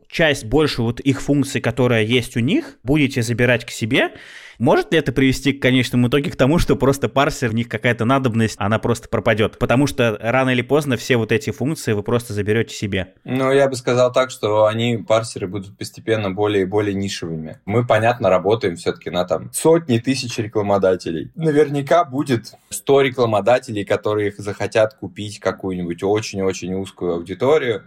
часть 0.08 0.44
больше 0.44 0.82
вот 0.82 1.00
их 1.00 1.20
функций, 1.20 1.60
которая 1.60 2.02
есть 2.02 2.36
у 2.36 2.40
них, 2.40 2.78
будете 2.82 3.22
забирать 3.22 3.64
к 3.64 3.70
себе, 3.70 4.12
может 4.58 4.92
ли 4.92 4.98
это 4.98 5.12
привести 5.12 5.52
к 5.52 5.60
конечному 5.60 6.08
итоге 6.08 6.30
к 6.30 6.36
тому, 6.36 6.58
что 6.58 6.76
просто 6.76 7.10
парсер, 7.10 7.50
в 7.50 7.54
них 7.54 7.68
какая-то 7.68 8.06
надобность, 8.06 8.56
она 8.58 8.78
просто 8.78 9.08
пропадет? 9.08 9.58
Потому 9.58 9.86
что 9.86 10.16
рано 10.20 10.50
или 10.50 10.62
поздно 10.62 10.96
все 10.96 11.16
вот 11.16 11.32
эти 11.32 11.50
функции 11.50 11.92
вы 11.92 12.02
просто 12.02 12.32
заберете 12.32 12.74
себе. 12.74 13.14
Ну, 13.24 13.52
я 13.52 13.68
бы 13.68 13.76
сказал 13.76 14.12
так, 14.12 14.30
что 14.30 14.64
они, 14.64 14.96
парсеры, 14.96 15.46
будут 15.46 15.76
постепенно 15.76 16.30
более 16.30 16.62
и 16.62 16.66
более 16.66 16.94
нишевыми. 16.94 17.60
Мы, 17.66 17.86
понятно, 17.86 18.30
работаем 18.30 18.76
все-таки 18.76 19.10
на 19.10 19.24
там 19.24 19.50
сотни 19.52 19.98
тысяч 19.98 20.38
рекламодателей. 20.38 21.30
Наверняка 21.34 22.04
будет 22.04 22.54
100 22.70 23.02
рекламодателей, 23.02 23.84
которые 23.84 24.32
захотят 24.38 24.94
купить 24.94 25.38
какую-нибудь 25.38 26.02
очень-очень 26.02 26.72
узкую 26.74 27.14
аудиторию, 27.14 27.84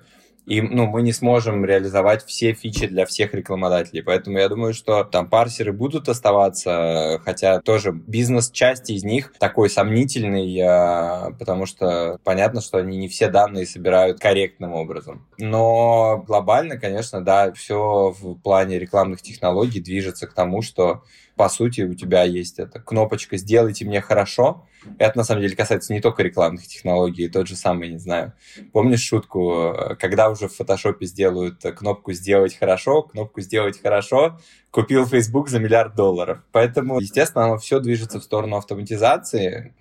и 0.50 0.62
ну, 0.62 0.88
мы 0.88 1.04
не 1.04 1.14
сможем 1.14 1.64
реализовать 1.64 2.26
все 2.26 2.54
фичи 2.54 2.88
для 2.88 3.06
всех 3.06 3.36
рекламодателей. 3.36 4.02
Поэтому 4.02 4.40
я 4.40 4.50
думаю, 4.50 4.74
что 4.74 5.04
там 5.04 5.30
парсеры 5.30 5.72
будут 5.72 6.10
оставаться, 6.10 7.22
хотя 7.24 7.62
тоже 7.62 7.92
бизнес 7.92 8.50
части 8.50 8.94
из 8.94 9.04
них 9.04 9.32
такой 9.38 9.70
сомнительный, 9.70 10.60
а, 10.60 11.32
потому 11.38 11.68
что 11.68 12.18
понятно, 12.24 12.62
что 12.62 12.80
они 12.80 12.98
не 12.98 13.08
все 13.08 13.30
данные 13.30 13.68
собирают 13.68 14.20
корректным 14.20 14.74
образом. 14.74 15.28
Но 15.38 16.24
глобально, 16.26 16.78
конечно, 16.78 17.24
да, 17.24 17.52
все 17.54 18.16
в 18.20 18.34
плане 18.40 18.80
рекламных 18.80 19.22
технологий 19.22 19.80
движется 19.80 20.26
к 20.26 20.34
тому, 20.34 20.64
что 20.64 21.04
по 21.39 21.47
сути, 21.47 21.84
у 21.84 21.93
тебя 21.93 22.23
есть 22.23 22.60
эта 22.60 22.82
кнопочка 22.82 23.38
«Сделайте 23.38 23.86
мне 23.86 24.02
хорошо». 24.02 24.67
Это, 24.97 25.17
на 25.17 25.23
самом 25.23 25.41
деле, 25.41 25.56
касается 25.56 25.93
не 25.93 26.02
только 26.02 26.21
рекламных 26.21 26.67
технологий, 26.67 27.30
тот 27.30 27.47
же 27.47 27.56
самый, 27.56 27.88
не 27.88 27.97
знаю. 27.97 28.34
Помнишь 28.73 28.99
шутку, 28.99 29.73
когда 30.02 30.30
уже 30.32 30.49
в 30.49 30.54
фотошопе 30.54 31.06
сделают 31.06 31.62
кнопку 31.78 32.12
«Сделать 32.12 32.58
хорошо», 32.58 33.04
кнопку 33.04 33.39
«Сделать 33.39 33.82
хорошо», 33.82 34.38
купил 34.69 35.08
Facebook 35.08 35.47
за 35.47 35.60
миллиард 35.60 35.95
долларов. 35.95 36.39
Поэтому, 36.52 36.99
естественно, 36.99 37.45
оно 37.45 37.58
все 37.58 37.80
движется 37.80 38.19
в 38.19 38.23
сторону 38.25 38.58
автоматизации. 38.58 39.73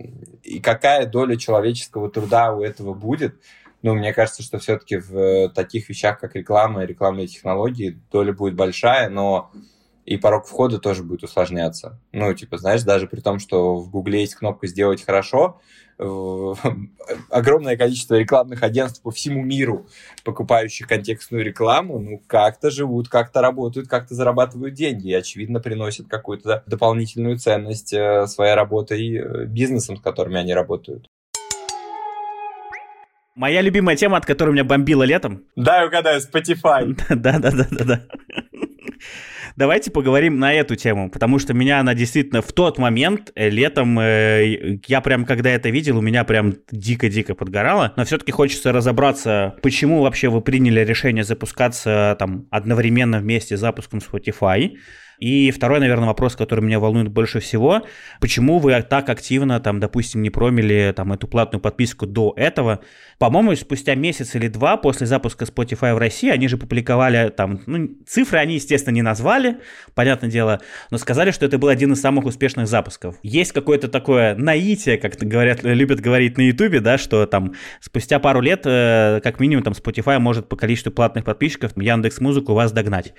И 0.44 0.60
какая 0.60 1.06
доля 1.06 1.34
человеческого 1.36 2.08
труда 2.08 2.54
у 2.54 2.62
этого 2.62 2.94
будет, 2.94 3.34
ну, 3.82 3.96
мне 3.96 4.12
кажется, 4.12 4.44
что 4.44 4.60
все-таки 4.60 4.98
в 4.98 5.48
таких 5.48 5.88
вещах, 5.88 6.20
как 6.20 6.36
реклама 6.36 6.84
и 6.84 6.86
рекламные 6.86 7.26
технологии, 7.26 8.00
доля 8.12 8.32
будет 8.32 8.54
большая, 8.54 9.08
но 9.08 9.50
и 10.08 10.16
порог 10.16 10.46
входа 10.46 10.78
тоже 10.78 11.02
будет 11.02 11.22
усложняться. 11.22 12.00
Ну, 12.12 12.32
типа, 12.32 12.56
знаешь, 12.56 12.82
даже 12.82 13.06
при 13.06 13.20
том, 13.20 13.38
что 13.38 13.76
в 13.76 13.90
Гугле 13.90 14.20
есть 14.20 14.36
кнопка 14.36 14.66
«Сделать 14.66 15.04
хорошо», 15.04 15.60
огромное 17.30 17.76
количество 17.76 18.14
рекламных 18.14 18.62
агентств 18.62 19.02
по 19.02 19.10
всему 19.10 19.42
миру, 19.42 19.86
покупающих 20.24 20.86
контекстную 20.86 21.44
рекламу, 21.44 21.98
ну, 21.98 22.22
как-то 22.26 22.70
живут, 22.70 23.08
как-то 23.08 23.42
работают, 23.42 23.88
как-то 23.88 24.14
зарабатывают 24.14 24.74
деньги 24.74 25.08
и, 25.08 25.14
очевидно, 25.14 25.60
приносят 25.60 26.08
какую-то 26.08 26.62
дополнительную 26.66 27.36
ценность 27.36 27.92
э, 27.92 28.26
своей 28.28 28.54
работой, 28.54 29.14
э, 29.14 29.44
бизнесом, 29.44 29.96
с 29.98 30.00
которыми 30.00 30.38
они 30.38 30.54
работают. 30.54 31.08
Моя 33.34 33.60
любимая 33.60 33.96
тема, 33.96 34.16
от 34.16 34.24
которой 34.24 34.52
меня 34.52 34.64
бомбило 34.64 35.02
летом. 35.02 35.44
Да, 35.54 35.84
угадаю, 35.84 36.20
Spotify. 36.20 36.98
Да-да-да-да-да. 37.08 38.02
Давайте 39.58 39.90
поговорим 39.90 40.38
на 40.38 40.54
эту 40.54 40.76
тему, 40.76 41.10
потому 41.10 41.40
что 41.40 41.52
меня 41.52 41.80
она 41.80 41.92
действительно 41.92 42.42
в 42.42 42.52
тот 42.52 42.78
момент, 42.78 43.32
э, 43.34 43.50
летом, 43.50 43.98
э, 43.98 44.78
я 44.86 45.00
прям, 45.00 45.24
когда 45.24 45.50
это 45.50 45.68
видел, 45.68 45.98
у 45.98 46.00
меня 46.00 46.22
прям 46.22 46.54
дико-дико 46.70 47.34
подгорало. 47.34 47.92
Но 47.96 48.04
все-таки 48.04 48.30
хочется 48.30 48.70
разобраться, 48.70 49.56
почему 49.60 50.02
вообще 50.02 50.28
вы 50.28 50.42
приняли 50.42 50.84
решение 50.84 51.24
запускаться 51.24 52.14
там 52.20 52.46
одновременно 52.52 53.18
вместе 53.18 53.56
с 53.56 53.60
запуском 53.60 53.98
Spotify. 53.98 54.76
И 55.18 55.50
второй, 55.50 55.80
наверное, 55.80 56.06
вопрос, 56.06 56.36
который 56.36 56.64
меня 56.64 56.78
волнует 56.78 57.08
больше 57.08 57.40
всего, 57.40 57.82
почему 58.20 58.58
вы 58.58 58.80
так 58.82 59.08
активно, 59.08 59.58
там, 59.58 59.80
допустим, 59.80 60.22
не 60.22 60.30
промили 60.30 60.92
там 60.94 61.12
эту 61.12 61.26
платную 61.26 61.60
подписку 61.60 62.06
до 62.06 62.32
этого? 62.36 62.80
По-моему, 63.18 63.54
спустя 63.56 63.96
месяц 63.96 64.36
или 64.36 64.46
два 64.46 64.76
после 64.76 65.06
запуска 65.06 65.44
Spotify 65.44 65.94
в 65.94 65.98
России, 65.98 66.30
они 66.30 66.46
же 66.46 66.56
публиковали 66.56 67.30
там, 67.36 67.60
ну, 67.66 67.88
цифры 68.06 68.38
они, 68.38 68.54
естественно, 68.54 68.94
не 68.94 69.02
назвали, 69.02 69.58
понятное 69.94 70.30
дело, 70.30 70.60
но 70.90 70.98
сказали, 70.98 71.32
что 71.32 71.44
это 71.44 71.58
был 71.58 71.68
один 71.68 71.92
из 71.92 72.00
самых 72.00 72.24
успешных 72.24 72.68
запусков. 72.68 73.16
Есть 73.22 73.52
какое-то 73.52 73.88
такое 73.88 74.36
наитие, 74.36 74.98
как 74.98 75.16
говорят, 75.16 75.64
любят 75.64 76.00
говорить 76.00 76.38
на 76.38 76.42
Ютубе, 76.42 76.78
да, 76.78 76.96
что 76.96 77.26
там 77.26 77.54
спустя 77.80 78.20
пару 78.20 78.40
лет, 78.40 78.62
э, 78.64 79.20
как 79.24 79.40
минимум, 79.40 79.64
там 79.64 79.72
Spotify 79.72 80.20
может 80.20 80.48
по 80.48 80.56
количеству 80.56 80.92
платных 80.92 81.24
подписчиков 81.24 81.72
Яндекс 81.76 82.20
Музыку 82.20 82.54
вас 82.54 82.70
догнать. 82.70 83.14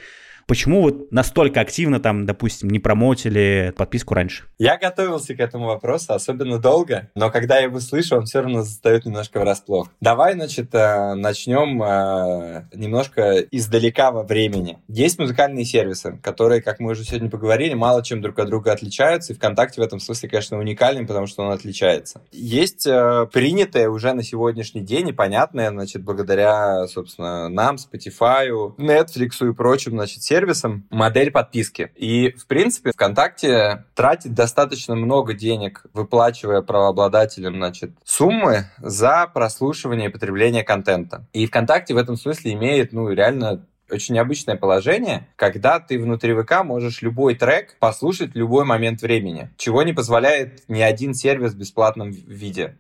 Почему 0.50 0.82
вот 0.82 1.12
настолько 1.12 1.62
активно 1.62 2.00
там, 2.00 2.26
допустим, 2.26 2.72
не 2.72 2.80
промотили 2.80 3.72
подписку 3.78 4.16
раньше? 4.16 4.46
Я 4.58 4.80
готовился 4.80 5.36
к 5.36 5.40
этому 5.40 5.68
вопросу 5.68 6.12
особенно 6.14 6.58
долго, 6.58 7.12
но 7.14 7.30
когда 7.30 7.60
я 7.60 7.66
его 7.66 7.80
слышу, 7.80 8.18
он 8.18 8.26
все 8.26 8.42
равно 8.42 8.64
застает 8.64 9.06
немножко 9.06 9.40
врасплох. 9.40 9.92
Давай, 10.02 10.34
значит, 10.34 10.74
э, 10.74 11.14
начнем 11.14 11.84
э, 11.84 12.64
немножко 12.74 13.42
издалека 13.52 14.10
во 14.10 14.24
времени. 14.24 14.80
Есть 14.88 15.20
музыкальные 15.20 15.66
сервисы, 15.66 16.18
которые, 16.24 16.64
как 16.64 16.80
мы 16.80 16.94
уже 16.94 17.04
сегодня 17.04 17.30
поговорили, 17.30 17.76
мало 17.76 18.04
чем 18.04 18.20
друг 18.20 18.40
от 18.40 18.48
друга 18.48 18.72
отличаются, 18.72 19.34
и 19.34 19.36
ВКонтакте 19.36 19.82
в 19.82 19.84
этом 19.84 20.00
смысле, 20.00 20.30
конечно, 20.30 20.58
уникален, 20.58 21.06
потому 21.06 21.28
что 21.28 21.44
он 21.44 21.52
отличается. 21.52 22.22
Есть 22.32 22.88
э, 22.88 23.28
принятое 23.32 23.88
уже 23.88 24.14
на 24.14 24.24
сегодняшний 24.24 24.82
день 24.82 25.10
и 25.10 25.14
понятное, 25.14 25.70
значит, 25.70 26.02
благодаря, 26.04 26.88
собственно, 26.88 27.50
нам, 27.50 27.76
Spotify, 27.76 28.50
Netflix 28.80 29.48
и 29.48 29.54
прочим, 29.54 29.92
значит, 29.92 30.24
сервисам, 30.24 30.39
сервисом 30.40 30.86
модель 30.90 31.32
подписки. 31.32 31.92
И, 31.96 32.32
в 32.32 32.48
принципе, 32.48 32.92
ВКонтакте 32.92 33.86
тратит 33.94 34.34
достаточно 34.34 34.96
много 34.96 35.34
денег, 35.34 35.84
выплачивая 35.94 36.62
правообладателям, 36.62 37.56
значит, 37.56 37.92
суммы 38.06 38.66
за 38.78 39.30
прослушивание 39.34 40.10
и 40.10 40.12
потребление 40.12 40.64
контента. 40.64 41.28
И 41.34 41.46
ВКонтакте 41.46 41.94
в 41.94 41.98
этом 41.98 42.16
смысле 42.16 42.54
имеет, 42.54 42.94
ну, 42.94 43.10
реально 43.10 43.66
очень 43.92 44.16
необычное 44.16 44.56
положение, 44.56 45.28
когда 45.36 45.80
ты 45.80 46.00
внутри 46.00 46.34
ВК 46.36 46.64
можешь 46.64 47.02
любой 47.02 47.36
трек 47.36 47.76
послушать 47.80 48.34
в 48.34 48.38
любой 48.38 48.64
момент 48.64 49.02
времени, 49.02 49.50
чего 49.58 49.84
не 49.84 49.94
позволяет 49.94 50.64
ни 50.70 50.80
один 50.80 51.14
сервис 51.14 51.54
в 51.54 51.58
бесплатном 51.58 52.12
виде 52.12 52.78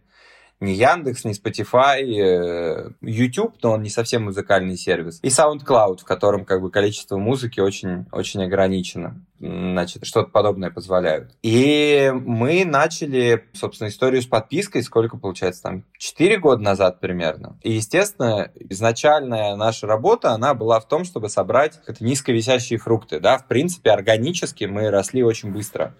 ни 0.59 0.71
Яндекс, 0.71 1.25
ни 1.25 1.31
Spotify, 1.31 2.01
э, 2.01 2.91
YouTube, 3.01 3.55
но 3.63 3.73
он 3.73 3.83
не 3.83 3.89
совсем 3.89 4.25
музыкальный 4.25 4.77
сервис, 4.77 5.19
и 5.21 5.27
SoundCloud, 5.27 5.99
в 5.99 6.05
котором 6.05 6.45
как 6.45 6.61
бы 6.61 6.69
количество 6.69 7.17
музыки 7.17 7.59
очень, 7.59 8.05
очень 8.11 8.43
ограничено. 8.43 9.21
Значит, 9.39 10.05
что-то 10.05 10.29
подобное 10.31 10.69
позволяют. 10.69 11.31
И 11.43 12.11
мы 12.13 12.65
начали, 12.65 13.45
собственно, 13.53 13.87
историю 13.87 14.21
с 14.21 14.25
подпиской, 14.25 14.83
сколько 14.83 15.17
получается, 15.17 15.63
там, 15.63 15.85
4 15.97 16.37
года 16.39 16.61
назад 16.61 16.99
примерно. 16.99 17.57
И, 17.63 17.71
естественно, 17.71 18.51
изначальная 18.55 19.55
наша 19.55 19.87
работа, 19.87 20.31
она 20.31 20.53
была 20.53 20.79
в 20.79 20.87
том, 20.87 21.05
чтобы 21.05 21.29
собрать 21.29 21.79
это 21.87 22.03
низковисящие 22.03 22.79
фрукты, 22.79 23.19
да, 23.19 23.37
в 23.37 23.47
принципе, 23.47 23.91
органически 23.91 24.65
мы 24.65 24.89
росли 24.89 25.23
очень 25.23 25.53
быстро. 25.53 25.95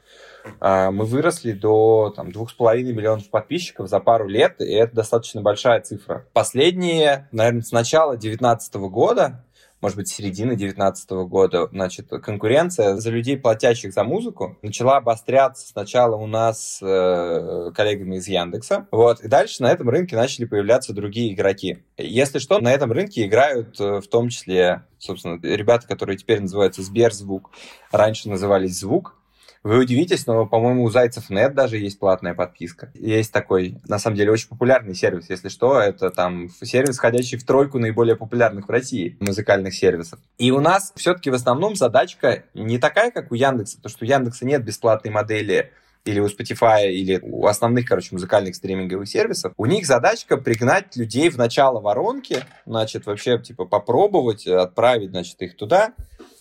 А, 0.59 0.91
мы 0.91 1.05
выросли 1.05 1.51
до 1.51 2.13
там, 2.15 2.29
2,5 2.29 2.83
миллионов 2.83 3.29
подписчиков 3.29 3.87
за 3.87 3.99
пару 3.99 4.27
лет, 4.27 4.59
и 4.59 4.71
это 4.71 4.95
достаточно 4.95 5.41
большая 5.41 5.81
цифра. 5.81 6.25
Последние, 6.33 7.27
наверное, 7.31 7.61
с 7.61 7.71
начала 7.71 8.11
2019 8.13 8.75
года 8.75 9.45
может 9.81 9.97
быть, 9.97 10.09
середины 10.09 10.55
2019 10.55 11.09
года, 11.27 11.67
значит, 11.71 12.09
конкуренция 12.09 12.95
за 12.97 13.09
людей, 13.09 13.37
платящих 13.37 13.93
за 13.93 14.03
музыку, 14.03 14.57
начала 14.61 14.97
обостряться 14.97 15.67
сначала 15.67 16.15
у 16.15 16.27
нас 16.27 16.79
э, 16.81 17.71
коллегами 17.75 18.17
из 18.17 18.27
Яндекса, 18.27 18.87
вот, 18.91 19.21
и 19.21 19.27
дальше 19.27 19.63
на 19.63 19.71
этом 19.71 19.89
рынке 19.89 20.15
начали 20.15 20.45
появляться 20.45 20.93
другие 20.93 21.33
игроки. 21.33 21.83
Если 21.97 22.39
что, 22.39 22.59
на 22.59 22.71
этом 22.71 22.91
рынке 22.91 23.25
играют 23.25 23.79
э, 23.79 24.01
в 24.01 24.07
том 24.07 24.29
числе, 24.29 24.83
собственно, 24.97 25.39
ребята, 25.41 25.87
которые 25.87 26.17
теперь 26.17 26.41
называются 26.41 26.81
Сберзвук, 26.81 27.51
раньше 27.91 28.29
назывались 28.29 28.79
Звук, 28.79 29.18
вы 29.63 29.79
удивитесь, 29.79 30.25
но, 30.25 30.45
по-моему, 30.45 30.83
у 30.83 30.89
Зайцев 30.89 31.29
Нет 31.29 31.53
даже 31.53 31.77
есть 31.77 31.99
платная 31.99 32.33
подписка. 32.33 32.91
Есть 32.93 33.33
такой, 33.33 33.75
на 33.87 33.99
самом 33.99 34.15
деле, 34.15 34.31
очень 34.31 34.47
популярный 34.47 34.95
сервис. 34.95 35.29
Если 35.29 35.49
что, 35.49 35.79
это 35.79 36.09
там 36.11 36.49
сервис, 36.49 36.97
входящий 36.97 37.37
в 37.37 37.45
тройку 37.45 37.77
наиболее 37.77 38.15
популярных 38.15 38.67
в 38.67 38.71
России 38.71 39.17
музыкальных 39.19 39.73
сервисов. 39.73 40.19
И 40.37 40.51
у 40.51 40.61
нас 40.61 40.93
все-таки 40.95 41.29
в 41.29 41.33
основном 41.33 41.75
задачка 41.75 42.43
не 42.53 42.77
такая, 42.77 43.11
как 43.11 43.31
у 43.31 43.35
Яндекса, 43.35 43.77
потому 43.77 43.91
что 43.91 44.05
у 44.05 44.07
Яндекса 44.07 44.45
нет 44.45 44.63
бесплатной 44.63 45.11
модели 45.11 45.71
или 46.05 46.19
у 46.19 46.27
Spotify, 46.27 46.89
или 46.89 47.19
у 47.21 47.45
основных, 47.45 47.85
короче, 47.87 48.09
музыкальных 48.13 48.55
стриминговых 48.55 49.07
сервисов, 49.07 49.53
у 49.57 49.65
них 49.65 49.85
задачка 49.85 50.37
пригнать 50.37 50.95
людей 50.95 51.29
в 51.29 51.37
начало 51.37 51.81
воронки, 51.81 52.45
значит, 52.65 53.05
вообще, 53.05 53.37
типа, 53.37 53.65
попробовать, 53.65 54.47
отправить, 54.47 55.09
значит, 55.09 55.41
их 55.41 55.57
туда, 55.57 55.93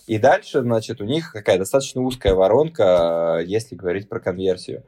и 0.08 0.18
дальше, 0.18 0.62
значит, 0.62 1.00
у 1.00 1.04
них 1.04 1.32
какая 1.32 1.58
достаточно 1.58 2.00
узкая 2.02 2.34
воронка, 2.34 3.42
если 3.44 3.74
говорить 3.74 4.08
про 4.08 4.20
конверсию. 4.20 4.84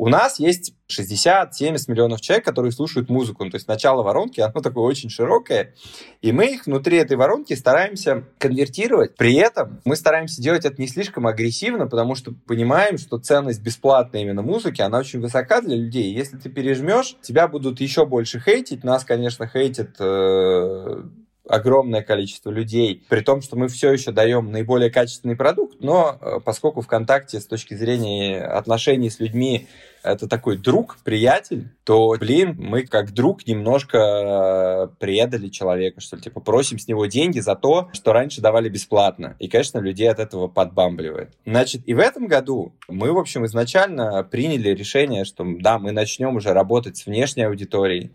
У 0.00 0.08
нас 0.08 0.38
есть 0.38 0.74
60-70 0.92 1.50
миллионов 1.88 2.20
человек, 2.20 2.44
которые 2.44 2.70
слушают 2.70 3.08
музыку. 3.08 3.44
Ну, 3.44 3.50
то 3.50 3.56
есть 3.56 3.66
начало 3.66 4.04
воронки, 4.04 4.40
оно 4.40 4.60
такое 4.60 4.84
очень 4.84 5.10
широкое. 5.10 5.74
И 6.22 6.30
мы 6.30 6.52
их 6.52 6.66
внутри 6.66 6.98
этой 6.98 7.16
воронки 7.16 7.54
стараемся 7.54 8.24
конвертировать. 8.38 9.16
При 9.16 9.34
этом 9.34 9.80
мы 9.84 9.96
стараемся 9.96 10.40
делать 10.40 10.64
это 10.64 10.80
не 10.80 10.86
слишком 10.86 11.26
агрессивно, 11.26 11.88
потому 11.88 12.14
что 12.14 12.32
понимаем, 12.46 12.96
что 12.98 13.18
ценность 13.18 13.60
бесплатной 13.60 14.22
именно 14.22 14.42
музыки, 14.42 14.82
она 14.82 14.98
очень 14.98 15.20
высока 15.20 15.62
для 15.62 15.76
людей. 15.76 16.14
Если 16.14 16.36
ты 16.36 16.48
пережмешь, 16.48 17.16
тебя 17.22 17.48
будут 17.48 17.80
еще 17.80 18.06
больше 18.06 18.38
хейтить. 18.38 18.84
Нас, 18.84 19.04
конечно, 19.04 19.48
хейтят 19.48 19.96
э 19.98 21.02
огромное 21.48 22.02
количество 22.02 22.50
людей, 22.50 23.04
при 23.08 23.20
том, 23.20 23.42
что 23.42 23.56
мы 23.56 23.68
все 23.68 23.92
еще 23.92 24.12
даем 24.12 24.50
наиболее 24.50 24.90
качественный 24.90 25.36
продукт, 25.36 25.78
но 25.80 26.18
э, 26.20 26.40
поскольку 26.44 26.80
ВКонтакте 26.82 27.40
с 27.40 27.46
точки 27.46 27.74
зрения 27.74 28.42
отношений 28.42 29.10
с 29.10 29.20
людьми 29.20 29.66
это 30.02 30.28
такой 30.28 30.56
друг, 30.56 30.98
приятель, 31.04 31.68
то, 31.84 32.14
блин, 32.18 32.54
мы 32.58 32.84
как 32.84 33.12
друг 33.12 33.46
немножко 33.46 33.98
э, 33.98 34.88
предали 34.98 35.48
человека, 35.48 36.00
что 36.00 36.16
ли, 36.16 36.22
типа 36.22 36.40
просим 36.40 36.78
с 36.78 36.88
него 36.88 37.06
деньги 37.06 37.40
за 37.40 37.54
то, 37.56 37.88
что 37.92 38.12
раньше 38.12 38.40
давали 38.40 38.68
бесплатно. 38.68 39.36
И, 39.38 39.48
конечно, 39.48 39.78
людей 39.78 40.10
от 40.10 40.18
этого 40.18 40.48
подбамбливает. 40.48 41.32
Значит, 41.44 41.82
и 41.86 41.94
в 41.94 41.98
этом 41.98 42.26
году 42.26 42.72
мы, 42.88 43.12
в 43.12 43.18
общем, 43.18 43.44
изначально 43.46 44.22
приняли 44.24 44.70
решение, 44.70 45.24
что, 45.24 45.44
да, 45.58 45.78
мы 45.78 45.92
начнем 45.92 46.36
уже 46.36 46.52
работать 46.52 46.96
с 46.96 47.06
внешней 47.06 47.44
аудиторией, 47.44 48.12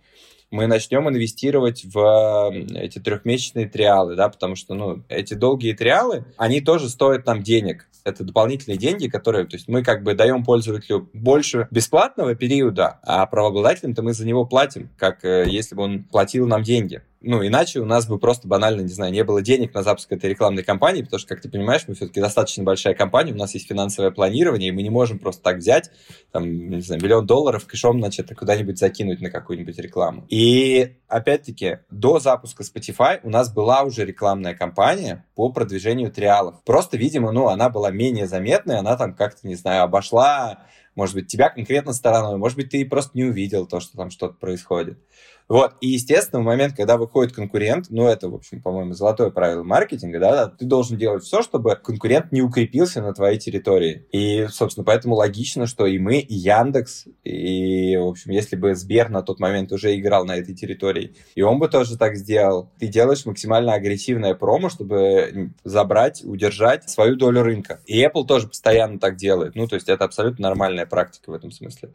мы 0.53 0.67
начнем 0.67 1.09
инвестировать 1.09 1.83
в 1.83 2.53
эти 2.75 2.99
трехмесячные 2.99 3.67
триалы, 3.67 4.15
да, 4.15 4.29
потому 4.29 4.55
что, 4.55 4.75
ну, 4.75 5.01
эти 5.09 5.33
долгие 5.33 5.73
триалы, 5.73 6.25
они 6.37 6.61
тоже 6.61 6.89
стоят 6.89 7.25
нам 7.25 7.41
денег. 7.41 7.87
Это 8.03 8.23
дополнительные 8.23 8.77
деньги, 8.77 9.07
которые, 9.07 9.45
то 9.45 9.55
есть 9.55 9.67
мы 9.67 9.83
как 9.83 10.03
бы 10.03 10.13
даем 10.13 10.43
пользователю 10.43 11.09
больше 11.13 11.67
бесплатного 11.71 12.35
периода, 12.35 12.99
а 13.03 13.25
правообладателям-то 13.25 14.01
мы 14.01 14.13
за 14.13 14.25
него 14.25 14.45
платим, 14.45 14.89
как 14.97 15.23
э, 15.23 15.45
если 15.47 15.75
бы 15.75 15.83
он 15.83 16.03
платил 16.03 16.47
нам 16.47 16.63
деньги. 16.63 17.01
Ну, 17.25 17.45
иначе 17.45 17.79
у 17.79 17.85
нас 17.85 18.05
бы 18.05 18.19
просто 18.19 18.49
банально, 18.49 18.81
не 18.81 18.89
знаю, 18.89 19.13
не 19.13 19.23
было 19.23 19.41
денег 19.41 19.73
на 19.73 19.81
запуск 19.81 20.11
этой 20.11 20.29
рекламной 20.29 20.61
кампании, 20.61 21.03
потому 21.03 21.19
что, 21.19 21.29
как 21.29 21.41
ты 21.41 21.49
понимаешь, 21.49 21.85
мы 21.87 21.95
все-таки 21.95 22.19
достаточно 22.19 22.65
большая 22.65 22.95
компания, 22.95 23.31
у 23.31 23.37
нас 23.37 23.53
есть 23.53 23.65
финансовое 23.65 24.11
планирование, 24.11 24.69
и 24.69 24.71
мы 24.73 24.83
не 24.83 24.89
можем 24.89 25.19
просто 25.19 25.41
так 25.41 25.57
взять, 25.57 25.89
там, 26.33 26.69
не 26.69 26.81
знаю, 26.81 27.01
миллион 27.01 27.25
долларов 27.25 27.65
кэшом, 27.65 27.99
значит, 27.99 28.35
куда-нибудь 28.35 28.77
закинуть 28.77 29.21
на 29.21 29.29
какую-нибудь 29.29 29.79
рекламу. 29.79 30.25
И, 30.27 30.97
опять-таки, 31.07 31.79
до 31.89 32.19
запуска 32.19 32.63
Spotify 32.63 33.21
у 33.23 33.29
нас 33.29 33.53
была 33.53 33.83
уже 33.83 34.03
рекламная 34.03 34.53
кампания 34.53 35.25
по 35.33 35.49
продвижению 35.49 36.11
триалов. 36.11 36.61
Просто, 36.65 36.97
видимо, 36.97 37.31
ну, 37.31 37.47
она 37.47 37.69
была 37.69 37.89
менее 37.93 38.27
заметной, 38.27 38.77
она 38.77 38.97
там 38.97 39.15
как-то, 39.15 39.47
не 39.47 39.55
знаю, 39.55 39.83
обошла 39.83 40.65
может 40.95 41.15
быть, 41.15 41.27
тебя 41.27 41.49
конкретно 41.49 41.93
стороной, 41.93 42.37
может 42.37 42.57
быть, 42.57 42.69
ты 42.69 42.85
просто 42.85 43.17
не 43.17 43.23
увидел 43.23 43.65
то, 43.65 43.79
что 43.79 43.97
там 43.97 44.11
что-то 44.11 44.35
происходит. 44.35 44.99
Вот. 45.47 45.73
И, 45.81 45.89
естественно, 45.89 46.41
в 46.41 46.45
момент, 46.45 46.75
когда 46.75 46.97
выходит 46.97 47.33
конкурент, 47.33 47.87
ну, 47.89 48.07
это, 48.07 48.29
в 48.29 48.35
общем, 48.35 48.61
по-моему, 48.61 48.93
золотое 48.93 49.29
правило 49.29 49.63
маркетинга, 49.63 50.19
да, 50.19 50.47
ты 50.47 50.65
должен 50.65 50.97
делать 50.97 51.23
все, 51.23 51.41
чтобы 51.41 51.75
конкурент 51.75 52.31
не 52.31 52.41
укрепился 52.41 53.01
на 53.01 53.13
твоей 53.13 53.37
территории. 53.37 54.05
И, 54.11 54.47
собственно, 54.49 54.85
поэтому 54.85 55.15
логично, 55.15 55.67
что 55.67 55.85
и 55.85 55.99
мы, 55.99 56.19
и 56.19 56.33
Яндекс, 56.33 57.05
и, 57.23 57.95
в 57.97 58.07
общем, 58.07 58.31
если 58.31 58.55
бы 58.55 58.75
Сбер 58.75 59.09
на 59.09 59.21
тот 59.21 59.39
момент 59.39 59.71
уже 59.71 59.95
играл 59.95 60.25
на 60.25 60.37
этой 60.37 60.55
территории, 60.55 61.15
и 61.35 61.41
он 61.41 61.59
бы 61.59 61.67
тоже 61.67 61.97
так 61.97 62.15
сделал, 62.15 62.71
ты 62.79 62.87
делаешь 62.87 63.25
максимально 63.25 63.73
агрессивное 63.73 64.35
промо, 64.35 64.69
чтобы 64.69 65.51
забрать, 65.63 66.23
удержать 66.23 66.89
свою 66.89 67.15
долю 67.15 67.43
рынка. 67.43 67.81
И 67.85 68.03
Apple 68.03 68.25
тоже 68.25 68.47
постоянно 68.47 68.99
так 68.99 69.17
делает. 69.17 69.55
Ну, 69.55 69.67
то 69.67 69.75
есть 69.75 69.89
это 69.89 70.05
абсолютно 70.05 70.47
нормальная 70.47 70.85
практика 70.85 71.29
в 71.31 71.33
этом 71.33 71.51
смысле. 71.51 71.93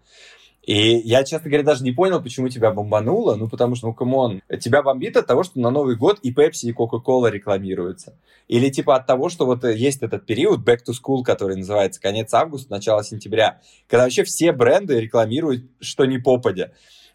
И 0.68 0.98
я, 0.98 1.24
честно 1.24 1.48
говоря, 1.48 1.64
даже 1.64 1.82
не 1.82 1.92
понял, 1.92 2.22
почему 2.22 2.50
тебя 2.50 2.70
бомбануло. 2.70 3.36
Ну, 3.36 3.48
потому 3.48 3.74
что, 3.74 3.86
ну, 3.86 3.94
come 3.94 4.21
on, 4.21 4.42
тебя 4.60 4.82
бомбит 4.82 5.16
от 5.16 5.26
того, 5.26 5.42
что 5.42 5.58
на 5.58 5.70
Новый 5.70 5.96
год 5.96 6.18
и 6.22 6.30
Pepsi, 6.30 6.64
и 6.68 6.72
Coca-Cola 6.72 7.30
рекламируются. 7.30 8.18
Или 8.48 8.68
типа 8.68 8.96
от 8.96 9.06
того, 9.06 9.30
что 9.30 9.46
вот 9.46 9.64
есть 9.64 10.02
этот 10.02 10.26
период 10.26 10.60
back 10.68 10.80
to 10.86 10.92
school, 10.92 11.24
который 11.24 11.56
называется 11.56 12.02
конец 12.02 12.34
августа, 12.34 12.70
начало 12.70 13.02
сентября, 13.02 13.62
когда 13.86 14.04
вообще 14.04 14.24
все 14.24 14.52
бренды 14.52 15.00
рекламируют, 15.00 15.64
что 15.80 16.04
не 16.04 16.18
попадя. 16.18 16.72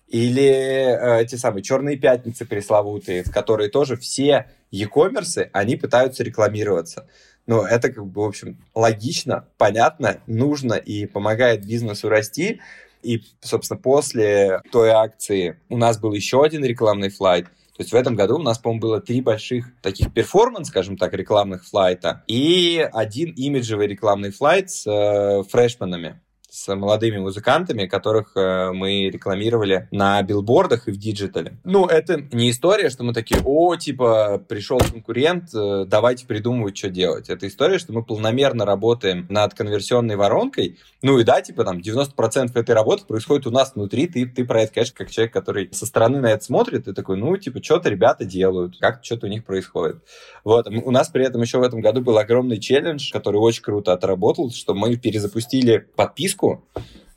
Или 0.07 0.41
э, 0.41 1.21
эти 1.21 1.35
самые 1.35 1.61
черные 1.61 1.95
пятницы 1.95 2.45
пресловутые, 2.45 3.23
в 3.23 3.29
которые 3.29 3.69
тоже 3.69 3.97
все 3.97 4.49
e-commerce, 4.71 5.47
они 5.53 5.75
пытаются 5.75 6.23
рекламироваться. 6.23 7.07
Ну, 7.45 7.61
это 7.61 7.91
как 7.91 8.03
бы, 8.03 8.23
в 8.23 8.25
общем, 8.25 8.57
логично, 8.73 9.45
понятно, 9.59 10.21
нужно 10.25 10.73
и 10.73 11.05
помогает 11.05 11.67
бизнесу 11.67 12.09
расти. 12.09 12.59
И, 13.03 13.23
собственно, 13.41 13.79
после 13.79 14.61
той 14.71 14.89
акции 14.89 15.59
у 15.69 15.77
нас 15.77 15.99
был 15.99 16.13
еще 16.13 16.43
один 16.43 16.63
рекламный 16.63 17.09
флайт. 17.09 17.45
То 17.45 17.81
есть 17.81 17.91
в 17.91 17.95
этом 17.95 18.15
году 18.15 18.35
у 18.35 18.41
нас, 18.41 18.59
по-моему, 18.59 18.81
было 18.81 19.01
три 19.01 19.21
больших 19.21 19.73
таких 19.81 20.13
performance, 20.13 20.67
скажем 20.67 20.95
так, 20.95 21.13
рекламных 21.13 21.65
флайта 21.65 22.23
и 22.27 22.87
один 22.93 23.31
имиджевый 23.31 23.87
рекламный 23.87 24.31
флайт 24.31 24.69
с 24.69 24.85
э, 24.85 25.43
фрешменами 25.49 26.21
с 26.53 26.75
молодыми 26.75 27.17
музыкантами, 27.17 27.87
которых 27.87 28.33
э, 28.35 28.71
мы 28.73 29.09
рекламировали 29.09 29.87
на 29.89 30.21
билбордах 30.21 30.87
и 30.87 30.91
в 30.91 30.97
диджитале. 30.97 31.57
Ну, 31.63 31.87
это 31.87 32.27
не 32.31 32.51
история, 32.51 32.91
что 32.91 33.03
мы 33.03 33.11
такие, 33.11 33.41
о, 33.43 33.75
типа, 33.75 34.39
пришел 34.47 34.77
конкурент, 34.77 35.45
э, 35.55 35.85
давайте 35.87 36.27
придумывать, 36.27 36.77
что 36.77 36.91
делать. 36.91 37.31
Это 37.31 37.47
история, 37.47 37.79
что 37.79 37.91
мы 37.91 38.03
планомерно 38.03 38.65
работаем 38.65 39.25
над 39.29 39.55
конверсионной 39.55 40.15
воронкой. 40.15 40.77
Ну 41.01 41.17
и 41.17 41.23
да, 41.23 41.41
типа, 41.41 41.63
там, 41.63 41.79
90% 41.79 42.51
этой 42.53 42.75
работы 42.75 43.05
происходит 43.05 43.47
у 43.47 43.51
нас 43.51 43.73
внутри. 43.73 44.05
Ты, 44.05 44.27
ты 44.27 44.45
про 44.45 44.61
это, 44.61 44.75
конечно, 44.75 44.95
как 44.95 45.09
человек, 45.09 45.33
который 45.33 45.69
со 45.71 45.87
стороны 45.87 46.21
на 46.21 46.27
это 46.27 46.43
смотрит, 46.45 46.85
ты 46.85 46.93
такой, 46.93 47.17
ну, 47.17 47.35
типа, 47.35 47.63
что-то 47.63 47.89
ребята 47.89 48.25
делают, 48.25 48.77
как 48.79 49.03
что-то 49.03 49.25
у 49.25 49.29
них 49.29 49.43
происходит. 49.43 50.03
Вот. 50.43 50.67
У 50.67 50.91
нас 50.91 51.09
при 51.09 51.25
этом 51.25 51.41
еще 51.41 51.57
в 51.57 51.63
этом 51.63 51.81
году 51.81 52.01
был 52.01 52.19
огромный 52.19 52.59
челлендж, 52.59 53.11
который 53.11 53.37
очень 53.37 53.63
круто 53.63 53.91
отработал, 53.91 54.51
что 54.51 54.75
мы 54.75 54.95
перезапустили 54.97 55.87
подписку 55.95 56.42
подписку, 56.43 56.63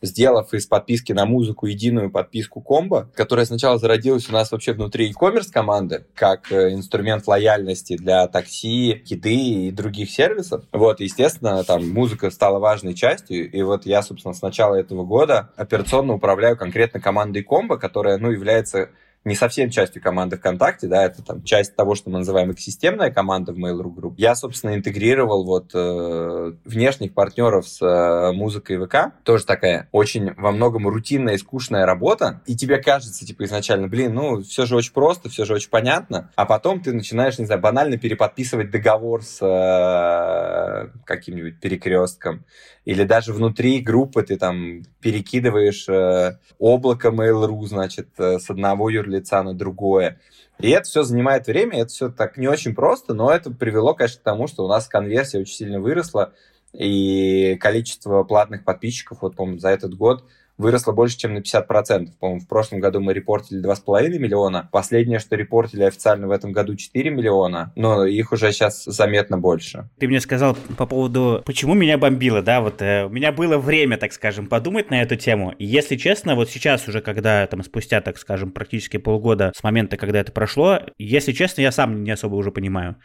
сделав 0.02 0.52
из 0.54 0.66
подписки 0.66 1.12
на 1.12 1.26
музыку 1.26 1.66
единую 1.66 2.10
подписку 2.10 2.60
комбо, 2.60 3.10
которая 3.14 3.46
сначала 3.46 3.78
зародилась 3.78 4.28
у 4.28 4.32
нас 4.32 4.52
вообще 4.52 4.72
внутри 4.72 5.08
e-commerce 5.08 5.50
команды, 5.50 6.04
как 6.14 6.52
э, 6.52 6.74
инструмент 6.74 7.26
лояльности 7.26 7.96
для 7.96 8.28
такси, 8.28 9.02
еды 9.06 9.34
и 9.34 9.70
других 9.70 10.10
сервисов. 10.10 10.64
Вот, 10.72 11.00
естественно, 11.00 11.64
там 11.64 11.88
музыка 11.88 12.30
стала 12.30 12.58
важной 12.58 12.94
частью, 12.94 13.50
и 13.50 13.62
вот 13.62 13.86
я, 13.86 14.02
собственно, 14.02 14.34
с 14.34 14.42
начала 14.42 14.76
этого 14.76 15.04
года 15.04 15.50
операционно 15.56 16.14
управляю 16.14 16.56
конкретно 16.56 17.00
командой 17.00 17.42
комбо, 17.42 17.78
которая, 17.78 18.18
ну, 18.18 18.30
является 18.30 18.90
не 19.26 19.34
совсем 19.34 19.70
частью 19.70 20.00
команды 20.00 20.36
ВКонтакте, 20.36 20.86
да, 20.86 21.04
это 21.04 21.22
там 21.22 21.42
часть 21.42 21.74
того, 21.74 21.96
что 21.96 22.10
мы 22.10 22.18
называем 22.18 22.52
экосистемная 22.52 23.10
команда 23.10 23.52
в 23.52 23.58
Mail.ru 23.58 23.92
Group. 23.92 24.14
Я, 24.16 24.36
собственно, 24.36 24.74
интегрировал 24.74 25.44
вот 25.44 25.72
э, 25.74 26.52
внешних 26.64 27.12
партнеров 27.12 27.68
с 27.68 27.82
э, 27.82 28.32
музыкой 28.32 28.78
ВК. 28.78 29.12
Тоже 29.24 29.44
такая 29.44 29.88
очень 29.90 30.32
во 30.34 30.52
многом 30.52 30.86
рутинная 30.86 31.34
и 31.34 31.38
скучная 31.38 31.86
работа. 31.86 32.40
И 32.46 32.54
тебе 32.54 32.78
кажется, 32.78 33.26
типа, 33.26 33.44
изначально, 33.44 33.88
блин, 33.88 34.14
ну, 34.14 34.42
все 34.42 34.64
же 34.64 34.76
очень 34.76 34.92
просто, 34.92 35.28
все 35.28 35.44
же 35.44 35.54
очень 35.54 35.70
понятно. 35.70 36.30
А 36.36 36.46
потом 36.46 36.80
ты 36.80 36.92
начинаешь, 36.92 37.38
не 37.38 37.46
знаю, 37.46 37.60
банально 37.60 37.98
переподписывать 37.98 38.70
договор 38.70 39.24
с 39.24 39.44
э, 39.44 40.88
каким-нибудь 41.04 41.58
перекрестком 41.58 42.44
или 42.86 43.02
даже 43.02 43.32
внутри 43.32 43.80
группы 43.80 44.22
ты 44.22 44.36
там 44.36 44.84
перекидываешь 45.00 45.88
э, 45.88 46.38
облако 46.58 47.08
Mail.ru, 47.08 47.66
значит, 47.66 48.08
э, 48.16 48.38
с 48.38 48.48
одного 48.48 48.88
юрлица 48.88 49.16
лица 49.16 49.42
на 49.42 49.54
другое. 49.54 50.20
И 50.60 50.70
это 50.70 50.84
все 50.84 51.02
занимает 51.02 51.48
время, 51.48 51.80
это 51.80 51.88
все 51.88 52.08
так 52.10 52.36
не 52.38 52.46
очень 52.46 52.76
просто, 52.76 53.12
но 53.12 53.30
это 53.32 53.50
привело, 53.50 53.92
конечно, 53.92 54.20
к 54.20 54.24
тому, 54.24 54.46
что 54.46 54.64
у 54.64 54.68
нас 54.68 54.86
конверсия 54.86 55.40
очень 55.40 55.54
сильно 55.54 55.80
выросла, 55.80 56.32
и 56.72 57.56
количество 57.60 58.22
платных 58.22 58.64
подписчиков, 58.64 59.18
вот, 59.20 59.34
по-моему, 59.34 59.58
за 59.58 59.70
этот 59.70 59.94
год 59.94 60.24
выросло 60.58 60.92
больше, 60.92 61.18
чем 61.18 61.34
на 61.34 61.38
50%. 61.38 62.08
По-моему, 62.18 62.40
в 62.40 62.48
прошлом 62.48 62.80
году 62.80 63.00
мы 63.00 63.12
репортили 63.12 63.62
2,5 63.62 64.18
миллиона. 64.18 64.68
Последнее, 64.72 65.18
что 65.18 65.36
репортили 65.36 65.82
официально 65.82 66.26
в 66.26 66.30
этом 66.30 66.52
году 66.52 66.74
4 66.74 67.10
миллиона, 67.10 67.72
но 67.76 68.04
их 68.04 68.32
уже 68.32 68.52
сейчас 68.52 68.84
заметно 68.84 69.38
больше. 69.38 69.88
Ты 69.98 70.08
мне 70.08 70.20
сказал 70.20 70.56
по 70.76 70.86
поводу, 70.86 71.42
почему 71.44 71.74
меня 71.74 71.98
бомбило, 71.98 72.42
да, 72.42 72.60
вот 72.60 72.82
э, 72.82 73.06
у 73.06 73.08
меня 73.08 73.32
было 73.32 73.58
время, 73.58 73.96
так 73.98 74.12
скажем, 74.12 74.46
подумать 74.46 74.90
на 74.90 75.02
эту 75.02 75.16
тему. 75.16 75.52
И 75.58 75.64
если 75.64 75.96
честно, 75.96 76.34
вот 76.34 76.50
сейчас 76.50 76.88
уже, 76.88 77.00
когда 77.00 77.46
там 77.46 77.62
спустя, 77.62 78.00
так 78.00 78.18
скажем, 78.18 78.50
практически 78.50 78.96
полгода 78.96 79.52
с 79.56 79.62
момента, 79.62 79.96
когда 79.96 80.20
это 80.20 80.32
прошло, 80.32 80.80
если 80.98 81.32
честно, 81.32 81.60
я 81.62 81.72
сам 81.72 82.02
не 82.02 82.10
особо 82.10 82.34
уже 82.36 82.50
понимаю. 82.50 82.96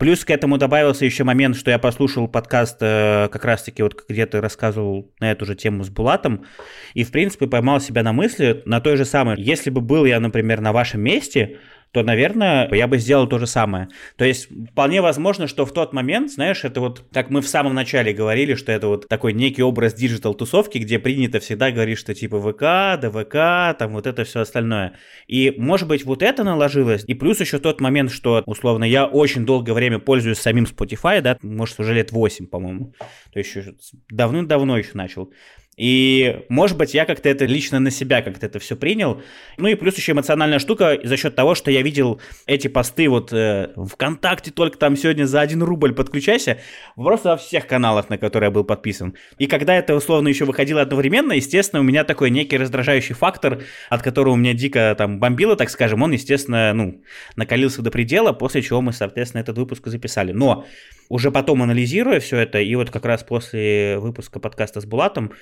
Плюс 0.00 0.24
к 0.24 0.30
этому 0.30 0.56
добавился 0.56 1.04
еще 1.04 1.24
момент, 1.24 1.56
что 1.56 1.70
я 1.70 1.78
послушал 1.78 2.26
подкаст 2.26 2.78
э, 2.80 3.28
как 3.30 3.44
раз-таки 3.44 3.82
вот 3.82 4.02
где 4.08 4.24
ты 4.24 4.40
рассказывал 4.40 5.12
на 5.20 5.30
эту 5.30 5.44
же 5.44 5.54
тему 5.54 5.84
с 5.84 5.90
Булатом, 5.90 6.46
и 6.94 7.04
в 7.04 7.10
принципе 7.10 7.46
поймал 7.46 7.80
себя 7.80 8.02
на 8.02 8.14
мысли 8.14 8.62
на 8.64 8.80
той 8.80 8.96
же 8.96 9.04
самой. 9.04 9.38
Если 9.38 9.68
бы 9.68 9.82
был 9.82 10.06
я, 10.06 10.18
например, 10.18 10.62
на 10.62 10.72
вашем 10.72 11.02
месте, 11.02 11.58
то, 11.92 12.02
наверное, 12.02 12.72
я 12.72 12.86
бы 12.86 12.98
сделал 12.98 13.26
то 13.26 13.38
же 13.38 13.46
самое. 13.46 13.88
То 14.16 14.24
есть 14.24 14.48
вполне 14.70 15.02
возможно, 15.02 15.46
что 15.46 15.66
в 15.66 15.72
тот 15.72 15.92
момент, 15.92 16.30
знаешь, 16.30 16.64
это 16.64 16.80
вот, 16.80 17.04
как 17.12 17.30
мы 17.30 17.40
в 17.40 17.48
самом 17.48 17.74
начале 17.74 18.12
говорили, 18.12 18.54
что 18.54 18.70
это 18.70 18.86
вот 18.86 19.08
такой 19.08 19.32
некий 19.32 19.62
образ 19.62 19.94
digital-тусовки, 19.94 20.78
где 20.78 20.98
принято 20.98 21.40
всегда 21.40 21.70
говорить, 21.70 21.98
что 21.98 22.14
типа 22.14 22.40
ВК, 22.40 23.00
ДВК, 23.00 23.76
там 23.78 23.92
вот 23.92 24.06
это 24.06 24.24
все 24.24 24.40
остальное. 24.40 24.94
И, 25.26 25.52
может 25.56 25.88
быть, 25.88 26.04
вот 26.04 26.22
это 26.22 26.44
наложилось, 26.44 27.04
и 27.06 27.14
плюс 27.14 27.40
еще 27.40 27.58
тот 27.58 27.80
момент, 27.80 28.12
что, 28.12 28.42
условно, 28.46 28.84
я 28.84 29.06
очень 29.06 29.44
долгое 29.44 29.72
время 29.72 29.98
пользуюсь 29.98 30.38
самим 30.38 30.64
Spotify, 30.64 31.20
да, 31.20 31.36
может, 31.42 31.80
уже 31.80 31.94
лет 31.94 32.12
8, 32.12 32.46
по-моему, 32.46 32.94
то 33.32 33.38
есть 33.38 33.54
еще 33.54 33.74
давным-давно 34.10 34.78
еще 34.78 34.90
начал. 34.94 35.32
И, 35.80 36.44
может 36.50 36.76
быть, 36.76 36.92
я 36.92 37.06
как-то 37.06 37.30
это 37.30 37.46
лично 37.46 37.80
на 37.80 37.90
себя 37.90 38.20
как-то 38.20 38.44
это 38.44 38.58
все 38.58 38.76
принял. 38.76 39.22
Ну 39.56 39.66
и 39.66 39.74
плюс 39.74 39.96
еще 39.96 40.12
эмоциональная 40.12 40.58
штука 40.58 40.98
за 41.02 41.16
счет 41.16 41.34
того, 41.34 41.54
что 41.54 41.70
я 41.70 41.80
видел 41.80 42.20
эти 42.44 42.68
посты 42.68 43.08
вот 43.08 43.32
э, 43.32 43.70
ВКонтакте 43.90 44.50
только 44.50 44.76
там 44.76 44.94
сегодня 44.94 45.24
за 45.24 45.40
один 45.40 45.62
рубль 45.62 45.94
подключайся, 45.94 46.58
просто 46.96 47.30
во 47.30 47.36
всех 47.38 47.66
каналах, 47.66 48.10
на 48.10 48.18
которые 48.18 48.48
я 48.48 48.50
был 48.50 48.62
подписан. 48.62 49.14
И 49.38 49.46
когда 49.46 49.74
это 49.74 49.94
условно 49.94 50.28
еще 50.28 50.44
выходило 50.44 50.82
одновременно, 50.82 51.32
естественно, 51.32 51.80
у 51.80 51.84
меня 51.84 52.04
такой 52.04 52.28
некий 52.28 52.58
раздражающий 52.58 53.14
фактор, 53.14 53.62
от 53.88 54.02
которого 54.02 54.34
у 54.34 54.36
меня 54.36 54.52
дико 54.52 54.94
там 54.98 55.18
бомбило, 55.18 55.56
так 55.56 55.70
скажем, 55.70 56.02
он, 56.02 56.12
естественно, 56.12 56.74
ну, 56.74 57.02
накалился 57.36 57.80
до 57.80 57.90
предела, 57.90 58.34
после 58.34 58.60
чего 58.60 58.82
мы, 58.82 58.92
соответственно, 58.92 59.40
этот 59.40 59.56
выпуск 59.56 59.86
записали. 59.86 60.32
Но 60.32 60.66
уже 61.08 61.30
потом 61.32 61.62
анализируя 61.62 62.20
все 62.20 62.36
это, 62.36 62.60
и 62.60 62.74
вот 62.74 62.90
как 62.90 63.04
раз 63.04 63.24
после 63.24 63.98
выпуска 63.98 64.40
подкаста 64.40 64.82
с 64.82 64.84
Булатом, 64.84 65.32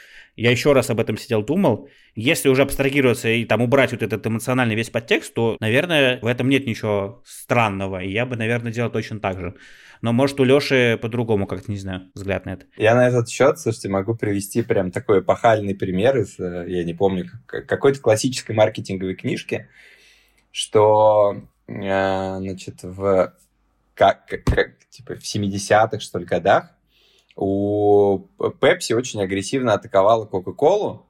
я 0.43 0.51
еще 0.51 0.73
раз 0.73 0.89
об 0.91 1.01
этом 1.01 1.17
сидел, 1.17 1.43
думал, 1.43 1.89
если 2.15 2.49
уже 2.49 2.63
абстрагироваться 2.63 3.29
и 3.29 3.45
там 3.45 3.61
убрать 3.61 3.91
вот 3.93 4.03
этот 4.03 4.25
эмоциональный 4.27 4.77
весь 4.77 4.89
подтекст, 4.89 5.35
то, 5.35 5.57
наверное, 5.59 6.21
в 6.21 6.27
этом 6.27 6.49
нет 6.49 6.67
ничего 6.67 7.23
странного, 7.27 8.03
и 8.03 8.11
я 8.11 8.25
бы, 8.25 8.37
наверное, 8.37 8.73
делал 8.73 8.91
точно 8.91 9.19
так 9.19 9.41
же. 9.41 9.55
Но, 10.01 10.13
может, 10.13 10.39
у 10.39 10.45
Леши 10.45 10.97
по-другому, 11.03 11.49
как-то, 11.49 11.73
не 11.73 11.79
знаю, 11.79 12.11
взгляд 12.15 12.47
на 12.47 12.51
это. 12.51 12.67
Я 12.77 12.95
на 12.95 13.09
этот 13.09 13.29
счет, 13.29 13.59
слушайте, 13.59 13.89
могу 13.89 14.15
привести 14.15 14.63
прям 14.63 14.93
такой 14.93 15.21
эпохальный 15.21 15.75
пример 15.75 16.19
из, 16.19 16.39
э, 16.39 16.67
я 16.69 16.85
не 16.85 16.95
помню, 16.95 17.29
какой-то 17.47 17.99
классической 17.99 18.55
маркетинговой 18.55 19.17
книжки, 19.17 19.69
что, 20.53 21.43
э, 21.67 22.37
значит, 22.39 22.85
в 22.85 23.35
как, 23.95 24.27
как 24.27 24.79
типа 24.89 25.17
в 25.17 25.23
70-х, 25.25 25.99
что 25.99 26.21
ли, 26.21 26.25
годах 26.25 26.78
у 27.39 28.27
Pepsi 28.39 28.95
очень 28.95 29.23
агрессивно 29.23 29.75
атаковала 29.75 30.27
Coca-Cola, 30.27 31.03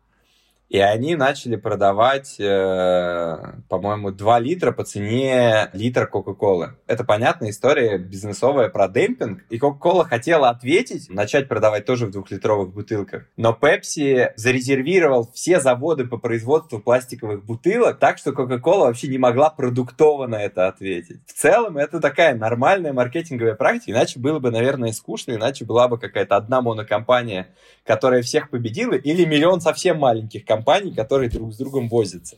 и 0.69 0.79
они 0.79 1.17
начали 1.17 1.57
продавать, 1.57 2.37
э, 2.39 3.37
по-моему, 3.69 4.11
2 4.11 4.39
литра 4.39 4.73
по 4.73 4.85
цене 4.85 5.71
литра 5.73 6.07
Кока-Колы. 6.07 6.75
Это 6.87 7.05
понятная 7.05 7.51
история 7.51 7.97
бизнесовая 7.97 8.69
про 8.69 8.89
демпинг. 8.89 9.45
И 9.49 9.59
Кока-Кола 9.59 10.05
хотела 10.05 10.51
ответить, 10.51 11.09
начать 11.09 11.49
продавать 11.49 11.87
тоже 11.87 12.07
в 12.07 12.11
двухлитровых 12.11 12.75
бутылках. 12.75 13.25
Но 13.37 13.55
Пепси 13.55 14.33
зарезервировал 14.37 15.31
все 15.33 15.59
заводы 15.59 16.05
по 16.05 16.19
производству 16.19 16.79
пластиковых 16.81 17.45
бутылок, 17.47 17.99
так 17.99 18.19
что 18.19 18.33
Кока-Кола 18.33 18.87
вообще 18.87 19.09
не 19.09 19.19
могла 19.19 19.49
продуктово 19.49 20.27
на 20.27 20.43
это 20.43 20.69
ответить. 20.69 21.21
В 21.27 21.33
целом, 21.33 21.79
это 21.79 21.99
такая 21.99 22.35
нормальная 22.35 22.93
маркетинговая 22.93 23.55
практика. 23.55 23.93
Иначе 23.93 24.21
было 24.21 24.39
бы, 24.39 24.51
наверное, 24.51 24.93
скучно, 24.93 25.33
иначе 25.33 25.65
была 25.65 25.89
бы 25.89 25.99
какая-то 25.99 26.37
одна 26.37 26.61
монокомпания, 26.61 27.49
которая 27.87 28.21
всех 28.21 28.51
победила, 28.51 28.93
или 28.93 29.25
миллион 29.25 29.63
совсем 29.63 29.99
маленьких 29.99 30.45
компаний, 30.45 30.58
компаний, 30.59 30.93
которые 30.93 31.31
друг 31.31 31.53
с 31.53 31.57
другом 31.57 31.89
возятся. 31.89 32.37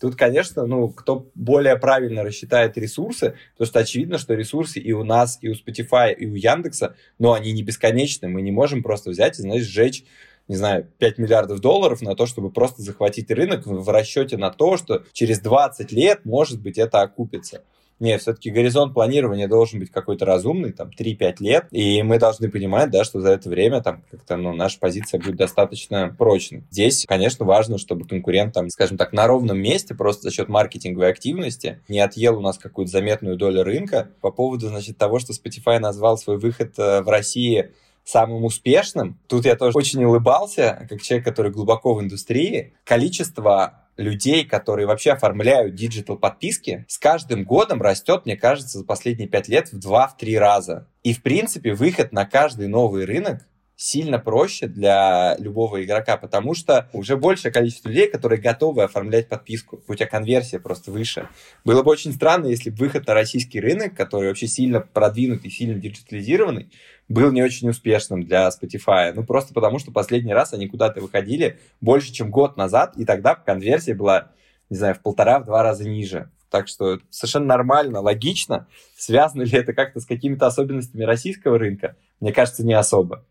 Тут, 0.00 0.14
конечно, 0.16 0.64
ну, 0.64 0.88
кто 0.88 1.28
более 1.34 1.76
правильно 1.76 2.22
рассчитает 2.22 2.78
ресурсы, 2.78 3.34
потому 3.52 3.66
что 3.66 3.80
очевидно, 3.80 4.16
что 4.16 4.34
ресурсы 4.34 4.78
и 4.78 4.92
у 4.92 5.04
нас, 5.04 5.38
и 5.42 5.48
у 5.48 5.52
Spotify, 5.52 6.14
и 6.14 6.26
у 6.26 6.34
Яндекса, 6.34 6.94
но 7.18 7.32
они 7.32 7.52
не 7.52 7.62
бесконечны. 7.62 8.28
Мы 8.28 8.42
не 8.42 8.52
можем 8.52 8.82
просто 8.82 9.10
взять 9.10 9.38
и, 9.38 9.42
знаешь, 9.42 9.64
сжечь 9.64 10.04
не 10.46 10.56
знаю, 10.56 10.88
5 10.96 11.18
миллиардов 11.18 11.60
долларов 11.60 12.00
на 12.00 12.14
то, 12.14 12.24
чтобы 12.24 12.50
просто 12.50 12.80
захватить 12.80 13.30
рынок 13.30 13.66
в 13.66 13.86
расчете 13.90 14.38
на 14.38 14.50
то, 14.50 14.78
что 14.78 15.04
через 15.12 15.40
20 15.40 15.92
лет, 15.92 16.24
может 16.24 16.62
быть, 16.62 16.78
это 16.78 17.02
окупится. 17.02 17.64
Нет, 18.00 18.20
все-таки 18.20 18.50
горизонт 18.50 18.94
планирования 18.94 19.48
должен 19.48 19.80
быть 19.80 19.90
какой-то 19.90 20.24
разумный, 20.24 20.72
там, 20.72 20.90
3-5 20.96 21.36
лет, 21.40 21.66
и 21.72 22.02
мы 22.02 22.18
должны 22.18 22.48
понимать, 22.48 22.90
да, 22.90 23.04
что 23.04 23.20
за 23.20 23.30
это 23.30 23.48
время 23.48 23.82
там 23.82 24.04
как-то, 24.10 24.36
ну, 24.36 24.52
наша 24.52 24.78
позиция 24.78 25.20
будет 25.20 25.36
достаточно 25.36 26.14
прочной. 26.16 26.62
Здесь, 26.70 27.04
конечно, 27.06 27.44
важно, 27.44 27.78
чтобы 27.78 28.06
конкурент 28.06 28.54
там, 28.54 28.68
скажем 28.70 28.96
так, 28.96 29.12
на 29.12 29.26
ровном 29.26 29.58
месте, 29.58 29.94
просто 29.94 30.24
за 30.24 30.30
счет 30.30 30.48
маркетинговой 30.48 31.10
активности, 31.10 31.80
не 31.88 31.98
отъел 31.98 32.38
у 32.38 32.40
нас 32.40 32.58
какую-то 32.58 32.92
заметную 32.92 33.36
долю 33.36 33.64
рынка. 33.64 34.10
По 34.20 34.30
поводу, 34.30 34.68
значит, 34.68 34.96
того, 34.96 35.18
что 35.18 35.32
Spotify 35.32 35.78
назвал 35.80 36.18
свой 36.18 36.38
выход 36.38 36.78
э, 36.78 37.02
в 37.02 37.08
России 37.08 37.72
самым 38.04 38.44
успешным. 38.44 39.18
Тут 39.26 39.44
я 39.44 39.54
тоже 39.54 39.76
очень 39.76 40.02
улыбался, 40.04 40.86
как 40.88 41.02
человек, 41.02 41.26
который 41.26 41.52
глубоко 41.52 41.94
в 41.94 42.00
индустрии. 42.00 42.74
Количество 42.84 43.87
людей, 43.98 44.44
которые 44.44 44.86
вообще 44.86 45.10
оформляют 45.10 45.74
digital 45.74 46.16
подписки, 46.16 46.86
с 46.88 46.96
каждым 46.98 47.44
годом 47.44 47.82
растет, 47.82 48.22
мне 48.24 48.36
кажется, 48.36 48.78
за 48.78 48.84
последние 48.84 49.28
пять 49.28 49.48
лет 49.48 49.70
в 49.72 49.78
два-три 49.78 50.38
раза. 50.38 50.86
И, 51.02 51.12
в 51.12 51.22
принципе, 51.22 51.74
выход 51.74 52.12
на 52.12 52.24
каждый 52.24 52.68
новый 52.68 53.04
рынок 53.04 53.46
сильно 53.78 54.18
проще 54.18 54.66
для 54.66 55.36
любого 55.38 55.84
игрока, 55.84 56.16
потому 56.16 56.54
что 56.54 56.88
уже 56.92 57.16
большее 57.16 57.52
количество 57.52 57.88
людей, 57.88 58.10
которые 58.10 58.40
готовы 58.40 58.82
оформлять 58.82 59.28
подписку, 59.28 59.82
у 59.86 59.94
тебя 59.94 60.06
конверсия 60.06 60.58
просто 60.58 60.90
выше. 60.90 61.28
Было 61.64 61.84
бы 61.84 61.92
очень 61.92 62.12
странно, 62.12 62.46
если 62.46 62.70
бы 62.70 62.76
выход 62.76 63.06
на 63.06 63.14
российский 63.14 63.60
рынок, 63.60 63.94
который 63.94 64.28
вообще 64.28 64.48
сильно 64.48 64.80
продвинутый, 64.80 65.52
сильно 65.52 65.74
диджитализированный, 65.74 66.70
был 67.08 67.32
не 67.32 67.42
очень 67.42 67.68
успешным 67.68 68.22
для 68.22 68.48
Spotify. 68.48 69.12
Ну, 69.14 69.24
просто 69.24 69.54
потому, 69.54 69.78
что 69.78 69.92
последний 69.92 70.34
раз 70.34 70.52
они 70.52 70.68
куда-то 70.68 71.00
выходили 71.00 71.58
больше, 71.80 72.12
чем 72.12 72.30
год 72.30 72.56
назад, 72.56 72.94
и 72.96 73.04
тогда 73.04 73.34
конверсия 73.34 73.94
была, 73.94 74.32
не 74.70 74.76
знаю, 74.76 74.94
в 74.94 75.00
полтора-два 75.00 75.62
раза 75.62 75.88
ниже. 75.88 76.30
Так 76.50 76.68
что 76.68 76.98
совершенно 77.10 77.46
нормально, 77.46 78.00
логично. 78.00 78.66
Связано 78.96 79.42
ли 79.42 79.52
это 79.52 79.72
как-то 79.72 80.00
с 80.00 80.06
какими-то 80.06 80.46
особенностями 80.46 81.04
российского 81.04 81.58
рынка? 81.58 81.96
Мне 82.20 82.32
кажется, 82.32 82.64
не 82.64 82.74
особо. 82.74 83.24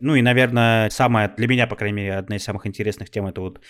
Ну 0.00 0.14
и, 0.14 0.22
наверное, 0.22 0.90
самая, 0.90 1.32
для 1.36 1.46
меня, 1.46 1.66
по 1.66 1.76
крайней 1.76 1.96
мере, 1.96 2.14
одна 2.14 2.36
из 2.36 2.44
самых 2.44 2.66
интересных 2.66 3.10
тем, 3.10 3.26
это 3.26 3.40
вот 3.40 3.60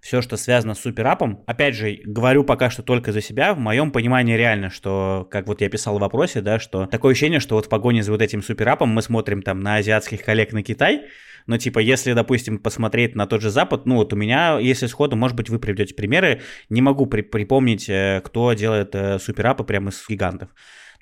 все, 0.00 0.22
что 0.22 0.36
связано 0.36 0.74
с 0.74 0.80
суперапом. 0.80 1.42
Опять 1.46 1.74
же, 1.74 1.98
говорю 2.04 2.44
пока 2.44 2.70
что 2.70 2.82
только 2.82 3.12
за 3.12 3.20
себя. 3.20 3.54
В 3.54 3.58
моем 3.58 3.90
понимании 3.90 4.36
реально, 4.36 4.70
что, 4.70 5.26
как 5.30 5.46
вот 5.46 5.60
я 5.60 5.68
писал 5.68 5.98
в 5.98 6.00
вопросе, 6.00 6.40
да, 6.40 6.58
что 6.58 6.86
такое 6.86 7.12
ощущение, 7.12 7.40
что 7.40 7.54
вот 7.56 7.66
в 7.66 7.68
погоне 7.68 8.02
за 8.02 8.12
вот 8.12 8.22
этим 8.22 8.42
суперапом 8.42 8.88
мы 8.90 9.02
смотрим 9.02 9.42
там 9.42 9.60
на 9.60 9.76
азиатских 9.76 10.22
коллег 10.22 10.52
на 10.52 10.62
Китай, 10.62 11.06
но 11.48 11.56
типа, 11.56 11.78
если, 11.78 12.12
допустим, 12.12 12.58
посмотреть 12.58 13.16
на 13.16 13.26
тот 13.26 13.40
же 13.40 13.50
Запад, 13.50 13.86
ну 13.86 13.96
вот 13.96 14.12
у 14.12 14.16
меня, 14.16 14.58
если 14.58 14.86
сходу, 14.86 15.16
может 15.16 15.34
быть, 15.34 15.48
вы 15.48 15.58
приведете 15.58 15.94
примеры, 15.94 16.42
не 16.68 16.82
могу 16.82 17.06
при 17.06 17.22
припомнить, 17.22 17.88
э, 17.88 18.20
кто 18.22 18.52
делает 18.52 18.94
э, 18.94 19.18
суперапы 19.18 19.64
прямо 19.64 19.88
из 19.88 20.04
гигантов. 20.06 20.50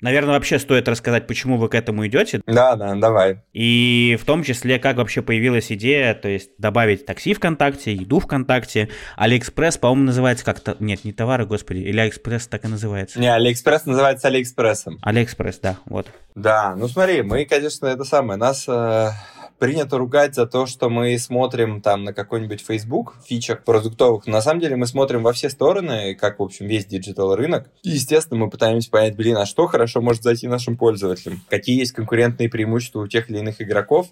Наверное, 0.01 0.35
вообще 0.35 0.59
стоит 0.59 0.87
рассказать, 0.87 1.25
почему 1.25 1.57
вы 1.57 1.69
к 1.69 1.75
этому 1.75 2.05
идете. 2.05 2.41
Да, 2.45 2.75
да, 2.75 2.93
давай. 2.95 3.41
И 3.53 4.17
в 4.21 4.25
том 4.25 4.43
числе, 4.43 4.77
как 4.77 4.97
вообще 4.97 5.21
появилась 5.21 5.71
идея, 5.71 6.13
то 6.13 6.27
есть 6.27 6.51
добавить 6.59 7.05
такси 7.05 7.33
ВКонтакте, 7.33 7.93
еду 7.93 8.19
ВКонтакте. 8.19 8.89
Алиэкспресс, 9.15 9.77
по-моему, 9.77 10.05
называется 10.05 10.45
как-то... 10.45 10.75
Нет, 10.79 11.03
не 11.03 11.13
товары, 11.13 11.45
господи. 11.45 11.79
Или 11.79 11.99
Алиэкспресс 11.99 12.47
так 12.47 12.65
и 12.65 12.67
называется? 12.67 13.19
Не, 13.19 13.33
Алиэкспресс 13.33 13.85
называется 13.85 14.27
Алиэкспрессом. 14.27 14.99
Алиэкспресс, 15.01 15.59
да, 15.59 15.77
вот. 15.85 16.07
Да, 16.35 16.75
ну 16.75 16.87
смотри, 16.87 17.23
мы, 17.23 17.45
конечно, 17.45 17.87
это 17.87 18.03
самое, 18.03 18.37
нас... 18.37 18.67
Э 18.67 19.09
принято 19.59 19.97
ругать 19.97 20.35
за 20.35 20.45
то, 20.45 20.65
что 20.65 20.89
мы 20.89 21.17
смотрим 21.17 21.81
там 21.81 22.03
на 22.03 22.13
какой-нибудь 22.13 22.61
Facebook 22.61 23.15
фичах 23.25 23.63
продуктовых. 23.63 24.27
На 24.27 24.41
самом 24.41 24.61
деле 24.61 24.75
мы 24.75 24.87
смотрим 24.87 25.23
во 25.23 25.33
все 25.33 25.49
стороны, 25.49 26.15
как, 26.15 26.39
в 26.39 26.43
общем, 26.43 26.67
весь 26.67 26.85
digital 26.85 27.35
рынок. 27.35 27.69
И, 27.83 27.89
естественно, 27.89 28.39
мы 28.39 28.49
пытаемся 28.49 28.89
понять, 28.89 29.15
блин, 29.15 29.37
а 29.37 29.45
что 29.45 29.67
хорошо 29.67 30.01
может 30.01 30.23
зайти 30.23 30.47
нашим 30.47 30.77
пользователям? 30.77 31.41
Какие 31.49 31.79
есть 31.79 31.93
конкурентные 31.93 32.49
преимущества 32.49 33.01
у 33.01 33.07
тех 33.07 33.29
или 33.29 33.39
иных 33.39 33.61
игроков? 33.61 34.07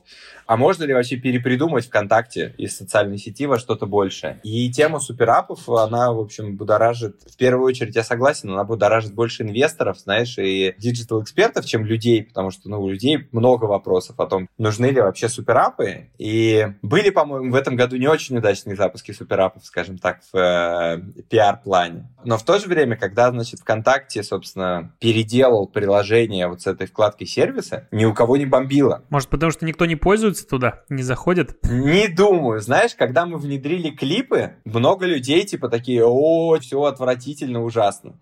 А 0.47 0.57
можно 0.57 0.83
ли 0.83 0.93
вообще 0.93 1.17
перепридумать 1.17 1.85
ВКонтакте 1.87 2.53
из 2.57 2.75
социальной 2.75 3.17
сети 3.17 3.45
во 3.45 3.59
что-то 3.59 3.85
большее? 3.85 4.39
И 4.43 4.71
тема 4.71 4.99
суперапов, 4.99 5.67
она, 5.69 6.11
в 6.11 6.19
общем, 6.19 6.55
будоражит, 6.55 7.21
в 7.29 7.37
первую 7.37 7.67
очередь, 7.67 7.95
я 7.95 8.03
согласен, 8.03 8.51
она 8.51 8.63
будоражит 8.63 9.13
больше 9.13 9.43
инвесторов, 9.43 9.99
знаешь, 9.99 10.37
и 10.37 10.75
digital-экспертов, 10.77 11.65
чем 11.65 11.85
людей, 11.85 12.23
потому 12.23 12.51
что, 12.51 12.69
ну, 12.69 12.81
у 12.81 12.89
людей 12.89 13.27
много 13.31 13.65
вопросов 13.65 14.19
о 14.19 14.25
том, 14.27 14.49
нужны 14.57 14.87
ли 14.87 15.01
вообще 15.01 15.29
суперапы. 15.35 16.09
И 16.17 16.67
были, 16.81 17.09
по-моему, 17.09 17.51
в 17.51 17.55
этом 17.55 17.75
году 17.75 17.97
не 17.97 18.07
очень 18.07 18.37
удачные 18.37 18.75
запуски 18.75 19.11
суперапов, 19.11 19.65
скажем 19.65 19.97
так, 19.97 20.21
в 20.31 20.37
э, 20.37 21.01
пиар-плане. 21.29 22.09
Но 22.23 22.37
в 22.37 22.43
то 22.43 22.57
же 22.57 22.67
время, 22.67 22.95
когда, 22.95 23.29
значит, 23.31 23.59
ВКонтакте, 23.59 24.23
собственно, 24.23 24.93
переделал 24.99 25.67
приложение 25.67 26.47
вот 26.47 26.61
с 26.61 26.67
этой 26.67 26.87
вкладкой 26.87 27.27
сервиса, 27.27 27.87
ни 27.91 28.05
у 28.05 28.13
кого 28.13 28.37
не 28.37 28.45
бомбило. 28.45 29.03
Может, 29.09 29.29
потому 29.29 29.51
что 29.51 29.65
никто 29.65 29.85
не 29.85 29.95
пользуется 29.95 30.47
туда, 30.47 30.83
не 30.89 31.03
заходит? 31.03 31.57
Не 31.63 32.07
думаю. 32.07 32.61
Знаешь, 32.61 32.95
когда 32.95 33.25
мы 33.25 33.37
внедрили 33.37 33.89
клипы, 33.89 34.55
много 34.63 35.05
людей 35.05 35.43
типа 35.45 35.69
такие, 35.69 36.03
о, 36.05 36.57
все 36.59 36.83
отвратительно, 36.83 37.63
ужасно. 37.63 38.13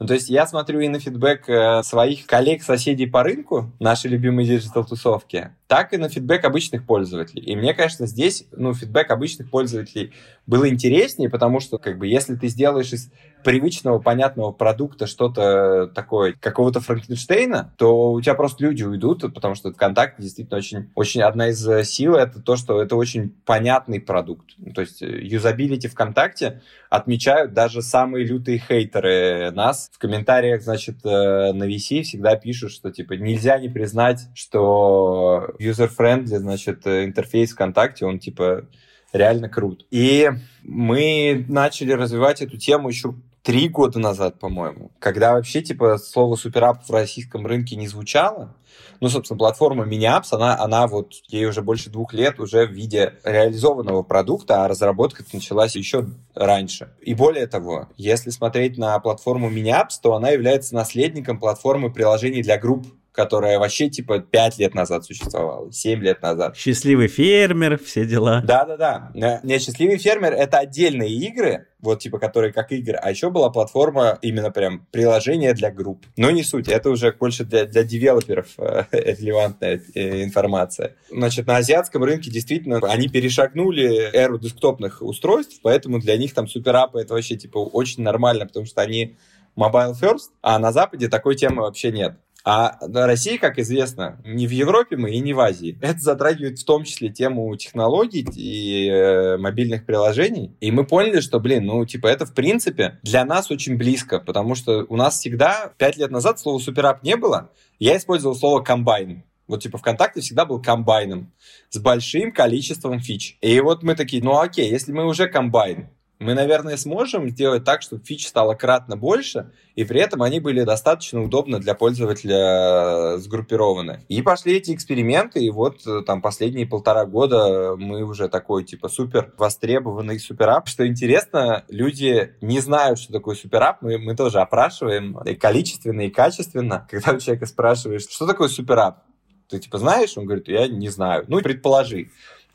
Ну, 0.00 0.06
то 0.06 0.14
есть 0.14 0.30
я 0.30 0.46
смотрю 0.46 0.80
и 0.80 0.88
на 0.88 0.98
фидбэк 0.98 1.46
э, 1.50 1.82
своих 1.82 2.24
коллег-соседей 2.24 3.04
по 3.04 3.22
рынку, 3.22 3.70
наши 3.78 4.08
любимые 4.08 4.48
digital-тусовки, 4.48 5.50
так 5.66 5.92
и 5.92 5.98
на 5.98 6.08
фидбэк 6.08 6.42
обычных 6.46 6.86
пользователей. 6.86 7.42
И 7.42 7.54
мне, 7.54 7.74
конечно, 7.74 8.06
здесь, 8.06 8.46
ну, 8.50 8.72
фидбэк 8.72 9.10
обычных 9.10 9.50
пользователей 9.50 10.14
был 10.46 10.66
интереснее, 10.66 11.28
потому 11.28 11.60
что, 11.60 11.76
как 11.76 11.98
бы, 11.98 12.06
если 12.06 12.34
ты 12.34 12.48
сделаешь 12.48 12.94
из 12.94 13.10
привычного, 13.44 13.98
понятного 13.98 14.52
продукта 14.52 15.06
что-то 15.06 15.86
такое, 15.94 16.34
какого-то 16.38 16.80
Франкенштейна, 16.80 17.72
то 17.76 18.12
у 18.12 18.20
тебя 18.20 18.34
просто 18.34 18.64
люди 18.64 18.82
уйдут, 18.82 19.20
потому 19.34 19.54
что 19.54 19.72
ВКонтакте 19.72 20.22
действительно 20.22 20.58
очень, 20.58 20.90
очень 20.94 21.22
одна 21.22 21.48
из 21.48 21.66
э, 21.66 21.84
сил 21.84 22.14
это 22.14 22.40
то, 22.40 22.56
что 22.56 22.80
это 22.82 22.96
очень 22.96 23.30
понятный 23.44 24.00
продукт. 24.00 24.50
То 24.74 24.80
есть 24.80 25.02
э, 25.02 25.06
юзабилити 25.22 25.88
ВКонтакте 25.88 26.62
отмечают 26.88 27.52
даже 27.52 27.82
самые 27.82 28.26
лютые 28.26 28.58
хейтеры 28.58 29.50
нас. 29.52 29.90
В 29.92 29.98
комментариях, 29.98 30.62
значит, 30.62 30.96
э, 31.04 31.52
на 31.52 31.64
VC 31.64 32.02
всегда 32.02 32.36
пишут, 32.36 32.72
что, 32.72 32.90
типа, 32.90 33.14
нельзя 33.14 33.58
не 33.58 33.68
признать, 33.68 34.28
что 34.34 35.54
user-friendly, 35.58 36.38
значит, 36.38 36.86
интерфейс 36.86 37.52
ВКонтакте, 37.52 38.06
он, 38.06 38.18
типа, 38.18 38.66
реально 39.12 39.48
крут. 39.48 39.86
И 39.90 40.28
мы 40.62 41.44
начали 41.48 41.92
развивать 41.92 42.42
эту 42.42 42.56
тему 42.56 42.88
еще 42.88 43.14
три 43.50 43.68
года 43.68 43.98
назад, 43.98 44.38
по-моему, 44.38 44.92
когда 45.00 45.32
вообще, 45.32 45.60
типа, 45.60 45.98
слово 45.98 46.36
суперап 46.36 46.84
в 46.86 46.90
российском 46.92 47.44
рынке 47.48 47.74
не 47.74 47.88
звучало. 47.88 48.54
Ну, 49.00 49.08
собственно, 49.08 49.38
платформа 49.38 49.84
MiniApps, 49.84 50.28
она, 50.30 50.56
она 50.56 50.86
вот, 50.86 51.14
ей 51.26 51.46
уже 51.46 51.60
больше 51.60 51.90
двух 51.90 52.12
лет 52.12 52.38
уже 52.38 52.64
в 52.64 52.70
виде 52.70 53.14
реализованного 53.24 54.04
продукта, 54.04 54.64
а 54.64 54.68
разработка 54.68 55.24
началась 55.32 55.74
еще 55.74 56.06
раньше. 56.36 56.92
И 57.00 57.12
более 57.14 57.48
того, 57.48 57.88
если 57.96 58.30
смотреть 58.30 58.78
на 58.78 58.96
платформу 59.00 59.50
MiniApps, 59.50 59.98
то 60.00 60.14
она 60.14 60.28
является 60.28 60.76
наследником 60.76 61.40
платформы 61.40 61.92
приложений 61.92 62.44
для 62.44 62.56
групп 62.56 62.86
которая 63.12 63.58
вообще 63.58 63.88
типа 63.88 64.20
5 64.20 64.58
лет 64.58 64.74
назад 64.74 65.04
существовала, 65.04 65.72
7 65.72 66.00
лет 66.00 66.22
назад. 66.22 66.56
Счастливый 66.56 67.08
фермер, 67.08 67.78
все 67.78 68.06
дела. 68.06 68.42
Да-да-да. 68.44 69.10
Не, 69.14 69.58
счастливый 69.58 69.98
фермер 69.98 70.32
это 70.32 70.58
отдельные 70.58 71.10
игры, 71.10 71.66
вот 71.80 72.00
типа 72.00 72.18
которые 72.18 72.52
как 72.52 72.72
игры, 72.72 72.96
а 72.96 73.10
еще 73.10 73.30
была 73.30 73.50
платформа 73.50 74.18
именно 74.22 74.50
прям 74.50 74.86
приложение 74.90 75.54
для 75.54 75.70
групп. 75.70 76.06
Но 76.16 76.30
не 76.30 76.42
суть, 76.42 76.68
это 76.68 76.90
уже 76.90 77.12
больше 77.12 77.44
для, 77.44 77.66
для 77.66 77.82
девелоперов 77.82 78.48
э, 78.58 78.84
релевантная 78.92 79.82
э, 79.94 80.22
информация. 80.22 80.96
Значит, 81.10 81.46
на 81.46 81.56
азиатском 81.56 82.04
рынке 82.04 82.30
действительно 82.30 82.78
они 82.82 83.08
перешагнули 83.08 84.10
эру 84.12 84.38
десктопных 84.38 85.02
устройств, 85.02 85.60
поэтому 85.62 85.98
для 85.98 86.16
них 86.16 86.34
там 86.34 86.46
суперапы 86.46 87.00
это 87.00 87.14
вообще 87.14 87.36
типа 87.36 87.58
очень 87.58 88.02
нормально, 88.02 88.46
потому 88.46 88.66
что 88.66 88.80
они 88.82 89.16
mobile 89.56 89.94
first, 90.00 90.30
а 90.42 90.58
на 90.58 90.72
Западе 90.72 91.08
такой 91.08 91.36
темы 91.36 91.62
вообще 91.62 91.90
нет. 91.90 92.14
А 92.44 92.78
Россия, 92.80 93.38
как 93.38 93.58
известно, 93.58 94.20
не 94.24 94.46
в 94.46 94.50
Европе 94.50 94.96
мы 94.96 95.10
и 95.10 95.20
не 95.20 95.32
в 95.32 95.40
Азии. 95.40 95.78
Это 95.82 96.00
затрагивает 96.00 96.58
в 96.58 96.64
том 96.64 96.84
числе 96.84 97.10
тему 97.10 97.54
технологий 97.56 98.26
и 98.34 98.88
э, 98.88 99.36
мобильных 99.36 99.84
приложений. 99.84 100.56
И 100.60 100.70
мы 100.70 100.86
поняли, 100.86 101.20
что, 101.20 101.38
блин, 101.38 101.66
ну, 101.66 101.84
типа, 101.84 102.06
это, 102.06 102.24
в 102.24 102.34
принципе, 102.34 102.98
для 103.02 103.24
нас 103.24 103.50
очень 103.50 103.76
близко, 103.76 104.20
потому 104.20 104.54
что 104.54 104.86
у 104.88 104.96
нас 104.96 105.18
всегда, 105.18 105.72
пять 105.76 105.96
лет 105.96 106.10
назад 106.10 106.40
слова 106.40 106.58
суперап 106.58 107.02
не 107.02 107.16
было, 107.16 107.50
я 107.78 107.96
использовал 107.96 108.34
слово 108.34 108.60
комбайн. 108.62 109.24
Вот, 109.46 109.62
типа, 109.62 109.78
ВКонтакте 109.78 110.20
всегда 110.20 110.44
был 110.44 110.62
комбайном 110.62 111.32
с 111.70 111.78
большим 111.78 112.32
количеством 112.32 113.00
фич. 113.00 113.36
И 113.40 113.60
вот 113.60 113.82
мы 113.82 113.96
такие, 113.96 114.22
ну, 114.22 114.38
окей, 114.38 114.70
если 114.70 114.92
мы 114.92 115.04
уже 115.06 115.26
комбайн, 115.26 115.88
мы, 116.20 116.34
наверное, 116.34 116.76
сможем 116.76 117.30
сделать 117.30 117.64
так, 117.64 117.80
чтобы 117.80 118.04
фич 118.04 118.28
стало 118.28 118.54
кратно 118.54 118.94
больше, 118.94 119.52
и 119.74 119.84
при 119.84 120.00
этом 120.00 120.22
они 120.22 120.38
были 120.38 120.64
достаточно 120.64 121.22
удобно 121.22 121.58
для 121.58 121.74
пользователя 121.74 123.14
э, 123.14 123.16
сгруппированы. 123.16 124.04
И 124.08 124.20
пошли 124.20 124.58
эти 124.58 124.74
эксперименты, 124.74 125.40
и 125.40 125.50
вот 125.50 125.86
э, 125.86 126.02
там 126.06 126.20
последние 126.20 126.66
полтора 126.66 127.06
года 127.06 127.74
мы 127.76 128.02
уже 128.02 128.28
такой, 128.28 128.64
типа, 128.64 128.88
супер 128.88 129.32
востребованный 129.38 130.20
суперап. 130.20 130.68
Что 130.68 130.86
интересно, 130.86 131.64
люди 131.70 132.34
не 132.42 132.60
знают, 132.60 132.98
что 132.98 133.14
такое 133.14 133.34
суперап, 133.34 133.80
мы, 133.80 133.96
мы 133.96 134.14
тоже 134.14 134.40
опрашиваем 134.40 135.18
и 135.22 135.34
количественно, 135.34 136.02
и 136.02 136.10
качественно. 136.10 136.86
Когда 136.90 137.12
у 137.12 137.18
человека 137.18 137.46
спрашиваешь, 137.46 138.02
что 138.02 138.26
такое 138.26 138.48
суперап, 138.48 139.04
ты 139.48 139.58
типа 139.58 139.78
знаешь? 139.78 140.16
Он 140.16 140.26
говорит, 140.26 140.48
я 140.48 140.68
не 140.68 140.90
знаю. 140.90 141.24
Ну, 141.28 141.40
предположи 141.40 142.10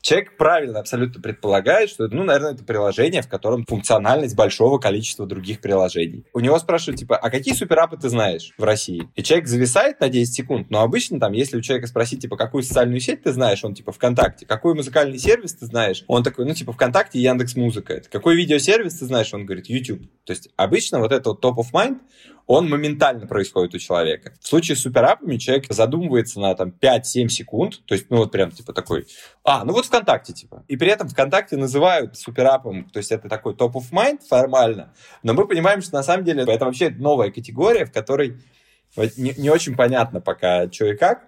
человек 0.06 0.36
правильно 0.36 0.78
абсолютно 0.78 1.20
предполагает, 1.20 1.90
что, 1.90 2.06
ну, 2.06 2.22
наверное, 2.22 2.52
это 2.52 2.62
приложение, 2.62 3.22
в 3.22 3.28
котором 3.28 3.64
функциональность 3.66 4.36
большого 4.36 4.78
количества 4.78 5.26
других 5.26 5.60
приложений. 5.60 6.24
У 6.32 6.38
него 6.38 6.58
спрашивают, 6.60 7.00
типа, 7.00 7.16
а 7.16 7.28
какие 7.28 7.54
суперапы 7.54 7.96
ты 7.96 8.08
знаешь 8.08 8.52
в 8.56 8.62
России? 8.62 9.08
И 9.16 9.22
человек 9.24 9.48
зависает 9.48 9.98
на 9.98 10.08
10 10.08 10.32
секунд, 10.32 10.70
но 10.70 10.82
обычно 10.82 11.18
там, 11.18 11.32
если 11.32 11.56
у 11.56 11.60
человека 11.60 11.88
спросить, 11.88 12.22
типа, 12.22 12.36
какую 12.36 12.62
социальную 12.62 13.00
сеть 13.00 13.24
ты 13.24 13.32
знаешь, 13.32 13.64
он, 13.64 13.74
типа, 13.74 13.90
ВКонтакте, 13.90 14.46
какой 14.46 14.74
музыкальный 14.74 15.18
сервис 15.18 15.54
ты 15.54 15.66
знаешь, 15.66 16.04
он 16.06 16.22
такой, 16.22 16.44
ну, 16.44 16.54
типа, 16.54 16.72
ВКонтакте 16.72 17.18
и 17.18 17.22
Яндекс 17.22 17.56
Музыка. 17.56 18.00
Какой 18.08 18.36
видеосервис 18.36 18.98
ты 18.98 19.06
знаешь, 19.06 19.34
он 19.34 19.44
говорит, 19.44 19.66
YouTube. 19.66 20.02
То 20.24 20.32
есть 20.32 20.50
обычно 20.56 21.00
вот 21.00 21.10
это 21.10 21.30
вот 21.30 21.44
top 21.44 21.56
of 21.56 21.72
mind, 21.72 21.98
он 22.46 22.68
моментально 22.68 23.26
происходит 23.26 23.74
у 23.74 23.78
человека. 23.78 24.32
В 24.40 24.46
случае 24.46 24.76
с 24.76 24.80
суперапами 24.80 25.36
человек 25.36 25.66
задумывается 25.68 26.40
на 26.40 26.54
там 26.54 26.72
5-7 26.80 27.28
секунд, 27.28 27.80
то 27.86 27.94
есть, 27.94 28.06
ну 28.10 28.18
вот 28.18 28.30
прям 28.30 28.52
типа 28.52 28.72
такой, 28.72 29.06
а, 29.44 29.64
ну 29.64 29.72
вот 29.72 29.84
ВКонтакте 29.96 30.32
типа. 30.32 30.64
И 30.68 30.76
при 30.76 30.88
этом 30.88 31.08
ВКонтакте 31.08 31.56
называют 31.56 32.16
суперапом, 32.16 32.88
то 32.90 32.98
есть 32.98 33.10
это 33.12 33.28
такой 33.28 33.54
top 33.54 33.72
of 33.72 33.90
mind 33.92 34.20
формально, 34.28 34.92
но 35.22 35.32
мы 35.32 35.46
понимаем, 35.46 35.80
что 35.80 35.94
на 35.94 36.02
самом 36.02 36.24
деле 36.24 36.42
это 36.42 36.64
вообще 36.64 36.90
новая 36.90 37.30
категория, 37.30 37.84
в 37.86 37.92
которой 37.92 38.38
не, 39.16 39.34
не 39.36 39.50
очень 39.50 39.74
понятно 39.74 40.20
пока, 40.20 40.70
что 40.70 40.86
и 40.86 40.96
как, 40.96 41.24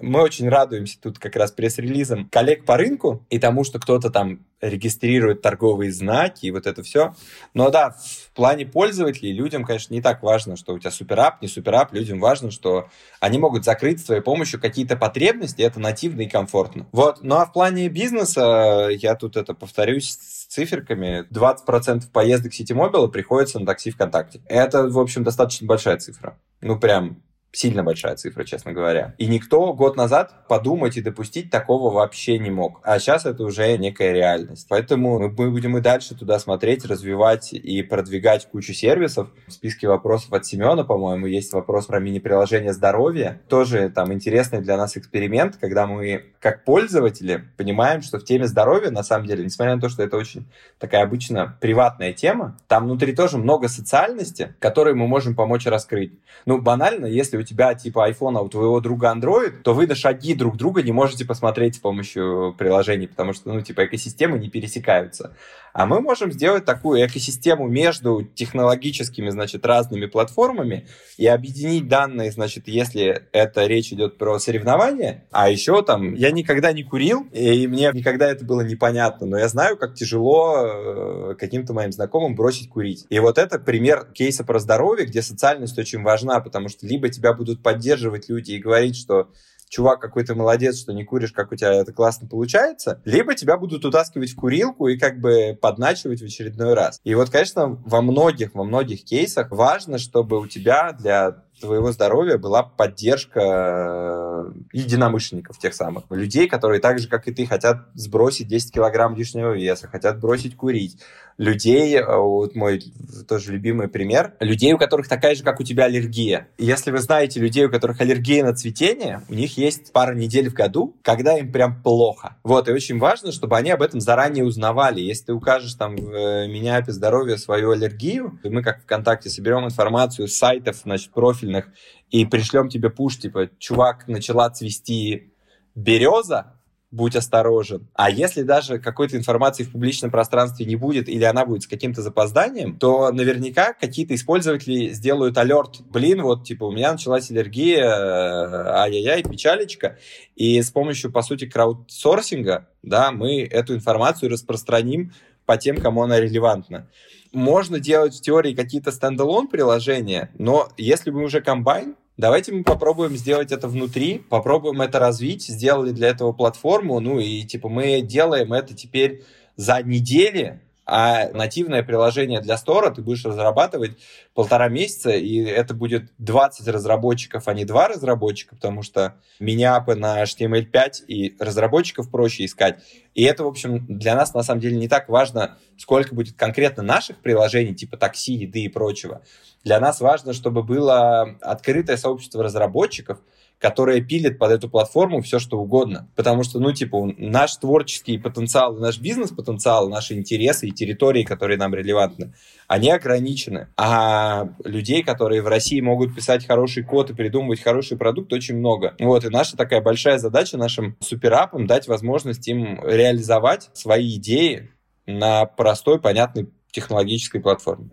мы 0.00 0.22
очень 0.22 0.48
радуемся 0.48 0.98
тут 1.00 1.18
как 1.18 1.36
раз 1.36 1.52
пресс-релизом 1.52 2.28
коллег 2.30 2.64
по 2.64 2.76
рынку 2.76 3.26
и 3.30 3.38
тому, 3.38 3.64
что 3.64 3.78
кто-то 3.78 4.10
там 4.10 4.44
регистрирует 4.60 5.42
торговые 5.42 5.92
знаки 5.92 6.46
и 6.46 6.50
вот 6.50 6.66
это 6.66 6.82
все. 6.82 7.14
Но 7.52 7.70
да, 7.70 7.90
в 7.90 8.32
плане 8.32 8.66
пользователей 8.66 9.32
людям, 9.32 9.64
конечно, 9.64 9.92
не 9.92 10.00
так 10.00 10.22
важно, 10.22 10.56
что 10.56 10.72
у 10.72 10.78
тебя 10.78 10.90
суперап, 10.90 11.42
не 11.42 11.48
суперап. 11.48 11.92
Людям 11.92 12.20
важно, 12.20 12.50
что 12.50 12.88
они 13.20 13.38
могут 13.38 13.64
закрыть 13.64 14.00
с 14.00 14.04
твоей 14.04 14.22
помощью 14.22 14.60
какие-то 14.60 14.96
потребности, 14.96 15.62
это 15.62 15.78
нативно 15.78 16.22
и 16.22 16.28
комфортно. 16.28 16.86
Вот. 16.92 17.18
Ну 17.22 17.36
а 17.36 17.46
в 17.46 17.52
плане 17.52 17.88
бизнеса, 17.88 18.88
я 18.90 19.14
тут 19.14 19.36
это 19.36 19.54
повторюсь, 19.54 20.10
с 20.10 20.46
циферками, 20.46 21.26
20% 21.30 22.10
поездок 22.12 22.54
сети 22.54 22.72
мобила 22.72 23.08
приходится 23.08 23.58
на 23.58 23.66
такси 23.66 23.90
ВКонтакте. 23.90 24.40
Это, 24.46 24.88
в 24.88 24.98
общем, 24.98 25.22
достаточно 25.22 25.66
большая 25.66 25.98
цифра. 25.98 26.38
Ну, 26.60 26.78
прям 26.78 27.22
сильно 27.56 27.82
большая 27.82 28.16
цифра, 28.16 28.44
честно 28.44 28.72
говоря. 28.72 29.14
И 29.16 29.26
никто 29.26 29.72
год 29.72 29.96
назад 29.96 30.46
подумать 30.46 30.96
и 30.96 31.02
допустить 31.02 31.50
такого 31.50 31.92
вообще 31.92 32.38
не 32.38 32.50
мог. 32.50 32.80
А 32.84 32.98
сейчас 32.98 33.24
это 33.24 33.44
уже 33.44 33.76
некая 33.78 34.12
реальность. 34.12 34.66
Поэтому 34.68 35.18
мы 35.18 35.50
будем 35.50 35.78
и 35.78 35.80
дальше 35.80 36.14
туда 36.14 36.38
смотреть, 36.38 36.84
развивать 36.84 37.54
и 37.54 37.82
продвигать 37.82 38.46
кучу 38.50 38.74
сервисов. 38.74 39.30
В 39.46 39.52
списке 39.52 39.88
вопросов 39.88 40.32
от 40.34 40.44
Семена, 40.44 40.84
по-моему, 40.84 41.26
есть 41.26 41.52
вопрос 41.54 41.86
про 41.86 41.98
мини-приложение 41.98 42.74
здоровья. 42.74 43.40
Тоже 43.48 43.88
там 43.88 44.12
интересный 44.12 44.60
для 44.60 44.76
нас 44.76 44.96
эксперимент, 44.96 45.56
когда 45.56 45.86
мы 45.86 46.26
как 46.40 46.64
пользователи 46.64 47.44
понимаем, 47.56 48.02
что 48.02 48.18
в 48.18 48.24
теме 48.24 48.46
здоровья, 48.46 48.90
на 48.90 49.02
самом 49.02 49.26
деле, 49.26 49.44
несмотря 49.44 49.76
на 49.76 49.80
то, 49.80 49.88
что 49.88 50.02
это 50.02 50.16
очень 50.16 50.46
такая 50.78 51.02
обычно 51.02 51.56
приватная 51.60 52.12
тема, 52.12 52.58
там 52.68 52.84
внутри 52.84 53.14
тоже 53.14 53.38
много 53.38 53.68
социальности, 53.68 54.54
которые 54.58 54.94
мы 54.94 55.08
можем 55.08 55.34
помочь 55.34 55.66
раскрыть. 55.66 56.12
Ну, 56.44 56.60
банально, 56.60 57.06
если 57.06 57.38
у 57.38 57.45
тебя 57.46 57.74
типа 57.74 58.10
iPhone, 58.10 58.36
а 58.36 58.42
у 58.42 58.48
твоего 58.50 58.80
друга 58.80 59.10
Android, 59.14 59.62
то 59.62 59.72
вы 59.72 59.86
на 59.86 59.94
шаги 59.94 60.34
друг 60.34 60.56
друга 60.56 60.82
не 60.82 60.92
можете 60.92 61.24
посмотреть 61.24 61.76
с 61.76 61.78
помощью 61.78 62.54
приложений, 62.58 63.08
потому 63.08 63.32
что, 63.32 63.52
ну, 63.52 63.62
типа, 63.62 63.86
экосистемы 63.86 64.38
не 64.38 64.50
пересекаются. 64.50 65.34
А 65.76 65.84
мы 65.84 66.00
можем 66.00 66.32
сделать 66.32 66.64
такую 66.64 67.06
экосистему 67.06 67.68
между 67.68 68.22
технологическими, 68.22 69.28
значит, 69.28 69.66
разными 69.66 70.06
платформами 70.06 70.86
и 71.18 71.26
объединить 71.26 71.86
данные, 71.86 72.32
значит, 72.32 72.66
если 72.66 73.24
это 73.32 73.66
речь 73.66 73.92
идет 73.92 74.16
про 74.16 74.38
соревнования. 74.38 75.26
А 75.32 75.50
еще 75.50 75.82
там, 75.82 76.14
я 76.14 76.30
никогда 76.30 76.72
не 76.72 76.82
курил, 76.82 77.26
и 77.30 77.66
мне 77.66 77.90
никогда 77.92 78.26
это 78.30 78.42
было 78.42 78.62
непонятно, 78.62 79.26
но 79.26 79.38
я 79.38 79.48
знаю, 79.48 79.76
как 79.76 79.94
тяжело 79.94 80.62
э, 80.64 81.34
каким-то 81.38 81.74
моим 81.74 81.92
знакомым 81.92 82.34
бросить 82.36 82.70
курить. 82.70 83.04
И 83.10 83.18
вот 83.18 83.36
это 83.36 83.58
пример 83.58 84.06
кейса 84.14 84.44
про 84.44 84.58
здоровье, 84.58 85.04
где 85.04 85.20
социальность 85.20 85.78
очень 85.78 86.02
важна, 86.02 86.40
потому 86.40 86.70
что 86.70 86.86
либо 86.86 87.10
тебя 87.10 87.34
будут 87.34 87.62
поддерживать 87.62 88.30
люди 88.30 88.52
и 88.52 88.58
говорить, 88.58 88.96
что 88.96 89.28
чувак, 89.68 90.00
какой 90.00 90.24
то 90.24 90.34
молодец, 90.34 90.78
что 90.78 90.92
не 90.92 91.04
куришь, 91.04 91.32
как 91.32 91.52
у 91.52 91.56
тебя 91.56 91.72
это 91.74 91.92
классно 91.92 92.28
получается, 92.28 93.00
либо 93.04 93.34
тебя 93.34 93.56
будут 93.56 93.84
утаскивать 93.84 94.30
в 94.30 94.36
курилку 94.36 94.88
и 94.88 94.98
как 94.98 95.20
бы 95.20 95.58
подначивать 95.60 96.20
в 96.20 96.24
очередной 96.24 96.74
раз. 96.74 97.00
И 97.04 97.14
вот, 97.14 97.30
конечно, 97.30 97.80
во 97.84 98.02
многих, 98.02 98.54
во 98.54 98.64
многих 98.64 99.04
кейсах 99.04 99.50
важно, 99.50 99.98
чтобы 99.98 100.40
у 100.40 100.46
тебя 100.46 100.92
для 100.92 101.42
твоего 101.60 101.90
здоровья 101.90 102.38
была 102.38 102.62
поддержка 102.62 103.40
э, 103.40 104.52
единомышленников 104.72 105.58
тех 105.58 105.74
самых. 105.74 106.04
Людей, 106.10 106.48
которые 106.48 106.80
так 106.80 106.98
же, 106.98 107.08
как 107.08 107.26
и 107.28 107.32
ты, 107.32 107.46
хотят 107.46 107.78
сбросить 107.94 108.48
10 108.48 108.74
килограмм 108.74 109.16
лишнего 109.16 109.52
веса, 109.52 109.88
хотят 109.88 110.20
бросить 110.20 110.56
курить. 110.56 111.00
Людей, 111.38 111.96
э, 111.96 112.16
вот 112.16 112.54
мой 112.54 112.82
тоже 113.28 113.52
любимый 113.52 113.88
пример, 113.88 114.34
людей, 114.40 114.72
у 114.72 114.78
которых 114.78 115.08
такая 115.08 115.34
же, 115.34 115.42
как 115.42 115.60
у 115.60 115.64
тебя, 115.64 115.84
аллергия. 115.84 116.48
Если 116.58 116.90
вы 116.90 116.98
знаете 116.98 117.40
людей, 117.40 117.66
у 117.66 117.70
которых 117.70 118.00
аллергия 118.00 118.44
на 118.44 118.54
цветение, 118.54 119.22
у 119.28 119.34
них 119.34 119.56
есть 119.56 119.92
пара 119.92 120.14
недель 120.14 120.50
в 120.50 120.54
году, 120.54 120.96
когда 121.02 121.38
им 121.38 121.52
прям 121.52 121.82
плохо. 121.82 122.36
Вот, 122.42 122.68
и 122.68 122.72
очень 122.72 122.98
важно, 122.98 123.32
чтобы 123.32 123.56
они 123.56 123.70
об 123.70 123.82
этом 123.82 124.00
заранее 124.00 124.44
узнавали. 124.44 125.00
Если 125.00 125.26
ты 125.26 125.32
укажешь 125.32 125.74
там 125.74 125.96
в 125.96 126.12
э, 126.12 126.48
Миниапе 126.48 126.92
здоровье 126.92 127.38
свою 127.38 127.70
аллергию, 127.70 128.38
мы 128.44 128.62
как 128.62 128.82
ВКонтакте 128.82 129.30
соберем 129.30 129.64
информацию 129.64 130.28
с 130.28 130.34
сайтов, 130.34 130.76
значит, 130.84 131.12
профиль 131.12 131.36
профильных 131.36 131.68
и 132.10 132.24
пришлем 132.24 132.68
тебе 132.68 132.90
пуш, 132.90 133.18
типа, 133.18 133.50
чувак, 133.58 134.08
начала 134.08 134.48
цвести 134.50 135.32
береза, 135.74 136.54
будь 136.90 137.16
осторожен. 137.16 137.88
А 137.94 138.10
если 138.10 138.42
даже 138.42 138.78
какой-то 138.78 139.16
информации 139.16 139.64
в 139.64 139.72
публичном 139.72 140.10
пространстве 140.10 140.66
не 140.66 140.76
будет, 140.76 141.08
или 141.08 141.24
она 141.24 141.44
будет 141.44 141.62
с 141.62 141.66
каким-то 141.66 142.02
запозданием, 142.02 142.78
то 142.78 143.10
наверняка 143.12 143.72
какие-то 143.72 144.14
использователи 144.14 144.90
сделают 144.90 145.36
алерт. 145.36 145.80
Блин, 145.90 146.22
вот, 146.22 146.44
типа, 146.44 146.64
у 146.64 146.72
меня 146.72 146.92
началась 146.92 147.30
аллергия, 147.30 147.84
э, 147.84 148.68
ай-яй-яй, 148.68 149.24
печалечка. 149.24 149.98
И 150.36 150.60
с 150.62 150.70
помощью, 150.70 151.10
по 151.10 151.22
сути, 151.22 151.46
краудсорсинга, 151.46 152.68
да, 152.82 153.10
мы 153.10 153.42
эту 153.42 153.74
информацию 153.74 154.30
распространим 154.30 155.12
по 155.44 155.56
тем, 155.56 155.76
кому 155.78 156.02
она 156.02 156.20
релевантна 156.20 156.88
можно 157.32 157.78
делать 157.78 158.14
в 158.16 158.22
теории 158.22 158.54
какие-то 158.54 158.90
стендалон 158.90 159.48
приложения, 159.48 160.30
но 160.38 160.68
если 160.78 161.10
мы 161.10 161.22
уже 161.22 161.42
комбайн, 161.42 161.96
давайте 162.16 162.52
мы 162.52 162.64
попробуем 162.64 163.16
сделать 163.16 163.52
это 163.52 163.68
внутри, 163.68 164.18
попробуем 164.18 164.82
это 164.82 164.98
развить, 164.98 165.46
сделали 165.46 165.92
для 165.92 166.08
этого 166.08 166.32
платформу, 166.32 167.00
ну 167.00 167.18
и 167.18 167.42
типа 167.42 167.68
мы 167.68 168.00
делаем 168.00 168.52
это 168.52 168.74
теперь 168.74 169.24
за 169.56 169.82
недели, 169.82 170.60
а 170.86 171.28
нативное 171.30 171.82
приложение 171.82 172.40
для 172.40 172.56
стора 172.56 172.90
ты 172.90 173.02
будешь 173.02 173.24
разрабатывать 173.24 173.98
полтора 174.34 174.68
месяца, 174.68 175.10
и 175.10 175.38
это 175.40 175.74
будет 175.74 176.12
20 176.18 176.68
разработчиков, 176.68 177.48
а 177.48 177.54
не 177.54 177.64
2 177.64 177.88
разработчика, 177.88 178.54
потому 178.54 178.82
что 178.82 179.16
миниапы 179.40 179.96
на 179.96 180.22
HTML5 180.22 181.06
и 181.08 181.36
разработчиков 181.40 182.08
проще 182.08 182.44
искать. 182.44 182.78
И 183.14 183.24
это, 183.24 183.42
в 183.42 183.48
общем, 183.48 183.84
для 183.88 184.14
нас 184.14 184.32
на 184.32 184.44
самом 184.44 184.60
деле 184.60 184.76
не 184.76 184.88
так 184.88 185.08
важно, 185.08 185.58
сколько 185.76 186.14
будет 186.14 186.36
конкретно 186.36 186.84
наших 186.84 187.16
приложений, 187.16 187.74
типа 187.74 187.96
такси, 187.96 188.34
еды 188.34 188.60
и 188.60 188.68
прочего. 188.68 189.22
Для 189.64 189.80
нас 189.80 190.00
важно, 190.00 190.32
чтобы 190.32 190.62
было 190.62 191.36
открытое 191.40 191.96
сообщество 191.96 192.44
разработчиков, 192.44 193.18
которая 193.58 194.00
пилит 194.00 194.38
под 194.38 194.50
эту 194.50 194.68
платформу 194.68 195.22
все, 195.22 195.38
что 195.38 195.58
угодно. 195.58 196.08
Потому 196.14 196.42
что, 196.42 196.60
ну, 196.60 196.72
типа, 196.72 197.14
наш 197.16 197.56
творческий 197.56 198.18
потенциал, 198.18 198.76
наш 198.76 198.98
бизнес-потенциал, 198.98 199.88
наши 199.88 200.14
интересы 200.14 200.68
и 200.68 200.72
территории, 200.72 201.24
которые 201.24 201.58
нам 201.58 201.74
релевантны, 201.74 202.34
они 202.68 202.90
ограничены. 202.90 203.68
А 203.76 204.48
людей, 204.64 205.02
которые 205.02 205.40
в 205.40 205.48
России 205.48 205.80
могут 205.80 206.14
писать 206.14 206.46
хороший 206.46 206.84
код 206.84 207.10
и 207.10 207.14
придумывать 207.14 207.62
хороший 207.62 207.96
продукт, 207.96 208.32
очень 208.32 208.58
много. 208.58 208.94
Вот, 208.98 209.24
и 209.24 209.30
наша 209.30 209.56
такая 209.56 209.80
большая 209.80 210.18
задача 210.18 210.58
нашим 210.58 210.96
суперапам 211.00 211.66
дать 211.66 211.88
возможность 211.88 212.46
им 212.48 212.78
реализовать 212.84 213.70
свои 213.72 214.16
идеи 214.16 214.70
на 215.06 215.46
простой, 215.46 216.00
понятной 216.00 216.50
технологической 216.72 217.40
платформе. 217.40 217.90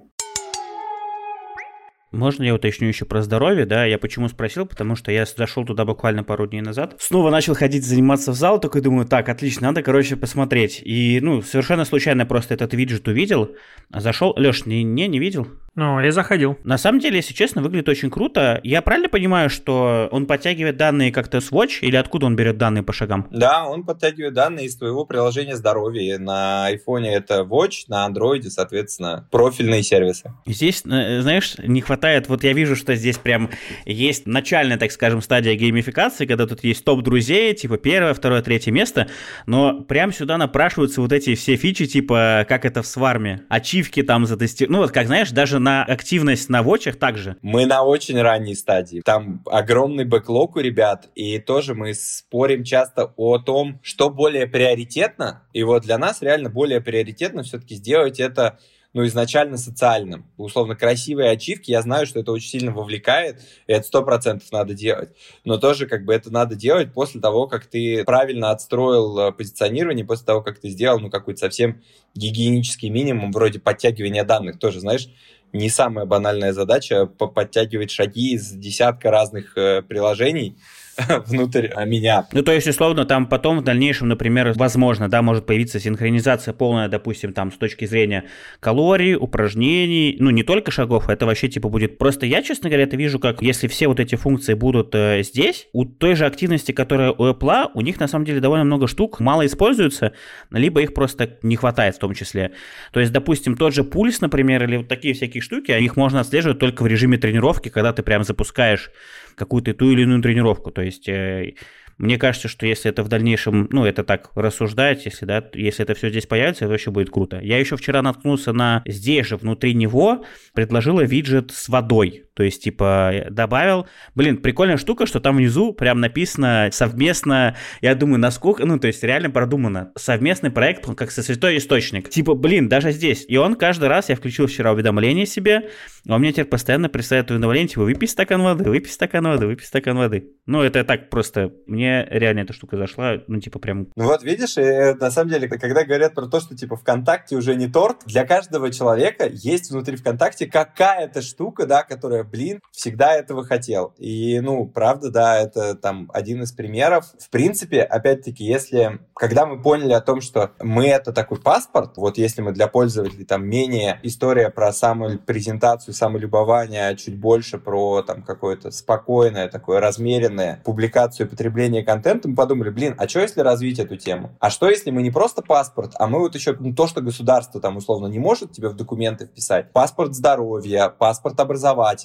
Можно 2.13 2.43
я 2.43 2.53
уточню 2.53 2.87
еще 2.87 3.05
про 3.05 3.23
здоровье, 3.23 3.65
да? 3.65 3.85
Я 3.85 3.97
почему 3.97 4.29
спросил, 4.29 4.67
потому 4.67 4.95
что 4.95 5.11
я 5.11 5.25
зашел 5.25 5.65
туда 5.65 5.83
буквально 5.83 6.23
пару 6.23 6.45
дней 6.45 6.61
назад. 6.61 6.95
Снова 6.99 7.31
начал 7.31 7.55
ходить 7.55 7.83
заниматься 7.83 8.31
в 8.31 8.35
зал, 8.35 8.59
такой 8.59 8.81
думаю, 8.81 9.07
так, 9.07 9.29
отлично, 9.29 9.67
надо, 9.69 9.81
короче, 9.81 10.15
посмотреть. 10.15 10.79
И, 10.85 11.19
ну, 11.21 11.41
совершенно 11.41 11.85
случайно 11.85 12.27
просто 12.27 12.53
этот 12.53 12.75
виджет 12.75 13.07
увидел. 13.07 13.55
Зашел, 13.89 14.31
Леш, 14.37 14.67
не, 14.67 14.83
не, 14.83 15.07
не 15.07 15.17
видел? 15.17 15.47
Ну, 15.75 15.99
я 15.99 16.11
заходил. 16.11 16.57
На 16.63 16.77
самом 16.77 16.99
деле, 16.99 17.17
если 17.17 17.33
честно, 17.33 17.61
выглядит 17.63 17.89
очень 17.89 18.11
круто. 18.11 18.59
Я 18.63 18.83
правильно 18.83 19.09
понимаю, 19.09 19.49
что 19.49 20.07
он 20.11 20.27
подтягивает 20.27 20.77
данные 20.77 21.11
как-то 21.11 21.41
с 21.41 21.51
Watch, 21.51 21.79
или 21.81 21.95
откуда 21.95 22.27
он 22.27 22.35
берет 22.35 22.57
данные 22.57 22.83
по 22.83 22.93
шагам? 22.93 23.27
Да, 23.31 23.65
он 23.65 23.83
подтягивает 23.83 24.33
данные 24.35 24.67
из 24.67 24.75
твоего 24.75 25.05
приложения 25.05 25.55
здоровья. 25.55 26.19
На 26.19 26.67
iPhone 26.71 27.05
это 27.05 27.39
Watch, 27.41 27.85
на 27.87 28.07
Android, 28.07 28.43
соответственно, 28.43 29.27
профильные 29.31 29.81
сервисы. 29.81 30.31
Здесь, 30.45 30.83
э, 30.85 31.21
знаешь, 31.21 31.55
не 31.57 31.81
хватает, 31.81 32.29
вот 32.29 32.43
я 32.43 32.53
вижу, 32.53 32.75
что 32.75 32.93
здесь 32.93 33.17
прям 33.17 33.49
есть 33.85 34.27
начальная, 34.27 34.77
так 34.77 34.91
скажем, 34.91 35.23
стадия 35.23 35.55
геймификации, 35.55 36.27
когда 36.27 36.45
тут 36.45 36.63
есть 36.63 36.85
топ 36.85 37.01
друзей, 37.01 37.53
типа 37.55 37.77
первое, 37.77 38.13
второе, 38.13 38.43
третье 38.43 38.71
место, 38.71 39.07
но 39.47 39.81
прям 39.81 40.13
сюда 40.13 40.37
напрашиваются 40.37 41.01
вот 41.01 41.11
эти 41.11 41.33
все 41.33 41.55
фичи, 41.55 41.87
типа 41.87 42.45
как 42.47 42.65
это 42.65 42.83
в 42.83 42.87
сварме, 42.87 43.41
ачивки 43.49 44.03
там 44.03 44.27
затестировать, 44.27 44.71
ну 44.71 44.77
вот 44.79 44.91
как 44.91 45.07
знаешь, 45.07 45.31
даже 45.31 45.62
на 45.63 45.83
активность 45.83 46.49
на 46.49 46.61
вочах 46.61 46.97
также? 46.97 47.37
Мы 47.41 47.65
на 47.65 47.83
очень 47.83 48.21
ранней 48.21 48.55
стадии. 48.55 49.01
Там 49.03 49.41
огромный 49.45 50.05
бэклог 50.05 50.55
у 50.57 50.59
ребят, 50.59 51.09
и 51.15 51.39
тоже 51.39 51.73
мы 51.73 51.93
спорим 51.93 52.63
часто 52.63 53.13
о 53.15 53.39
том, 53.39 53.79
что 53.81 54.09
более 54.09 54.45
приоритетно. 54.45 55.43
И 55.53 55.63
вот 55.63 55.83
для 55.83 55.97
нас 55.97 56.21
реально 56.21 56.49
более 56.49 56.81
приоритетно 56.81 57.43
все-таки 57.43 57.75
сделать 57.75 58.19
это 58.19 58.59
ну, 58.93 59.05
изначально 59.05 59.57
социальным. 59.57 60.25
Условно, 60.37 60.75
красивые 60.75 61.31
ачивки, 61.31 61.71
я 61.71 61.81
знаю, 61.81 62.05
что 62.05 62.19
это 62.19 62.31
очень 62.31 62.49
сильно 62.49 62.71
вовлекает, 62.71 63.41
и 63.65 63.73
это 63.73 63.85
сто 63.87 64.03
процентов 64.03 64.51
надо 64.51 64.73
делать. 64.73 65.09
Но 65.43 65.57
тоже 65.57 65.87
как 65.87 66.05
бы 66.05 66.13
это 66.13 66.31
надо 66.31 66.55
делать 66.55 66.93
после 66.93 67.19
того, 67.19 67.47
как 67.47 67.65
ты 67.65 68.03
правильно 68.03 68.51
отстроил 68.51 69.17
э, 69.17 69.31
позиционирование, 69.31 70.05
после 70.05 70.25
того, 70.25 70.41
как 70.41 70.59
ты 70.59 70.69
сделал, 70.69 70.99
ну, 70.99 71.09
какой-то 71.09 71.39
совсем 71.39 71.81
гигиенический 72.13 72.89
минимум, 72.89 73.31
вроде 73.31 73.59
подтягивания 73.59 74.23
данных. 74.23 74.59
Тоже, 74.59 74.79
знаешь, 74.79 75.09
не 75.53 75.69
самая 75.69 76.05
банальная 76.05 76.51
задача 76.51 77.05
подтягивать 77.05 77.91
шаги 77.91 78.33
из 78.33 78.51
десятка 78.51 79.11
разных 79.11 79.55
э, 79.57 79.83
приложений, 79.83 80.57
внутрь 81.27 81.67
а, 81.75 81.85
меня. 81.85 82.27
Ну, 82.31 82.43
то 82.43 82.51
есть, 82.51 82.67
условно, 82.67 83.05
там 83.05 83.27
потом 83.27 83.59
в 83.59 83.63
дальнейшем, 83.63 84.07
например, 84.07 84.53
возможно, 84.55 85.09
да, 85.09 85.21
может 85.21 85.45
появиться 85.45 85.79
синхронизация 85.79 86.53
полная, 86.53 86.87
допустим, 86.87 87.33
там, 87.33 87.51
с 87.51 87.57
точки 87.57 87.85
зрения 87.85 88.25
калорий, 88.59 89.15
упражнений, 89.15 90.17
ну, 90.19 90.29
не 90.29 90.43
только 90.43 90.71
шагов, 90.71 91.09
это 91.09 91.25
вообще, 91.25 91.47
типа, 91.47 91.69
будет... 91.69 91.97
Просто 91.97 92.25
я, 92.25 92.41
честно 92.41 92.69
говоря, 92.69 92.83
это 92.83 92.95
вижу, 92.95 93.19
как 93.19 93.41
если 93.41 93.67
все 93.67 93.87
вот 93.87 93.99
эти 93.99 94.15
функции 94.15 94.53
будут 94.53 94.93
э, 94.93 95.23
здесь, 95.23 95.67
у 95.73 95.85
той 95.85 96.15
же 96.15 96.25
активности, 96.25 96.71
которая 96.71 97.11
у 97.11 97.29
Apple, 97.29 97.71
у 97.73 97.81
них, 97.81 97.99
на 97.99 98.07
самом 98.07 98.25
деле, 98.25 98.39
довольно 98.39 98.65
много 98.65 98.87
штук 98.87 99.19
мало 99.19 99.45
используются, 99.45 100.13
либо 100.51 100.81
их 100.81 100.93
просто 100.93 101.37
не 101.41 101.55
хватает 101.55 101.95
в 101.95 101.99
том 101.99 102.13
числе. 102.13 102.51
То 102.91 102.99
есть, 102.99 103.11
допустим, 103.11 103.57
тот 103.57 103.73
же 103.73 103.83
пульс, 103.83 104.21
например, 104.21 104.63
или 104.63 104.77
вот 104.77 104.87
такие 104.87 105.13
всякие 105.13 105.41
штуки, 105.41 105.71
их 105.71 105.95
можно 105.95 106.19
отслеживать 106.19 106.59
только 106.59 106.83
в 106.83 106.87
режиме 106.87 107.17
тренировки, 107.17 107.69
когда 107.69 107.93
ты 107.93 108.03
прям 108.03 108.23
запускаешь 108.23 108.91
какую-то 109.35 109.73
ту 109.73 109.91
или 109.91 110.03
иную 110.03 110.21
тренировку. 110.21 110.71
То 110.71 110.81
есть 110.81 111.07
э, 111.09 111.53
мне 111.97 112.17
кажется, 112.17 112.47
что 112.47 112.65
если 112.65 112.89
это 112.89 113.03
в 113.03 113.07
дальнейшем, 113.07 113.67
ну, 113.71 113.85
это 113.85 114.03
так 114.03 114.31
рассуждать, 114.35 115.05
если, 115.05 115.25
да, 115.25 115.43
если 115.53 115.83
это 115.83 115.93
все 115.93 116.09
здесь 116.09 116.25
появится, 116.25 116.65
это 116.65 116.71
вообще 116.71 116.91
будет 116.91 117.09
круто. 117.09 117.39
Я 117.39 117.59
еще 117.59 117.77
вчера 117.77 118.01
наткнулся 118.01 118.51
на 118.53 118.81
здесь 118.85 119.27
же, 119.27 119.37
внутри 119.37 119.73
него, 119.73 120.25
предложила 120.53 121.01
виджет 121.01 121.51
с 121.51 121.69
водой. 121.69 122.25
То 122.35 122.43
есть, 122.43 122.63
типа, 122.63 123.25
добавил. 123.29 123.87
Блин, 124.15 124.37
прикольная 124.37 124.77
штука, 124.77 125.05
что 125.05 125.19
там 125.19 125.37
внизу 125.37 125.73
прям 125.73 125.99
написано 125.99 126.69
совместно. 126.71 127.55
Я 127.81 127.95
думаю, 127.95 128.19
насколько, 128.19 128.65
ну, 128.65 128.79
то 128.79 128.87
есть, 128.87 129.03
реально 129.03 129.29
продумано. 129.29 129.91
Совместный 129.95 130.51
проект, 130.51 130.85
как 130.95 131.11
со 131.11 131.21
святой 131.23 131.57
источник. 131.57 132.09
Типа, 132.09 132.33
блин, 132.33 132.69
даже 132.69 132.91
здесь. 132.91 133.25
И 133.27 133.37
он 133.37 133.55
каждый 133.55 133.89
раз, 133.89 134.09
я 134.09 134.15
включил 134.15 134.47
вчера 134.47 134.71
уведомление 134.71 135.25
себе, 135.25 135.69
а 136.07 136.15
у 136.15 136.17
меня 136.19 136.31
теперь 136.31 136.45
постоянно 136.45 136.89
присылает 136.89 137.31
уведомление, 137.31 137.69
типа, 137.69 137.83
выпей 137.83 138.07
стакан 138.07 138.41
воды, 138.41 138.69
выпей 138.69 138.91
стакан 138.91 139.25
воды, 139.25 139.47
выпей 139.47 139.65
стакан 139.65 139.97
воды. 139.97 140.31
Ну, 140.45 140.61
это 140.61 140.83
так 140.83 141.09
просто, 141.09 141.51
мне 141.67 142.05
реально 142.09 142.41
эта 142.41 142.53
штука 142.53 142.77
зашла, 142.77 143.19
ну, 143.27 143.39
типа, 143.39 143.59
прям... 143.59 143.87
Ну 143.95 144.05
вот, 144.05 144.23
видишь, 144.23 144.55
на 144.55 145.11
самом 145.11 145.29
деле, 145.29 145.47
когда 145.47 145.83
говорят 145.85 146.13
про 146.13 146.27
то, 146.27 146.39
что, 146.39 146.55
типа, 146.55 146.75
ВКонтакте 146.75 147.35
уже 147.35 147.55
не 147.55 147.67
торт, 147.67 148.03
для 148.05 148.25
каждого 148.25 148.71
человека 148.71 149.27
есть 149.31 149.71
внутри 149.71 149.95
ВКонтакте 149.95 150.45
какая-то 150.47 151.21
штука, 151.21 151.65
да, 151.65 151.83
которая, 151.83 152.22
блин, 152.23 152.61
всегда 152.71 153.13
этого 153.13 153.43
хотел. 153.43 153.93
И, 153.97 154.39
ну, 154.41 154.65
правда, 154.65 155.09
да, 155.09 155.39
это 155.39 155.75
там 155.75 156.09
один 156.13 156.43
из 156.43 156.51
примеров. 156.51 157.05
В 157.19 157.29
принципе, 157.29 157.81
опять-таки, 157.81 158.43
если, 158.43 158.99
когда 159.13 159.45
мы 159.45 159.61
поняли 159.61 159.93
о 159.93 160.01
том, 160.01 160.21
что 160.21 160.51
мы 160.59 160.87
это 160.87 161.13
такой 161.13 161.39
паспорт, 161.39 161.97
вот 161.97 162.17
если 162.17 162.41
мы 162.41 162.51
для 162.51 162.67
пользователей 162.67 163.25
там 163.25 163.47
менее 163.47 163.99
история 164.03 164.49
про 164.49 164.73
самую 164.73 165.19
презентацию, 165.19 165.93
самолюбование, 165.93 166.87
а 166.87 166.95
чуть 166.95 167.19
больше 167.19 167.57
про 167.57 168.01
там 168.01 168.23
какое-то 168.23 168.71
спокойное, 168.71 169.47
такое 169.47 169.79
размеренное 169.79 170.61
публикацию 170.63 171.29
и 171.29 171.83
контента, 171.83 172.27
мы 172.27 172.35
подумали, 172.35 172.69
блин, 172.69 172.95
а 172.97 173.07
что 173.07 173.21
если 173.21 173.41
развить 173.41 173.79
эту 173.79 173.97
тему? 173.97 174.35
А 174.39 174.49
что 174.49 174.69
если 174.69 174.91
мы 174.91 175.01
не 175.01 175.11
просто 175.11 175.41
паспорт, 175.41 175.93
а 175.99 176.07
мы 176.07 176.19
вот 176.19 176.35
еще 176.35 176.55
ну, 176.59 176.73
то, 176.73 176.87
что 176.87 177.01
государство 177.01 177.59
там 177.61 177.77
условно 177.77 178.07
не 178.07 178.19
может 178.19 178.51
тебе 178.51 178.69
в 178.69 178.75
документы 178.75 179.25
вписать, 179.25 179.71
паспорт 179.71 180.13
здоровья, 180.13 180.89
паспорт 180.89 181.39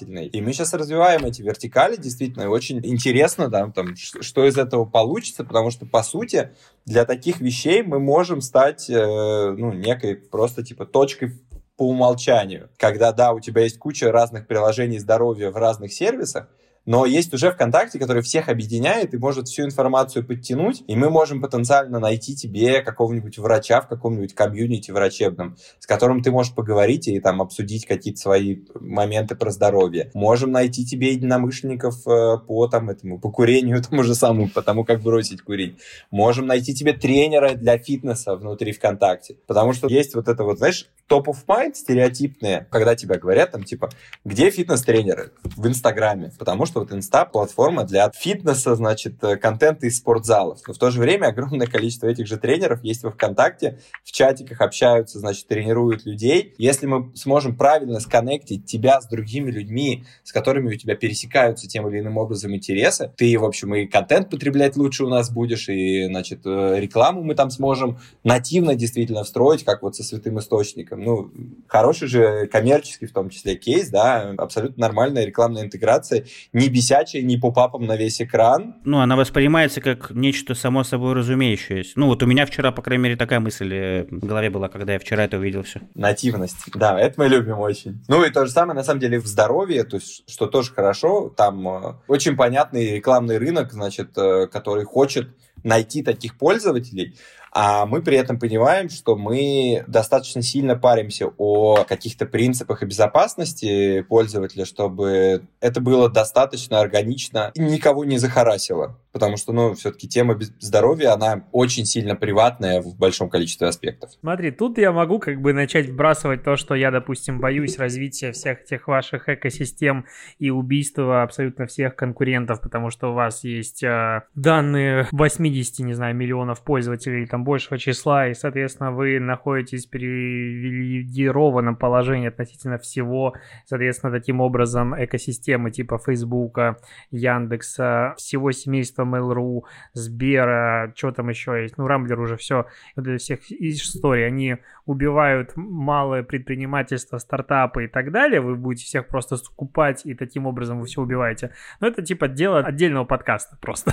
образовательный. 0.09 0.27
И 0.27 0.41
мы 0.41 0.53
сейчас 0.53 0.73
развиваем 0.73 1.25
эти 1.25 1.41
вертикали, 1.41 1.95
действительно, 1.95 2.43
и 2.43 2.47
очень 2.47 2.79
интересно, 2.83 3.49
да, 3.49 3.69
там, 3.69 3.95
что 3.95 4.45
из 4.45 4.57
этого 4.57 4.85
получится, 4.85 5.43
потому 5.43 5.71
что, 5.71 5.85
по 5.85 6.03
сути, 6.03 6.51
для 6.85 7.05
таких 7.05 7.39
вещей 7.39 7.83
мы 7.83 7.99
можем 7.99 8.41
стать, 8.41 8.89
э, 8.89 9.55
ну, 9.57 9.73
некой 9.73 10.15
просто 10.15 10.63
типа 10.63 10.85
точкой 10.85 11.39
по 11.77 11.87
умолчанию. 11.87 12.69
Когда, 12.77 13.11
да, 13.11 13.31
у 13.31 13.39
тебя 13.39 13.63
есть 13.63 13.79
куча 13.79 14.11
разных 14.11 14.47
приложений 14.47 14.99
здоровья 14.99 15.49
в 15.51 15.55
разных 15.55 15.93
сервисах, 15.93 16.47
но 16.85 17.05
есть 17.05 17.33
уже 17.33 17.51
ВКонтакте, 17.51 17.99
который 17.99 18.21
всех 18.21 18.49
объединяет 18.49 19.13
и 19.13 19.17
может 19.17 19.47
всю 19.47 19.63
информацию 19.63 20.25
подтянуть, 20.25 20.83
и 20.87 20.95
мы 20.95 21.09
можем 21.09 21.41
потенциально 21.41 21.99
найти 21.99 22.35
тебе 22.35 22.81
какого-нибудь 22.81 23.37
врача 23.37 23.81
в 23.81 23.87
каком-нибудь 23.87 24.33
комьюнити 24.33 24.91
врачебном, 24.91 25.57
с 25.79 25.85
которым 25.85 26.21
ты 26.21 26.31
можешь 26.31 26.53
поговорить 26.53 27.07
и 27.07 27.19
там 27.19 27.41
обсудить 27.41 27.85
какие-то 27.85 28.19
свои 28.19 28.57
моменты 28.79 29.35
про 29.35 29.51
здоровье. 29.51 30.11
Можем 30.13 30.51
найти 30.51 30.85
тебе 30.85 31.13
единомышленников 31.13 32.07
э, 32.07 32.37
по 32.45 32.67
там 32.67 32.89
этому, 32.89 33.19
по 33.19 33.31
курению 33.31 33.81
тому 33.89 34.03
же 34.03 34.15
самому, 34.15 34.49
по 34.49 34.61
тому, 34.61 34.83
как 34.83 35.01
бросить 35.01 35.41
курить. 35.41 35.77
Можем 36.11 36.47
найти 36.47 36.73
тебе 36.73 36.93
тренера 36.93 37.55
для 37.55 37.77
фитнеса 37.77 38.35
внутри 38.35 38.71
ВКонтакте, 38.71 39.37
потому 39.47 39.73
что 39.73 39.87
есть 39.87 40.15
вот 40.15 40.27
это 40.27 40.43
вот, 40.43 40.57
знаешь, 40.57 40.87
топ 41.07 41.27
of 41.27 41.37
mind 41.47 41.73
стереотипные, 41.73 42.67
когда 42.69 42.95
тебя 42.95 43.17
говорят 43.17 43.51
там 43.51 43.63
типа, 43.63 43.89
где 44.23 44.49
фитнес-тренеры? 44.49 45.31
В 45.43 45.67
Инстаграме, 45.67 46.31
потому 46.37 46.65
что 46.65 46.68
вот 46.75 46.91
Инста 46.91 47.25
платформа 47.25 47.83
для 47.83 48.11
фитнеса, 48.11 48.75
значит, 48.75 49.23
э, 49.23 49.37
контента 49.37 49.87
из 49.87 49.97
спортзалов. 49.97 50.59
Но 50.67 50.73
в 50.73 50.77
то 50.77 50.89
же 50.89 50.99
время 50.99 51.27
огромное 51.27 51.67
количество 51.67 52.07
этих 52.07 52.27
же 52.27 52.37
тренеров 52.37 52.83
есть 52.83 53.03
во 53.03 53.11
ВКонтакте, 53.11 53.79
в 54.03 54.11
чатиках 54.11 54.61
общаются, 54.61 55.19
значит, 55.19 55.47
тренируют 55.47 56.05
людей. 56.05 56.53
Если 56.57 56.85
мы 56.85 57.15
сможем 57.15 57.55
правильно 57.55 57.99
сконнектить 57.99 58.65
тебя 58.65 59.01
с 59.01 59.07
другими 59.07 59.51
людьми, 59.51 60.05
с 60.23 60.31
которыми 60.31 60.73
у 60.73 60.77
тебя 60.77 60.95
пересекаются 60.95 61.67
тем 61.67 61.87
или 61.87 61.99
иным 61.99 62.17
образом 62.17 62.53
интересы, 62.55 63.11
ты, 63.15 63.37
в 63.37 63.45
общем, 63.45 63.73
и 63.75 63.85
контент 63.85 64.29
потреблять 64.29 64.75
лучше 64.75 65.05
у 65.05 65.09
нас 65.09 65.31
будешь, 65.31 65.69
и, 65.69 66.05
значит, 66.07 66.41
э, 66.45 66.79
рекламу 66.79 67.23
мы 67.23 67.35
там 67.35 67.49
сможем 67.49 67.99
нативно 68.23 68.75
действительно 68.75 69.23
встроить, 69.23 69.63
как 69.63 69.81
вот 69.81 69.95
со 69.95 70.03
святым 70.03 70.39
источником. 70.39 71.01
Ну, 71.03 71.31
хороший 71.67 72.07
же 72.07 72.47
коммерческий 72.47 73.07
в 73.07 73.13
том 73.13 73.29
числе 73.29 73.55
кейс, 73.55 73.89
да, 73.89 74.33
абсолютно 74.37 74.81
нормальная 74.81 75.25
рекламная 75.25 75.63
интеграция, 75.63 76.25
не 76.59 76.69
бесячая, 76.69 77.21
не 77.21 77.37
попапом 77.37 77.85
на 77.85 77.95
весь 77.95 78.21
экран. 78.21 78.75
Ну, 78.83 78.99
она 78.99 79.15
воспринимается 79.15 79.81
как 79.81 80.11
нечто 80.11 80.55
само 80.55 80.83
собой 80.83 81.13
разумеющееся. 81.13 81.93
Ну, 81.95 82.07
вот 82.07 82.21
у 82.21 82.25
меня 82.25 82.45
вчера, 82.45 82.71
по 82.71 82.81
крайней 82.81 83.03
мере, 83.03 83.15
такая 83.15 83.39
мысль 83.39 83.73
э, 83.73 84.03
в 84.09 84.25
голове 84.25 84.49
была, 84.49 84.67
когда 84.67 84.93
я 84.93 84.99
вчера 84.99 85.23
это 85.23 85.37
увидел 85.37 85.63
все. 85.63 85.81
Нативность, 85.95 86.57
да, 86.73 86.99
это 86.99 87.15
мы 87.17 87.27
любим 87.27 87.59
очень. 87.59 88.03
Ну, 88.07 88.23
и 88.23 88.29
то 88.29 88.45
же 88.45 88.51
самое, 88.51 88.75
на 88.75 88.83
самом 88.83 88.99
деле, 88.99 89.19
в 89.19 89.25
здоровье, 89.25 89.83
то 89.83 89.97
есть, 89.97 90.29
что 90.29 90.47
тоже 90.47 90.71
хорошо, 90.73 91.29
там 91.29 91.67
э, 91.67 91.93
очень 92.07 92.35
понятный 92.35 92.95
рекламный 92.95 93.37
рынок, 93.37 93.71
значит, 93.71 94.17
э, 94.17 94.47
который 94.47 94.83
хочет 94.83 95.29
найти 95.63 96.03
таких 96.03 96.37
пользователей, 96.37 97.15
а 97.51 97.85
мы 97.85 98.01
при 98.01 98.17
этом 98.17 98.39
понимаем, 98.39 98.89
что 98.89 99.15
мы 99.15 99.83
достаточно 99.87 100.41
сильно 100.41 100.75
паримся 100.75 101.27
о 101.37 101.83
каких-то 101.83 102.25
принципах 102.25 102.83
и 102.83 102.85
безопасности 102.85 104.01
пользователя, 104.01 104.65
чтобы 104.65 105.43
это 105.59 105.81
было 105.81 106.09
достаточно 106.09 106.79
органично 106.79 107.51
и 107.55 107.61
никого 107.61 108.05
не 108.05 108.17
захарасило. 108.17 108.97
Потому 109.11 109.37
что, 109.37 109.53
ну, 109.53 109.73
все-таки 109.73 110.07
тема 110.07 110.37
здоровья, 110.59 111.13
она 111.13 111.43
очень 111.51 111.85
сильно 111.85 112.15
приватная 112.15 112.81
в 112.81 112.95
большом 112.95 113.29
количестве 113.29 113.67
аспектов. 113.67 114.11
Смотри, 114.19 114.51
тут 114.51 114.77
я 114.77 114.91
могу 114.91 115.19
как 115.19 115.41
бы 115.41 115.51
начать 115.51 115.89
вбрасывать 115.89 116.43
то, 116.43 116.55
что 116.55 116.75
я, 116.75 116.91
допустим, 116.91 117.39
боюсь 117.39 117.79
развития 117.79 118.31
всех 118.31 118.61
этих 118.61 118.87
ваших 118.87 119.27
экосистем 119.27 120.05
и 120.37 120.51
убийства 120.51 121.23
абсолютно 121.23 121.65
всех 121.65 121.95
конкурентов, 121.95 122.61
потому 122.61 122.91
что 122.91 123.11
у 123.11 123.13
вас 123.13 123.43
есть 123.43 123.83
э, 123.83 124.21
данные 124.35 125.07
80, 125.11 125.79
не 125.79 125.93
знаю, 125.93 126.15
миллионов 126.15 126.63
пользователей, 126.63 127.25
там 127.25 127.43
большего 127.49 127.79
числа, 127.79 128.27
и, 128.27 128.35
соответственно, 128.35 128.91
вы 128.91 129.19
находитесь 129.19 129.87
в 129.87 129.89
привилегированном 129.89 131.75
положении 131.75 132.27
относительно 132.27 132.77
всего, 132.77 133.33
соответственно, 133.65 134.13
таким 134.13 134.39
образом 134.39 134.93
экосистемы 134.93 135.71
типа 135.71 135.97
Фейсбука, 135.97 136.77
Яндекса, 137.09 138.13
всего 138.17 138.51
семейства 138.51 139.03
Mail.ru, 139.03 139.63
Сбера, 139.93 140.93
что 140.95 141.11
там 141.11 141.29
еще 141.29 141.63
есть, 141.63 141.77
ну, 141.79 141.87
Рамблер 141.87 142.19
уже 142.19 142.37
все, 142.37 142.67
для 142.95 143.17
всех 143.17 143.51
историй, 143.51 144.27
они 144.27 144.57
убивают 144.89 145.51
малое 145.55 146.23
предпринимательство, 146.23 147.19
стартапы 147.19 147.85
и 147.85 147.87
так 147.87 148.11
далее, 148.11 148.41
вы 148.41 148.55
будете 148.55 148.85
всех 148.85 149.07
просто 149.07 149.37
скупать, 149.37 150.03
и 150.03 150.15
таким 150.15 150.47
образом 150.47 150.79
вы 150.79 150.87
все 150.87 150.99
убиваете. 151.01 151.53
Но 151.79 151.87
это 151.87 152.01
типа 152.01 152.27
дело 152.27 152.61
отдельного 152.61 153.05
подкаста 153.05 153.55
просто. 153.61 153.91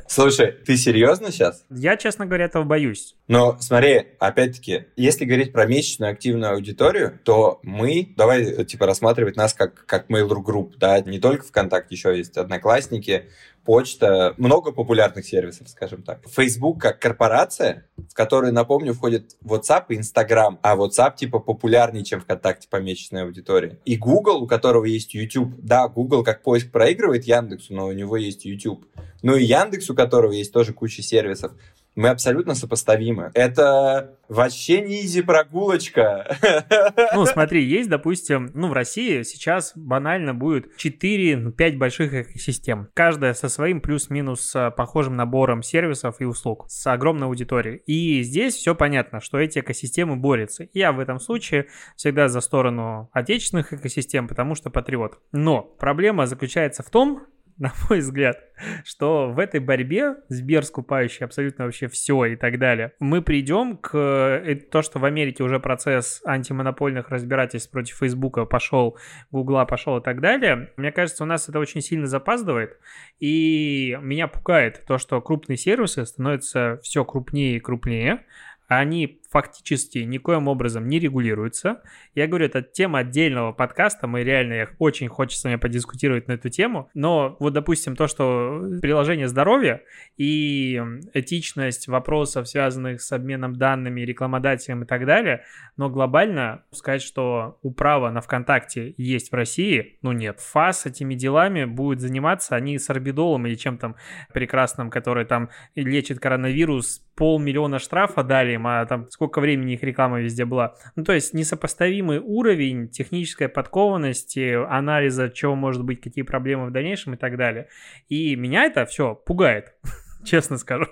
Слушай, 0.08 0.50
ты 0.50 0.76
серьезно 0.76 1.30
сейчас? 1.30 1.64
Я, 1.70 1.96
честно 1.96 2.26
говоря, 2.26 2.46
этого 2.46 2.64
боюсь. 2.64 3.14
Но 3.28 3.56
смотри, 3.60 4.08
опять-таки, 4.18 4.86
если 4.96 5.26
говорить 5.26 5.52
про 5.52 5.64
месячную 5.64 6.10
активную 6.10 6.54
аудиторию, 6.54 7.20
то 7.22 7.60
мы, 7.62 8.12
давай 8.16 8.64
типа 8.64 8.86
рассматривать 8.86 9.36
нас 9.36 9.54
как, 9.54 9.86
как 9.86 10.10
Mail.ru 10.10 10.42
Group, 10.44 10.72
да, 10.78 10.98
не 11.02 11.20
только 11.20 11.44
ВКонтакте, 11.44 11.94
еще 11.94 12.16
есть 12.16 12.36
Одноклассники, 12.36 13.28
почта, 13.66 14.32
много 14.38 14.72
популярных 14.72 15.26
сервисов, 15.26 15.68
скажем 15.68 16.02
так. 16.02 16.26
Facebook 16.26 16.80
как 16.80 17.00
корпорация, 17.00 17.86
в 17.96 18.14
которой, 18.14 18.52
напомню, 18.52 18.94
входит 18.94 19.36
WhatsApp 19.44 19.86
и 19.90 19.96
Instagram, 19.96 20.58
а 20.62 20.76
WhatsApp 20.76 21.16
типа 21.16 21.40
популярнее, 21.40 22.04
чем 22.04 22.20
ВКонтакте 22.20 22.68
по 22.70 22.76
месячной 22.76 23.24
аудитории. 23.24 23.78
И 23.84 23.96
Google, 23.96 24.42
у 24.42 24.46
которого 24.46 24.84
есть 24.84 25.14
YouTube. 25.14 25.52
Да, 25.58 25.88
Google 25.88 26.22
как 26.22 26.42
поиск 26.42 26.70
проигрывает 26.70 27.24
Яндексу, 27.24 27.74
но 27.74 27.86
у 27.86 27.92
него 27.92 28.16
есть 28.16 28.44
YouTube. 28.44 28.86
Ну 29.22 29.34
и 29.34 29.44
Яндекс, 29.44 29.90
у 29.90 29.94
которого 29.94 30.32
есть 30.32 30.52
тоже 30.52 30.72
куча 30.72 31.02
сервисов 31.02 31.52
мы 31.96 32.10
абсолютно 32.10 32.54
сопоставимы. 32.54 33.30
Это 33.34 34.16
вообще 34.28 34.82
не 34.82 35.04
изи 35.04 35.22
прогулочка. 35.22 36.36
Ну, 37.14 37.24
смотри, 37.24 37.64
есть, 37.64 37.88
допустим, 37.88 38.50
ну, 38.52 38.68
в 38.68 38.72
России 38.72 39.22
сейчас 39.22 39.72
банально 39.74 40.34
будет 40.34 40.66
4-5 40.78 41.76
больших 41.76 42.12
экосистем. 42.12 42.88
Каждая 42.92 43.32
со 43.32 43.48
своим 43.48 43.80
плюс-минус 43.80 44.54
а, 44.54 44.70
похожим 44.70 45.16
набором 45.16 45.62
сервисов 45.62 46.16
и 46.20 46.24
услуг 46.24 46.66
с 46.68 46.86
огромной 46.86 47.28
аудиторией. 47.28 47.76
И 47.86 48.22
здесь 48.22 48.54
все 48.54 48.74
понятно, 48.74 49.20
что 49.20 49.38
эти 49.38 49.60
экосистемы 49.60 50.16
борются. 50.16 50.68
Я 50.74 50.92
в 50.92 51.00
этом 51.00 51.18
случае 51.18 51.68
всегда 51.96 52.28
за 52.28 52.40
сторону 52.40 53.08
отечественных 53.12 53.72
экосистем, 53.72 54.28
потому 54.28 54.54
что 54.54 54.68
патриот. 54.68 55.18
Но 55.32 55.62
проблема 55.62 56.26
заключается 56.26 56.82
в 56.82 56.90
том, 56.90 57.22
на 57.58 57.72
мой 57.88 58.00
взгляд, 58.00 58.38
что 58.84 59.30
в 59.30 59.38
этой 59.38 59.60
борьбе 59.60 60.16
Сбер, 60.28 60.64
скупающий 60.64 61.24
абсолютно 61.24 61.64
вообще 61.64 61.88
все 61.88 62.26
и 62.26 62.36
так 62.36 62.58
далее, 62.58 62.92
мы 63.00 63.22
придем 63.22 63.78
к 63.78 63.96
э, 63.96 64.56
то, 64.70 64.82
что 64.82 64.98
в 64.98 65.04
Америке 65.04 65.42
уже 65.42 65.58
процесс 65.58 66.20
антимонопольных 66.26 67.08
разбирательств 67.08 67.70
против 67.70 67.96
Фейсбука 67.96 68.44
пошел, 68.44 68.98
Гугла 69.30 69.64
пошел 69.64 69.98
и 69.98 70.02
так 70.02 70.20
далее. 70.20 70.70
Мне 70.76 70.92
кажется, 70.92 71.24
у 71.24 71.26
нас 71.26 71.48
это 71.48 71.58
очень 71.58 71.80
сильно 71.80 72.06
запаздывает, 72.06 72.78
и 73.20 73.98
меня 74.02 74.28
пугает 74.28 74.84
то, 74.86 74.98
что 74.98 75.20
крупные 75.22 75.56
сервисы 75.56 76.04
становятся 76.04 76.78
все 76.82 77.04
крупнее 77.04 77.56
и 77.56 77.60
крупнее, 77.60 78.24
они 78.68 79.20
фактически 79.30 79.98
никоим 79.98 80.48
образом 80.48 80.88
не 80.88 80.98
регулируется. 80.98 81.82
Я 82.14 82.26
говорю, 82.26 82.46
это 82.46 82.62
тема 82.62 83.00
отдельного 83.00 83.52
подкаста, 83.52 84.06
мы 84.06 84.22
реально, 84.22 84.52
я 84.54 84.68
очень 84.78 85.08
хочется 85.08 85.48
мне 85.48 85.58
подискутировать 85.58 86.28
на 86.28 86.32
эту 86.32 86.48
тему, 86.48 86.90
но 86.94 87.36
вот, 87.40 87.52
допустим, 87.52 87.96
то, 87.96 88.06
что 88.06 88.62
приложение 88.80 89.28
здоровья 89.28 89.82
и 90.16 90.82
этичность 91.14 91.88
вопросов, 91.88 92.48
связанных 92.48 93.02
с 93.02 93.12
обменом 93.12 93.56
данными, 93.56 94.00
рекламодателем 94.02 94.82
и 94.82 94.86
так 94.86 95.06
далее, 95.06 95.44
но 95.76 95.88
глобально 95.88 96.64
сказать, 96.72 97.02
что 97.02 97.58
управа 97.62 98.10
на 98.10 98.20
ВКонтакте 98.20 98.94
есть 98.96 99.30
в 99.30 99.34
России, 99.34 99.98
ну 100.02 100.12
нет. 100.12 100.40
ФАС 100.40 100.86
этими 100.86 101.14
делами 101.14 101.64
будет 101.64 102.00
заниматься, 102.00 102.56
они 102.56 102.78
с 102.78 102.88
орбидолом 102.90 103.46
или 103.46 103.54
чем 103.54 103.78
там 103.78 103.96
прекрасным, 104.32 104.90
который 104.90 105.24
там 105.24 105.50
лечит 105.74 106.20
коронавирус, 106.20 107.02
полмиллиона 107.16 107.78
штрафа 107.78 108.22
дали 108.22 108.52
им, 108.52 108.66
а 108.66 108.84
там 108.84 109.08
сколько 109.16 109.40
времени 109.40 109.72
их 109.72 109.82
реклама 109.82 110.20
везде 110.20 110.44
была. 110.44 110.74
Ну, 110.94 111.02
то 111.02 111.14
есть 111.14 111.32
несопоставимый 111.32 112.18
уровень 112.18 112.90
технической 112.90 113.48
подкованности, 113.48 114.62
анализа, 114.70 115.30
чего 115.30 115.54
может 115.54 115.84
быть, 115.84 116.02
какие 116.02 116.22
проблемы 116.22 116.66
в 116.66 116.70
дальнейшем 116.70 117.14
и 117.14 117.16
так 117.16 117.38
далее. 117.38 117.68
И 118.10 118.36
меня 118.36 118.64
это 118.64 118.84
все 118.84 119.14
пугает, 119.14 119.72
честно 120.24 120.58
скажу. 120.58 120.88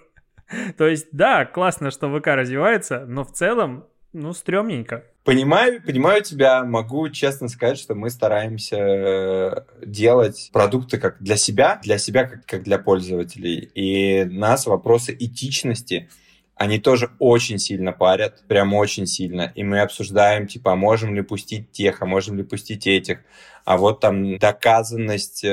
То 0.78 0.86
есть, 0.86 1.08
да, 1.12 1.44
классно, 1.44 1.90
что 1.90 2.08
ВК 2.18 2.28
развивается, 2.28 3.04
но 3.06 3.24
в 3.24 3.32
целом, 3.32 3.84
ну, 4.14 4.32
стрёмненько. 4.32 5.04
Понимаю, 5.24 5.82
понимаю 5.82 6.22
тебя, 6.22 6.64
могу 6.64 7.10
честно 7.10 7.48
сказать, 7.48 7.78
что 7.78 7.94
мы 7.94 8.08
стараемся 8.08 8.76
э, 8.78 9.64
делать 9.84 10.48
продукты 10.50 10.96
как 10.96 11.22
для 11.22 11.36
себя, 11.36 11.78
для 11.82 11.98
себя 11.98 12.24
как, 12.24 12.46
как 12.46 12.62
для 12.62 12.78
пользователей. 12.78 13.70
И 13.74 14.24
нас 14.24 14.66
вопросы 14.66 15.12
этичности, 15.12 16.08
они 16.56 16.78
тоже 16.78 17.10
очень 17.18 17.58
сильно 17.58 17.92
парят, 17.92 18.44
прям 18.46 18.74
очень 18.74 19.06
сильно. 19.06 19.52
И 19.54 19.64
мы 19.64 19.80
обсуждаем, 19.80 20.46
типа, 20.46 20.72
а 20.72 20.76
можем 20.76 21.14
ли 21.14 21.22
пустить 21.22 21.72
тех, 21.72 22.00
а 22.00 22.06
можем 22.06 22.36
ли 22.36 22.44
пустить 22.44 22.86
этих. 22.86 23.18
А 23.64 23.76
вот 23.76 24.00
там 24.00 24.38
доказанность 24.38 25.42
э, 25.44 25.48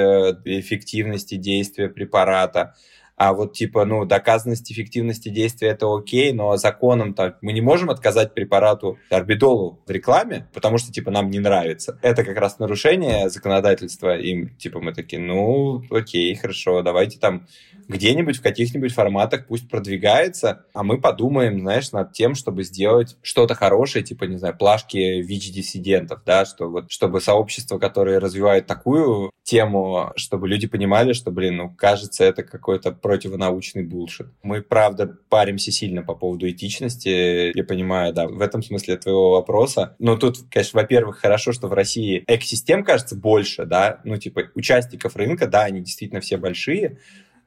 эффективности 0.45 1.35
действия 1.35 1.89
препарата 1.89 2.75
а 3.23 3.33
вот 3.33 3.53
типа, 3.53 3.85
ну, 3.85 4.03
доказанность 4.03 4.71
эффективности 4.71 5.29
действия 5.29 5.67
это 5.69 5.95
окей, 5.95 6.33
но 6.33 6.57
законом 6.57 7.13
так 7.13 7.37
мы 7.43 7.53
не 7.53 7.61
можем 7.61 7.91
отказать 7.91 8.33
препарату 8.33 8.97
орбидолу 9.11 9.79
в 9.85 9.91
рекламе, 9.91 10.47
потому 10.55 10.79
что 10.79 10.91
типа 10.91 11.11
нам 11.11 11.29
не 11.29 11.37
нравится. 11.37 11.99
Это 12.01 12.23
как 12.23 12.35
раз 12.37 12.57
нарушение 12.57 13.29
законодательства, 13.29 14.17
и 14.17 14.47
типа 14.57 14.79
мы 14.79 14.91
такие, 14.91 15.21
ну, 15.21 15.83
окей, 15.91 16.33
хорошо, 16.33 16.81
давайте 16.81 17.19
там 17.19 17.45
где-нибудь 17.87 18.37
в 18.37 18.41
каких-нибудь 18.41 18.91
форматах 18.91 19.45
пусть 19.45 19.69
продвигается, 19.69 20.65
а 20.73 20.81
мы 20.81 20.99
подумаем, 20.99 21.59
знаешь, 21.59 21.91
над 21.91 22.13
тем, 22.13 22.33
чтобы 22.33 22.63
сделать 22.63 23.17
что-то 23.21 23.53
хорошее, 23.53 24.03
типа, 24.03 24.23
не 24.23 24.37
знаю, 24.37 24.57
плашки 24.57 25.21
ВИЧ-диссидентов, 25.21 26.21
да, 26.25 26.45
что 26.45 26.69
вот, 26.69 26.91
чтобы 26.91 27.21
сообщество, 27.21 27.77
которое 27.77 28.19
развивает 28.19 28.65
такую 28.65 29.31
тему, 29.43 30.11
чтобы 30.15 30.47
люди 30.47 30.67
понимали, 30.67 31.13
что, 31.13 31.31
блин, 31.31 31.57
ну, 31.57 31.69
кажется, 31.69 32.23
это 32.23 32.43
какой-то 32.43 32.91
противонаучный 33.11 33.83
булшит. 33.83 34.27
Мы, 34.41 34.61
правда, 34.61 35.05
паримся 35.27 35.69
сильно 35.69 36.01
по 36.01 36.15
поводу 36.15 36.49
этичности, 36.49 37.51
я 37.53 37.63
понимаю, 37.65 38.13
да, 38.13 38.25
в 38.25 38.39
этом 38.39 38.63
смысле 38.63 38.95
твоего 38.95 39.31
вопроса. 39.31 39.97
Но 39.99 40.15
тут, 40.15 40.37
конечно, 40.49 40.79
во-первых, 40.79 41.17
хорошо, 41.17 41.51
что 41.51 41.67
в 41.67 41.73
России 41.73 42.23
экосистем, 42.25 42.85
кажется, 42.85 43.17
больше, 43.17 43.65
да, 43.65 43.99
ну, 44.05 44.15
типа, 44.15 44.43
участников 44.55 45.17
рынка, 45.17 45.45
да, 45.45 45.63
они 45.63 45.81
действительно 45.81 46.21
все 46.21 46.37
большие, 46.37 46.99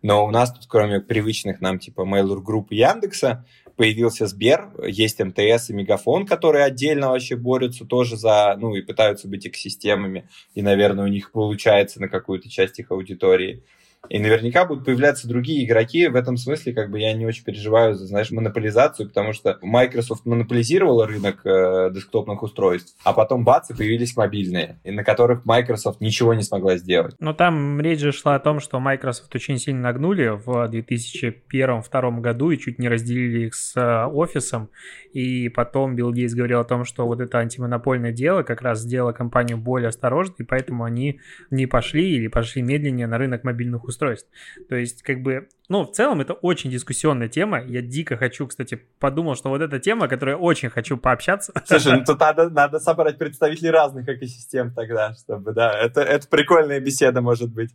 но 0.03 0.27
у 0.27 0.31
нас 0.31 0.53
тут, 0.53 0.67
кроме 0.69 1.01
привычных 1.01 1.63
нам, 1.63 1.79
типа, 1.79 2.03
Mail.ru 2.03 2.43
групп 2.43 2.71
Яндекса, 2.71 3.47
появился 3.75 4.27
Сбер, 4.27 4.71
есть 4.87 5.19
МТС 5.19 5.71
и 5.71 5.73
Мегафон, 5.73 6.27
которые 6.27 6.67
отдельно 6.67 7.09
вообще 7.09 7.37
борются 7.37 7.87
тоже 7.87 8.19
за, 8.19 8.55
ну, 8.61 8.75
и 8.75 8.83
пытаются 8.83 9.29
быть 9.29 9.47
экосистемами, 9.47 10.29
и, 10.55 10.61
наверное, 10.61 11.07
у 11.07 11.09
них 11.09 11.33
получается 11.33 12.03
на 12.03 12.09
какую-то 12.09 12.51
часть 12.51 12.79
их 12.81 12.91
аудитории. 12.91 13.63
И 14.09 14.19
наверняка 14.19 14.65
будут 14.65 14.85
появляться 14.85 15.29
другие 15.29 15.65
игроки. 15.65 16.09
В 16.09 16.17
этом 16.17 16.37
смысле, 16.37 16.73
как 16.73 16.91
бы 16.91 17.01
я 17.01 17.13
не 17.13 17.27
очень 17.27 17.45
переживаю 17.45 17.95
за, 17.95 18.07
знаешь, 18.07 18.31
монополизацию, 18.31 19.09
потому 19.09 19.33
что 19.33 19.59
Microsoft 19.63 20.27
монополизировала 20.27 21.07
рынок 21.07 21.41
э, 21.45 21.91
десктопных 21.93 22.43
устройств, 22.43 22.97
а 23.05 23.13
потом 23.13 23.45
бац, 23.45 23.71
и 23.71 23.75
появились 23.75 24.17
мобильные, 24.17 24.81
и 24.85 24.91
на 24.91 25.05
которых 25.05 25.45
Microsoft 25.45 26.01
ничего 26.01 26.35
не 26.35 26.43
смогла 26.43 26.77
сделать. 26.77 27.17
Но 27.19 27.33
там 27.33 27.81
речь 27.81 28.01
же 28.01 28.13
шла 28.13 28.35
о 28.35 28.41
том, 28.41 28.61
что 28.61 28.79
Microsoft 28.79 29.35
очень 29.35 29.59
сильно 29.59 29.83
нагнули 29.83 30.29
в 30.29 30.71
2001-2002 30.71 32.21
году 32.21 32.51
и 32.51 32.59
чуть 32.59 32.79
не 32.79 32.89
разделили 32.89 33.47
их 33.47 33.55
с 33.55 33.77
э, 33.77 34.07
офисом. 34.07 34.71
И 35.13 35.49
потом 35.49 35.97
Билл 35.97 36.13
Гейтс 36.13 36.35
говорил 36.35 36.61
о 36.61 36.65
том, 36.65 36.85
что 36.85 37.07
вот 37.07 37.21
это 37.21 37.39
антимонопольное 37.39 38.13
дело 38.13 38.43
как 38.43 38.63
раз 38.63 38.81
сделало 38.81 39.13
компанию 39.13 39.57
более 39.57 39.89
осторожной, 39.89 40.37
и 40.41 40.45
поэтому 40.45 40.85
они 40.85 41.21
не 41.51 41.67
пошли 41.67 42.17
или 42.17 42.29
пошли 42.29 42.63
медленнее 42.63 43.07
на 43.07 43.19
рынок 43.19 43.45
мобильных 43.45 43.85
устройств 43.85 43.94
устройств. 43.95 44.29
То 44.69 44.77
есть, 44.77 45.03
как 45.03 45.23
бы, 45.23 45.49
ну, 45.69 45.85
в 45.85 45.93
целом 45.93 46.21
это 46.21 46.35
очень 46.35 46.71
дискуссионная 46.71 47.29
тема. 47.29 47.63
Я 47.65 47.81
дико 47.81 48.17
хочу, 48.17 48.47
кстати, 48.47 48.83
подумал, 48.99 49.37
что 49.37 49.49
вот 49.49 49.63
эта 49.63 49.79
тема, 49.79 50.09
которой 50.09 50.31
я 50.31 50.37
очень 50.37 50.69
хочу 50.69 50.97
пообщаться. 50.97 51.53
Слушай, 51.65 51.99
ну 51.99 52.05
тут 52.07 52.21
надо, 52.21 52.51
надо 52.51 52.81
собрать 52.81 53.19
представителей 53.19 53.71
разных 53.71 54.09
экосистем 54.09 54.75
тогда, 54.75 55.15
чтобы, 55.15 55.53
да, 55.53 55.73
это, 55.73 56.03
это 56.03 56.29
прикольная 56.29 56.81
беседа 56.81 57.21
может 57.21 57.53
быть. 57.53 57.71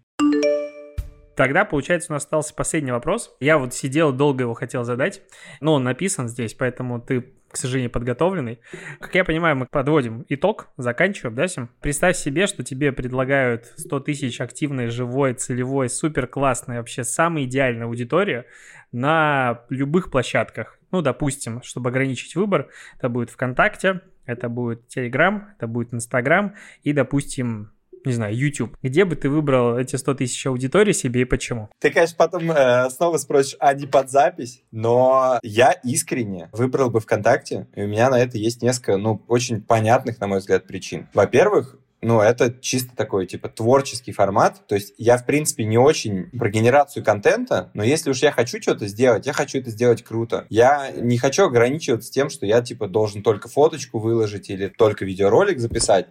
Тогда, 1.40 1.64
получается, 1.64 2.12
у 2.12 2.16
нас 2.16 2.24
остался 2.24 2.54
последний 2.54 2.92
вопрос. 2.92 3.34
Я 3.40 3.58
вот 3.60 3.74
сидел, 3.74 4.12
долго 4.12 4.42
его 4.42 4.54
хотел 4.54 4.84
задать, 4.84 5.22
но 5.62 5.76
он 5.76 5.86
написан 5.86 6.28
здесь, 6.28 6.54
поэтому 6.54 7.00
ты 7.00 7.34
к 7.50 7.56
сожалению, 7.56 7.90
подготовленный. 7.90 8.60
Как 9.00 9.16
я 9.16 9.24
понимаю, 9.24 9.56
мы 9.56 9.66
подводим 9.66 10.26
итог, 10.28 10.68
заканчиваем, 10.76 11.36
да, 11.36 11.48
Сим? 11.48 11.70
Представь 11.80 12.18
себе, 12.18 12.46
что 12.46 12.64
тебе 12.66 12.92
предлагают 12.92 13.68
100 13.78 14.02
тысяч 14.02 14.42
активной, 14.42 14.88
живой, 14.88 15.34
целевой, 15.34 15.90
супер 15.90 16.28
классной, 16.28 16.78
вообще 16.78 17.06
самой 17.06 17.46
идеальной 17.46 17.86
аудитории 17.86 18.44
на 18.92 19.62
любых 19.70 20.12
площадках. 20.12 20.78
Ну, 20.92 21.02
допустим, 21.02 21.64
чтобы 21.64 21.90
ограничить 21.90 22.36
выбор, 22.36 22.68
это 22.98 23.08
будет 23.08 23.30
ВКонтакте, 23.30 24.02
это 24.26 24.50
будет 24.50 24.90
Телеграм, 24.90 25.50
это 25.58 25.68
будет 25.68 25.94
Инстаграм 25.94 26.54
и, 26.84 26.92
допустим, 26.92 27.72
не 28.06 28.14
знаю, 28.14 28.36
YouTube. 28.36 28.76
Где 28.82 29.06
бы 29.06 29.16
ты 29.16 29.30
выбрал 29.30 29.78
эти 29.78 29.96
100 29.96 30.14
тысяч 30.16 30.46
аудиторий 30.46 30.94
себе 30.94 31.22
и 31.22 31.26
почему? 31.26 31.70
Ты, 31.80 31.92
конечно, 31.92 32.16
потом 32.18 32.52
э, 32.52 32.90
снова 32.90 33.18
спросишь, 33.18 33.56
а 33.60 33.74
не 33.74 33.88
под 33.88 34.10
запись? 34.10 34.64
Но 34.72 35.40
я 35.44 35.72
искренне 35.84 36.50
выбрал 36.52 36.90
бы 36.90 37.00
ВКонтакте, 37.00 37.68
и 37.76 37.84
у 37.84 37.88
меня 37.88 38.10
на 38.10 38.20
это 38.20 38.38
есть 38.38 38.62
несколько, 38.62 38.98
ну, 38.98 39.24
очень 39.28 39.62
понятных, 39.62 40.20
на 40.20 40.28
мой 40.28 40.40
взгляд, 40.40 40.68
причин. 40.68 41.08
Во-первых, 41.14 41.78
ну, 42.02 42.22
это 42.22 42.54
чисто 42.62 42.96
такой, 42.96 43.26
типа, 43.26 43.50
творческий 43.50 44.12
формат. 44.12 44.66
То 44.68 44.76
есть 44.76 44.94
я, 44.98 45.18
в 45.18 45.26
принципе, 45.26 45.66
не 45.66 45.78
очень 45.78 46.30
про 46.32 46.50
генерацию 46.50 47.04
контента, 47.04 47.72
но 47.74 47.84
если 47.84 48.10
уж 48.10 48.20
я 48.20 48.32
хочу 48.32 48.62
что-то 48.62 48.88
сделать, 48.88 49.26
я 49.26 49.34
хочу 49.34 49.60
это 49.60 49.70
сделать 49.70 50.04
круто. 50.04 50.46
Я 50.50 50.92
не 50.92 51.18
хочу 51.18 51.46
ограничиваться 51.46 52.12
тем, 52.12 52.30
что 52.30 52.46
я, 52.46 52.62
типа, 52.62 52.88
должен 52.88 53.22
только 53.22 53.50
фоточку 53.50 54.00
выложить 54.00 54.50
или 54.50 54.68
только 54.68 55.04
видеоролик 55.04 55.60
записать. 55.60 56.08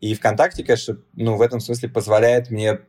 И 0.00 0.14
ВКонтакте, 0.14 0.64
конечно, 0.64 0.98
ну, 1.14 1.36
в 1.36 1.42
этом 1.42 1.60
смысле 1.60 1.88
позволяет 1.88 2.50
мне 2.50 2.80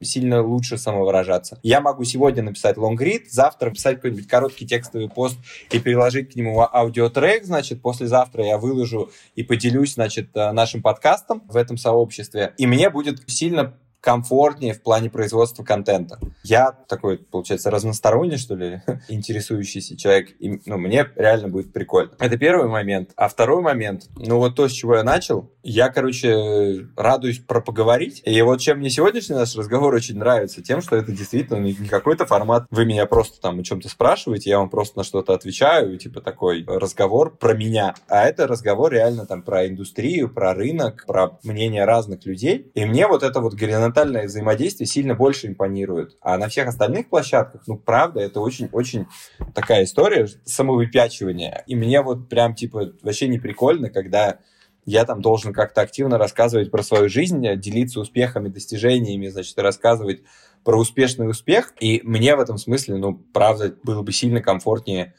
сильно 0.00 0.42
лучше 0.42 0.78
самовыражаться. 0.78 1.58
Я 1.62 1.80
могу 1.80 2.04
сегодня 2.04 2.42
написать 2.42 2.76
лонгрид, 2.76 3.30
завтра 3.30 3.70
писать 3.70 3.96
какой-нибудь 3.96 4.28
короткий 4.28 4.66
текстовый 4.66 5.08
пост 5.08 5.38
и 5.70 5.78
приложить 5.78 6.32
к 6.32 6.36
нему 6.36 6.60
аудиотрек, 6.60 7.44
значит, 7.44 7.82
послезавтра 7.82 8.44
я 8.44 8.58
выложу 8.58 9.10
и 9.34 9.42
поделюсь, 9.42 9.94
значит, 9.94 10.28
э, 10.34 10.52
нашим 10.52 10.82
подкастом 10.82 11.42
в 11.48 11.56
этом 11.56 11.76
сообществе, 11.76 12.54
и 12.58 12.66
мне 12.66 12.90
будет 12.90 13.28
сильно 13.28 13.74
комфортнее 14.00 14.74
в 14.74 14.82
плане 14.82 15.10
производства 15.10 15.64
контента. 15.64 16.18
Я 16.42 16.72
такой, 16.88 17.18
получается, 17.18 17.70
разносторонний, 17.70 18.36
что 18.36 18.54
ли, 18.54 18.82
интересующийся 19.08 19.96
человек, 19.96 20.30
и 20.38 20.60
ну, 20.66 20.78
мне 20.78 21.06
реально 21.16 21.48
будет 21.48 21.72
прикольно. 21.72 22.12
Это 22.18 22.36
первый 22.36 22.68
момент. 22.68 23.10
А 23.16 23.28
второй 23.28 23.62
момент, 23.62 24.08
ну 24.16 24.38
вот 24.38 24.56
то, 24.56 24.68
с 24.68 24.72
чего 24.72 24.96
я 24.96 25.02
начал, 25.02 25.50
я, 25.62 25.90
короче, 25.90 26.88
радуюсь 26.96 27.40
про 27.40 27.60
поговорить. 27.60 28.22
И 28.24 28.40
вот 28.42 28.60
чем 28.60 28.78
мне 28.78 28.90
сегодняшний 28.90 29.36
наш 29.36 29.54
разговор 29.56 29.94
очень 29.94 30.16
нравится, 30.16 30.62
тем, 30.62 30.80
что 30.80 30.96
это 30.96 31.12
действительно 31.12 31.58
не 31.58 31.74
какой-то 31.74 32.26
формат, 32.26 32.66
вы 32.70 32.86
меня 32.86 33.06
просто 33.06 33.40
там 33.40 33.60
о 33.60 33.62
чем-то 33.62 33.88
спрашиваете, 33.88 34.50
я 34.50 34.58
вам 34.58 34.70
просто 34.70 34.98
на 34.98 35.04
что-то 35.04 35.34
отвечаю, 35.34 35.96
типа 35.98 36.20
такой 36.20 36.64
разговор 36.66 37.36
про 37.36 37.54
меня. 37.54 37.94
А 38.08 38.24
это 38.24 38.46
разговор 38.46 38.92
реально 38.92 39.26
там 39.26 39.42
про 39.42 39.66
индустрию, 39.66 40.32
про 40.32 40.54
рынок, 40.54 41.04
про 41.06 41.38
мнение 41.42 41.84
разных 41.84 42.24
людей. 42.24 42.70
И 42.74 42.84
мне 42.84 43.06
вот 43.06 43.22
это 43.22 43.40
вот 43.40 43.54
горизонтальное 43.88 44.26
взаимодействие 44.26 44.86
сильно 44.86 45.14
больше 45.14 45.46
импонирует. 45.46 46.16
А 46.20 46.38
на 46.38 46.48
всех 46.48 46.68
остальных 46.68 47.08
площадках, 47.08 47.62
ну, 47.66 47.76
правда, 47.76 48.20
это 48.20 48.40
очень-очень 48.40 49.06
такая 49.54 49.84
история 49.84 50.28
самовыпячивания. 50.44 51.64
И 51.66 51.74
мне 51.74 52.02
вот 52.02 52.28
прям, 52.28 52.54
типа, 52.54 52.92
вообще 53.02 53.28
не 53.28 53.38
прикольно, 53.38 53.90
когда 53.90 54.38
я 54.84 55.04
там 55.04 55.20
должен 55.20 55.52
как-то 55.52 55.82
активно 55.82 56.18
рассказывать 56.18 56.70
про 56.70 56.82
свою 56.82 57.08
жизнь, 57.08 57.42
делиться 57.56 58.00
успехами, 58.00 58.48
достижениями, 58.48 59.28
значит, 59.28 59.58
рассказывать 59.58 60.22
про 60.64 60.78
успешный 60.78 61.28
успех. 61.28 61.74
И 61.80 62.00
мне 62.04 62.36
в 62.36 62.40
этом 62.40 62.58
смысле, 62.58 62.96
ну, 62.96 63.14
правда, 63.32 63.74
было 63.82 64.02
бы 64.02 64.12
сильно 64.12 64.40
комфортнее 64.40 65.14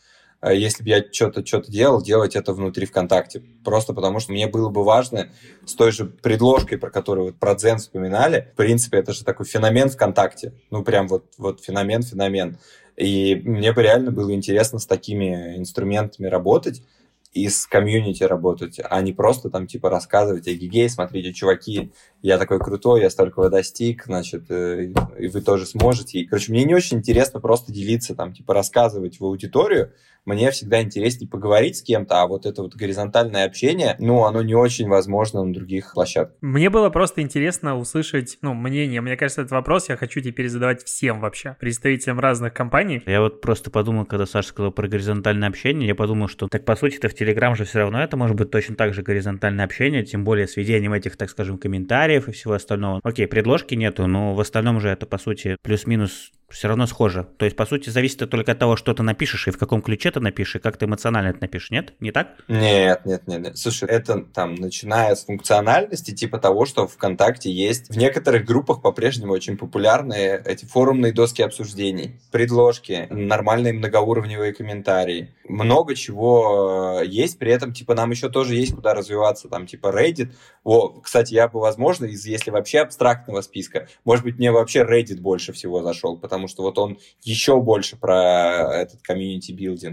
если 0.48 0.84
бы 0.84 0.90
я 0.90 1.04
что-то 1.12 1.46
что 1.46 1.62
делал, 1.62 2.02
делать 2.02 2.36
это 2.36 2.54
внутри 2.54 2.86
ВКонтакте. 2.86 3.44
Просто 3.64 3.94
потому, 3.94 4.20
что 4.20 4.32
мне 4.32 4.48
было 4.48 4.70
бы 4.70 4.84
важно 4.84 5.30
с 5.66 5.74
той 5.74 5.92
же 5.92 6.06
предложкой, 6.06 6.78
про 6.78 6.90
которую 6.90 7.28
вот 7.28 7.36
про 7.38 7.56
Дзен 7.56 7.78
вспоминали, 7.78 8.50
в 8.54 8.56
принципе, 8.56 9.00
это 9.00 9.12
же 9.14 9.26
такой 9.26 9.46
феномен 9.46 9.90
ВКонтакте. 9.90 10.54
Ну, 10.72 10.84
прям 10.84 11.08
вот, 11.08 11.26
вот 11.38 11.62
феномен-феномен. 11.62 12.58
И 12.96 13.36
мне 13.46 13.74
бы 13.74 13.84
реально 13.84 14.12
было 14.12 14.34
интересно 14.34 14.80
с 14.80 14.86
такими 14.86 15.58
инструментами 15.58 16.28
работать, 16.28 16.84
и 17.34 17.48
с 17.48 17.68
комьюнити 17.68 18.24
работать, 18.24 18.80
а 18.84 19.02
не 19.02 19.14
просто 19.14 19.50
там 19.50 19.68
типа 19.68 19.90
рассказывать, 19.90 20.48
эгегей, 20.48 20.90
смотрите, 20.90 21.32
чуваки, 21.32 21.92
я 22.24 22.40
такой 22.40 22.60
крутой, 22.60 23.02
я 23.02 23.10
столько 23.10 23.50
достиг, 23.50 24.06
значит, 24.06 24.50
э, 24.50 24.94
и 25.20 25.28
вы 25.28 25.42
тоже 25.42 25.66
сможете. 25.68 26.20
И, 26.20 26.26
короче, 26.26 26.52
мне 26.52 26.64
не 26.64 26.74
очень 26.74 26.98
интересно 26.98 27.40
просто 27.40 27.72
делиться, 27.72 28.16
там, 28.16 28.34
типа, 28.34 28.54
рассказывать 28.54 29.20
в 29.20 29.26
аудиторию. 29.26 29.94
Мне 30.26 30.52
всегда 30.52 30.82
интереснее 30.82 31.30
поговорить 31.30 31.78
с 31.78 31.82
кем-то, 31.82 32.22
а 32.22 32.28
вот 32.28 32.46
это 32.46 32.62
вот 32.62 32.76
горизонтальное 32.76 33.46
общение, 33.46 33.96
ну, 34.00 34.26
оно 34.26 34.42
не 34.42 34.56
очень 34.56 34.88
возможно 34.88 35.44
на 35.44 35.54
других 35.54 35.94
площадках. 35.94 36.38
Мне 36.42 36.70
было 36.70 36.90
просто 36.90 37.22
интересно 37.22 37.78
услышать, 37.78 38.38
ну, 38.42 38.54
мнение. 38.54 39.02
Мне 39.02 39.18
кажется, 39.18 39.42
этот 39.42 39.52
вопрос 39.52 39.90
я 39.90 39.98
хочу 39.98 40.22
теперь 40.22 40.50
задавать 40.50 40.84
всем 40.84 41.20
вообще, 41.20 41.56
представителям 41.60 42.20
разных 42.20 42.54
компаний. 42.54 43.02
Я 43.06 43.22
вот 43.22 43.42
просто 43.42 43.72
подумал, 43.72 44.06
когда 44.06 44.26
Саша 44.26 44.50
сказал 44.50 44.72
про 44.72 44.88
горизонтальное 44.88 45.48
общение, 45.48 45.88
я 45.88 45.96
подумал, 45.96 46.28
что 46.28 46.48
так 46.48 46.66
по 46.66 46.76
сути-то 46.76 47.10
в 47.10 47.14
Телеграм 47.14 47.56
же 47.56 47.66
все 47.66 47.80
равно 47.80 48.02
это 48.02 48.18
может 48.18 48.36
быть 48.36 48.52
точно 48.52 48.76
так 48.76 48.94
же 48.94 49.02
горизонтальное 49.02 49.66
общение, 49.66 50.04
тем 50.04 50.24
более 50.24 50.48
с 50.48 50.56
ведением 50.58 50.94
этих, 50.94 51.18
так 51.18 51.30
скажем, 51.30 51.58
комментариев, 51.58 51.90
комментариев 51.90 52.28
и 52.28 52.32
всего 52.32 52.54
остального. 52.54 53.00
Окей, 53.04 53.28
предложки 53.28 53.76
нету, 53.76 54.08
но 54.08 54.36
в 54.36 54.40
остальном 54.40 54.80
же 54.80 54.90
это, 54.90 55.06
по 55.06 55.18
сути, 55.18 55.58
плюс-минус 55.62 56.32
все 56.50 56.68
равно 56.68 56.88
схоже. 56.88 57.28
То 57.38 57.46
есть, 57.46 57.56
по 57.56 57.66
сути, 57.66 57.90
зависит 57.90 58.28
только 58.30 58.52
от 58.54 58.60
того, 58.60 58.76
что 58.76 58.94
ты 58.94 59.04
напишешь 59.04 59.48
и 59.48 59.52
в 59.52 59.58
каком 59.58 59.82
ключе 59.82 60.09
ты 60.12 60.20
напишешь, 60.20 60.56
и 60.58 60.60
как 60.60 60.78
ты 60.78 60.86
эмоционально 60.86 61.30
это 61.30 61.42
напишешь, 61.42 61.72
нет? 61.72 61.94
Не 62.00 62.12
так? 62.12 62.30
Нет, 62.48 63.06
нет, 63.06 63.28
нет. 63.28 63.42
нет. 63.42 63.58
Слушай, 63.58 63.90
это 63.90 64.22
там, 64.22 64.56
начиная 64.56 65.16
с 65.16 65.26
функциональности, 65.26 66.12
типа 66.12 66.40
того, 66.40 66.66
что 66.66 66.88
ВКонтакте 66.88 67.52
есть 67.52 67.90
в 67.90 67.98
некоторых 67.98 68.46
группах 68.46 68.82
по-прежнему 68.82 69.34
очень 69.34 69.58
популярные 69.58 70.42
эти 70.46 70.66
форумные 70.66 71.14
доски 71.14 71.42
обсуждений, 71.42 72.20
предложки, 72.32 73.08
нормальные 73.10 73.74
многоуровневые 73.74 74.54
комментарии. 74.54 75.34
Много 75.48 75.96
чего 75.96 77.00
э, 77.02 77.08
есть, 77.08 77.40
при 77.40 77.52
этом, 77.52 77.74
типа, 77.74 77.96
нам 77.96 78.12
еще 78.12 78.30
тоже 78.30 78.56
есть 78.56 78.76
куда 78.76 78.94
развиваться, 78.94 79.50
там, 79.50 79.66
типа, 79.66 79.88
Reddit. 79.88 80.34
О, 80.64 80.90
кстати, 80.90 81.34
я 81.34 81.48
бы, 81.48 81.60
возможно, 81.60 82.06
из, 82.06 82.26
если 82.26 82.52
вообще 82.52 82.80
абстрактного 82.80 83.42
списка, 83.42 83.88
может 84.06 84.24
быть, 84.24 84.38
мне 84.38 84.52
вообще 84.52 84.82
Reddit 84.82 85.20
больше 85.20 85.54
всего 85.54 85.82
зашел, 85.82 86.18
потому 86.18 86.48
что 86.48 86.64
вот 86.64 86.78
он 86.78 87.00
еще 87.24 87.60
больше 87.60 87.98
про 87.98 88.82
этот 88.82 89.02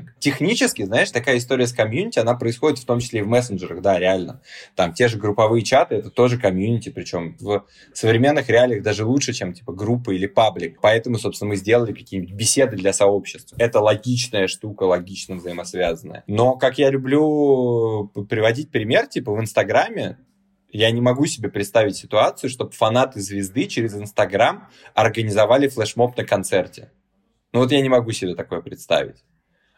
community-building. 0.07 0.19
Технически, 0.19 0.83
знаешь, 0.85 1.11
такая 1.11 1.39
история 1.39 1.67
с 1.67 1.73
комьюнити, 1.73 2.19
она 2.19 2.35
происходит 2.35 2.79
в 2.79 2.85
том 2.85 3.01
числе 3.01 3.21
и 3.21 3.23
в 3.23 3.29
мессенджерах, 3.29 3.81
да, 3.83 3.99
реально. 3.99 4.43
Там 4.75 4.93
те 4.93 5.09
же 5.09 5.19
групповые 5.19 5.63
чаты, 5.63 5.97
это 5.97 6.11
тоже 6.11 6.39
комьюнити, 6.39 6.91
причем 6.91 7.37
в 7.39 7.65
современных 7.93 8.49
реалиях 8.49 8.83
даже 8.83 9.05
лучше, 9.05 9.33
чем 9.33 9.53
типа 9.53 9.73
группа 9.73 10.11
или 10.11 10.27
паблик. 10.27 10.81
Поэтому, 10.81 11.19
собственно, 11.19 11.51
мы 11.51 11.57
сделали 11.57 11.93
какие-нибудь 11.93 12.35
беседы 12.35 12.77
для 12.77 12.93
сообществ. 12.93 13.55
Это 13.59 13.81
логичная 13.81 14.49
штука, 14.49 14.85
логично 14.85 15.37
взаимосвязанная. 15.37 16.25
Но, 16.27 16.57
как 16.57 16.79
я 16.79 16.91
люблю 16.91 18.11
приводить 18.29 18.71
пример, 18.71 19.07
типа 19.07 19.33
в 19.33 19.41
Инстаграме, 19.41 20.19
я 20.71 20.91
не 20.91 21.01
могу 21.01 21.27
себе 21.27 21.49
представить 21.49 21.97
ситуацию, 21.97 22.51
чтобы 22.51 22.73
фанаты 22.73 23.21
звезды 23.21 23.67
через 23.67 23.95
Инстаграм 23.95 24.69
организовали 24.95 25.69
флешмоб 25.69 26.17
на 26.17 26.25
концерте. 26.25 26.91
Ну 27.53 27.61
вот 27.61 27.73
я 27.73 27.81
не 27.81 27.89
могу 27.89 28.13
себе 28.13 28.35
такое 28.35 28.61
представить. 28.61 29.25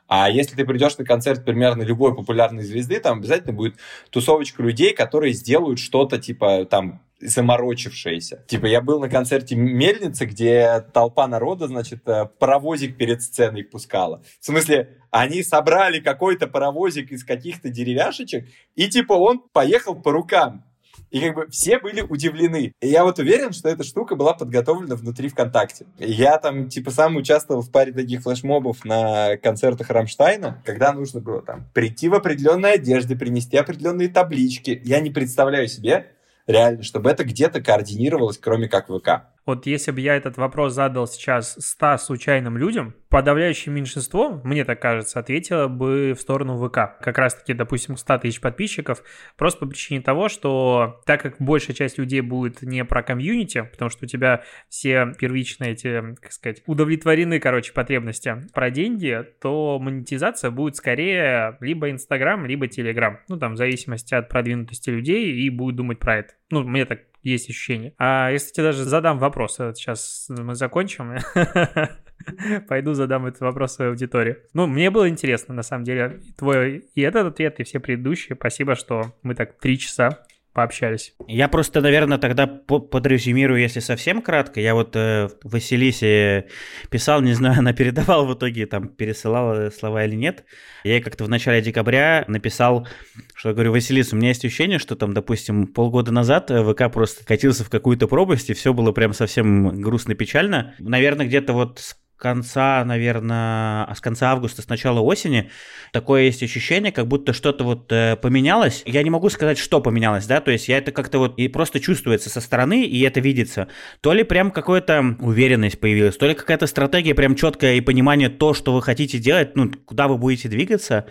А 0.08 0.30
если 0.30 0.56
ты 0.56 0.64
придешь 0.64 0.96
на 0.96 1.04
концерт 1.04 1.44
примерно 1.44 1.82
любой 1.82 2.14
популярной 2.16 2.64
звезды, 2.64 2.98
там 2.98 3.18
обязательно 3.18 3.52
будет 3.52 3.76
тусовочка 4.10 4.62
людей, 4.62 4.94
которые 4.94 5.34
сделают 5.34 5.78
что-то 5.78 6.18
типа 6.18 6.64
там 6.64 7.02
заморочившиеся. 7.20 8.44
Типа 8.46 8.66
я 8.66 8.80
был 8.80 9.00
на 9.00 9.08
концерте 9.08 9.56
Мельницы, 9.56 10.24
где 10.24 10.80
толпа 10.92 11.26
народа, 11.26 11.66
значит, 11.66 12.08
э, 12.08 12.26
паровозик 12.38 12.96
перед 12.96 13.22
сценой 13.22 13.64
пускала. 13.64 14.22
В 14.40 14.46
смысле, 14.46 14.98
они 15.10 15.42
собрали 15.42 16.00
какой-то 16.00 16.46
паровозик 16.46 17.10
из 17.10 17.24
каких-то 17.24 17.70
деревяшечек, 17.70 18.48
и 18.76 18.88
типа 18.88 19.14
он 19.14 19.40
поехал 19.52 19.96
по 19.96 20.12
рукам. 20.12 20.64
И 21.10 21.20
как 21.20 21.34
бы 21.34 21.46
все 21.50 21.78
были 21.78 22.02
удивлены. 22.02 22.72
И 22.80 22.88
я 22.88 23.04
вот 23.04 23.18
уверен, 23.18 23.52
что 23.52 23.68
эта 23.68 23.82
штука 23.82 24.14
была 24.14 24.34
подготовлена 24.34 24.96
внутри 24.96 25.28
ВКонтакте. 25.28 25.86
Я 25.98 26.38
там, 26.38 26.68
типа, 26.68 26.90
сам 26.90 27.16
участвовал 27.16 27.62
в 27.62 27.70
паре 27.70 27.92
таких 27.92 28.22
флешмобов 28.22 28.84
на 28.84 29.36
концертах 29.38 29.90
Рамштайна, 29.90 30.62
когда 30.64 30.92
нужно 30.92 31.20
было 31.20 31.42
там 31.42 31.66
прийти 31.72 32.08
в 32.08 32.14
определенной 32.14 32.74
одежде, 32.74 33.16
принести 33.16 33.56
определенные 33.56 34.08
таблички. 34.08 34.80
Я 34.84 35.00
не 35.00 35.10
представляю 35.10 35.68
себе 35.68 36.12
реально, 36.46 36.82
чтобы 36.82 37.10
это 37.10 37.24
где-то 37.24 37.60
координировалось, 37.60 38.38
кроме 38.38 38.68
как 38.68 38.88
ВК. 38.88 39.28
Вот 39.48 39.64
если 39.64 39.92
бы 39.92 40.02
я 40.02 40.14
этот 40.14 40.36
вопрос 40.36 40.74
задал 40.74 41.06
сейчас 41.06 41.56
100 41.58 41.96
случайным 41.96 42.58
людям, 42.58 42.94
подавляющее 43.08 43.74
меньшинство, 43.74 44.42
мне 44.44 44.62
так 44.66 44.82
кажется, 44.82 45.18
ответило 45.18 45.68
бы 45.68 46.12
в 46.12 46.20
сторону 46.20 46.58
ВК. 46.58 47.02
Как 47.02 47.16
раз-таки, 47.16 47.54
допустим, 47.54 47.96
100 47.96 48.18
тысяч 48.18 48.42
подписчиков, 48.42 49.02
просто 49.38 49.60
по 49.60 49.66
причине 49.66 50.02
того, 50.02 50.28
что 50.28 51.00
так 51.06 51.22
как 51.22 51.36
большая 51.38 51.74
часть 51.74 51.96
людей 51.96 52.20
будет 52.20 52.60
не 52.60 52.84
про 52.84 53.02
комьюнити, 53.02 53.62
потому 53.72 53.88
что 53.88 54.04
у 54.04 54.06
тебя 54.06 54.42
все 54.68 55.14
первичные 55.18 55.72
эти, 55.72 56.14
как 56.20 56.30
сказать, 56.30 56.62
удовлетворены, 56.66 57.40
короче, 57.40 57.72
потребности 57.72 58.36
про 58.52 58.70
деньги, 58.70 59.24
то 59.40 59.78
монетизация 59.78 60.50
будет 60.50 60.76
скорее 60.76 61.56
либо 61.60 61.90
Инстаграм, 61.90 62.44
либо 62.44 62.68
Телеграм. 62.68 63.20
Ну, 63.28 63.38
там, 63.38 63.54
в 63.54 63.56
зависимости 63.56 64.12
от 64.12 64.28
продвинутости 64.28 64.90
людей, 64.90 65.32
и 65.32 65.48
будет 65.48 65.76
думать 65.76 66.00
про 66.00 66.18
это. 66.18 66.34
Ну, 66.50 66.64
мне 66.64 66.84
так 66.84 67.00
есть 67.22 67.48
ощущение. 67.50 67.94
А 67.98 68.30
если 68.30 68.52
тебе 68.52 68.64
даже 68.64 68.84
задам 68.84 69.18
вопрос, 69.18 69.56
сейчас 69.56 70.26
мы 70.28 70.54
закончим, 70.54 71.16
пойду 72.68 72.94
задам 72.94 73.26
этот 73.26 73.40
вопрос 73.40 73.74
своей 73.74 73.90
аудитории. 73.90 74.38
Ну, 74.54 74.66
мне 74.66 74.90
было 74.90 75.08
интересно, 75.08 75.54
на 75.54 75.62
самом 75.62 75.84
деле, 75.84 76.20
твой 76.36 76.88
и 76.94 77.00
этот 77.00 77.26
ответ, 77.26 77.60
и 77.60 77.64
все 77.64 77.80
предыдущие. 77.80 78.36
Спасибо, 78.36 78.74
что 78.74 79.14
мы 79.22 79.34
так 79.34 79.58
три 79.58 79.78
часа 79.78 80.24
пообщались. 80.58 81.14
Я 81.28 81.46
просто, 81.46 81.80
наверное, 81.80 82.18
тогда 82.18 82.48
подрезюмирую, 82.48 83.60
если 83.60 83.78
совсем 83.78 84.20
кратко. 84.20 84.60
Я 84.60 84.74
вот 84.74 84.96
э, 84.96 85.28
Василисе 85.44 86.46
писал, 86.90 87.22
не 87.22 87.32
знаю, 87.32 87.58
она 87.60 87.72
передавала 87.72 88.26
в 88.26 88.34
итоге, 88.34 88.66
там, 88.66 88.88
пересылала 88.88 89.70
слова 89.70 90.04
или 90.04 90.16
нет. 90.16 90.44
Я 90.82 90.94
ей 90.94 91.00
как-то 91.00 91.22
в 91.22 91.28
начале 91.28 91.62
декабря 91.62 92.24
написал, 92.26 92.88
что 93.36 93.52
говорю, 93.52 93.70
Василиса, 93.70 94.16
у 94.16 94.18
меня 94.18 94.30
есть 94.30 94.44
ощущение, 94.44 94.80
что 94.80 94.96
там, 94.96 95.14
допустим, 95.14 95.68
полгода 95.68 96.10
назад 96.10 96.50
ВК 96.50 96.92
просто 96.92 97.24
катился 97.24 97.62
в 97.62 97.70
какую-то 97.70 98.08
пропасть, 98.08 98.50
и 98.50 98.54
все 98.54 98.74
было 98.74 98.90
прям 98.90 99.12
совсем 99.12 99.80
грустно-печально. 99.80 100.74
Наверное, 100.80 101.26
где-то 101.26 101.52
вот 101.52 101.78
с 101.78 101.96
конца, 102.18 102.84
наверное, 102.84 103.84
а 103.84 103.94
с 103.94 104.00
конца 104.00 104.32
августа, 104.32 104.60
с 104.60 104.68
начала 104.68 105.00
осени, 105.00 105.50
такое 105.92 106.24
есть 106.24 106.42
ощущение, 106.42 106.92
как 106.92 107.06
будто 107.06 107.32
что-то 107.32 107.64
вот 107.64 107.90
э, 107.92 108.16
поменялось. 108.16 108.82
Я 108.84 109.02
не 109.02 109.10
могу 109.10 109.30
сказать, 109.30 109.56
что 109.56 109.80
поменялось, 109.80 110.26
да, 110.26 110.40
то 110.40 110.50
есть 110.50 110.68
я 110.68 110.78
это 110.78 110.92
как-то 110.92 111.18
вот 111.18 111.38
и 111.38 111.48
просто 111.48 111.80
чувствуется 111.80 112.28
со 112.28 112.40
стороны, 112.40 112.84
и 112.84 113.00
это 113.02 113.20
видится. 113.20 113.68
То 114.00 114.12
ли 114.12 114.24
прям 114.24 114.50
какая-то 114.50 115.16
уверенность 115.20 115.80
появилась, 115.80 116.16
то 116.16 116.26
ли 116.26 116.34
какая-то 116.34 116.66
стратегия 116.66 117.14
прям 117.14 117.34
четкая 117.36 117.74
и 117.74 117.80
понимание 117.80 118.28
то, 118.28 118.52
что 118.52 118.74
вы 118.74 118.82
хотите 118.82 119.18
делать, 119.18 119.56
ну, 119.56 119.70
куда 119.86 120.08
вы 120.08 120.18
будете 120.18 120.48
двигаться, 120.48 121.06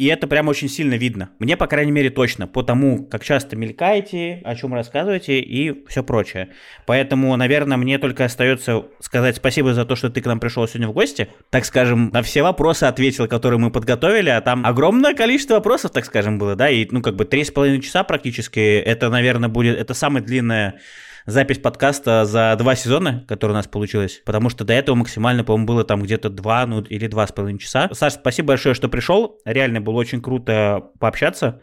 и 0.00 0.06
это 0.06 0.26
прям 0.26 0.48
очень 0.48 0.70
сильно 0.70 0.94
видно. 0.94 1.28
Мне, 1.38 1.58
по 1.58 1.66
крайней 1.66 1.92
мере, 1.92 2.08
точно. 2.08 2.46
По 2.46 2.62
тому, 2.62 3.04
как 3.04 3.22
часто 3.22 3.54
мелькаете, 3.54 4.40
о 4.46 4.56
чем 4.56 4.72
рассказываете 4.72 5.40
и 5.40 5.86
все 5.88 6.02
прочее. 6.02 6.48
Поэтому, 6.86 7.36
наверное, 7.36 7.76
мне 7.76 7.98
только 7.98 8.24
остается 8.24 8.86
сказать 9.00 9.36
спасибо 9.36 9.74
за 9.74 9.84
то, 9.84 9.96
что 9.96 10.08
ты 10.08 10.22
к 10.22 10.26
нам 10.26 10.40
пришел 10.40 10.66
сегодня 10.66 10.88
в 10.88 10.94
гости. 10.94 11.28
Так 11.50 11.66
скажем, 11.66 12.08
на 12.14 12.22
все 12.22 12.42
вопросы 12.42 12.84
ответил, 12.84 13.28
которые 13.28 13.60
мы 13.60 13.70
подготовили, 13.70 14.30
а 14.30 14.40
там 14.40 14.64
огромное 14.64 15.12
количество 15.12 15.56
вопросов, 15.56 15.90
так 15.90 16.06
скажем, 16.06 16.38
было, 16.38 16.56
да, 16.56 16.70
и, 16.70 16.88
ну, 16.90 17.02
как 17.02 17.16
бы 17.16 17.26
три 17.26 17.44
с 17.44 17.50
половиной 17.50 17.82
часа 17.82 18.02
практически. 18.02 18.78
Это, 18.78 19.10
наверное, 19.10 19.50
будет, 19.50 19.78
это 19.78 19.92
самое 19.92 20.24
длинное 20.24 20.80
запись 21.26 21.58
подкаста 21.58 22.24
за 22.24 22.54
два 22.58 22.74
сезона, 22.74 23.24
который 23.28 23.52
у 23.52 23.54
нас 23.54 23.66
получилось, 23.66 24.22
потому 24.24 24.48
что 24.50 24.64
до 24.64 24.72
этого 24.72 24.96
максимально, 24.96 25.44
по-моему, 25.44 25.66
было 25.66 25.84
там 25.84 26.02
где-то 26.02 26.30
два, 26.30 26.66
ну 26.66 26.82
или 26.82 27.06
два 27.06 27.26
с 27.26 27.32
половиной 27.32 27.58
часа. 27.58 27.88
Саш, 27.92 28.14
спасибо 28.14 28.48
большое, 28.48 28.74
что 28.74 28.88
пришел. 28.88 29.38
Реально 29.44 29.80
было 29.80 29.96
очень 29.96 30.20
круто 30.20 30.90
пообщаться. 30.98 31.60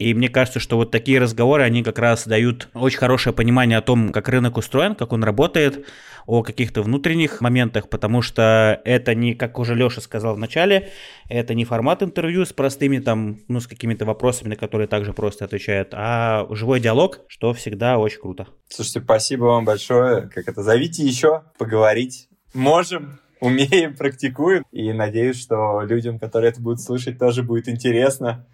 И 0.00 0.14
мне 0.14 0.30
кажется, 0.30 0.60
что 0.60 0.76
вот 0.76 0.90
такие 0.90 1.20
разговоры, 1.20 1.62
они 1.62 1.82
как 1.82 1.98
раз 1.98 2.26
дают 2.26 2.70
очень 2.72 2.98
хорошее 2.98 3.36
понимание 3.36 3.76
о 3.76 3.82
том, 3.82 4.12
как 4.12 4.30
рынок 4.30 4.56
устроен, 4.56 4.94
как 4.94 5.12
он 5.12 5.22
работает, 5.22 5.86
о 6.26 6.42
каких-то 6.42 6.80
внутренних 6.80 7.42
моментах, 7.42 7.90
потому 7.90 8.22
что 8.22 8.80
это 8.86 9.14
не, 9.14 9.34
как 9.34 9.58
уже 9.58 9.74
Леша 9.74 10.00
сказал 10.00 10.36
в 10.36 10.38
начале, 10.38 10.88
это 11.28 11.52
не 11.52 11.66
формат 11.66 12.02
интервью 12.02 12.46
с 12.46 12.52
простыми 12.54 12.98
там, 12.98 13.40
ну, 13.48 13.60
с 13.60 13.66
какими-то 13.66 14.06
вопросами, 14.06 14.48
на 14.48 14.56
которые 14.56 14.88
также 14.88 15.12
просто 15.12 15.44
отвечают, 15.44 15.90
а 15.92 16.46
живой 16.48 16.80
диалог, 16.80 17.20
что 17.28 17.52
всегда 17.52 17.98
очень 17.98 18.20
круто. 18.20 18.46
Слушайте, 18.70 19.02
спасибо 19.02 19.44
вам 19.44 19.66
большое. 19.66 20.30
Как 20.34 20.48
это, 20.48 20.62
зовите 20.62 21.04
еще 21.04 21.42
поговорить. 21.58 22.30
Можем. 22.54 23.20
умеем, 23.40 23.96
практикуем. 23.96 24.64
И 24.70 24.92
надеюсь, 24.92 25.40
что 25.40 25.80
людям, 25.82 26.18
которые 26.18 26.50
это 26.50 26.60
будут 26.60 26.80
слушать, 26.80 27.18
тоже 27.18 27.42
будет 27.42 27.68
интересно. 27.68 28.46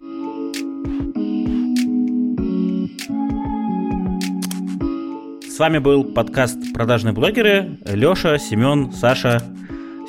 С 5.56 5.58
вами 5.58 5.78
был 5.78 6.04
подкаст 6.04 6.74
«Продажные 6.74 7.14
блогеры». 7.14 7.78
Леша, 7.86 8.36
Семен, 8.36 8.92
Саша. 8.92 9.42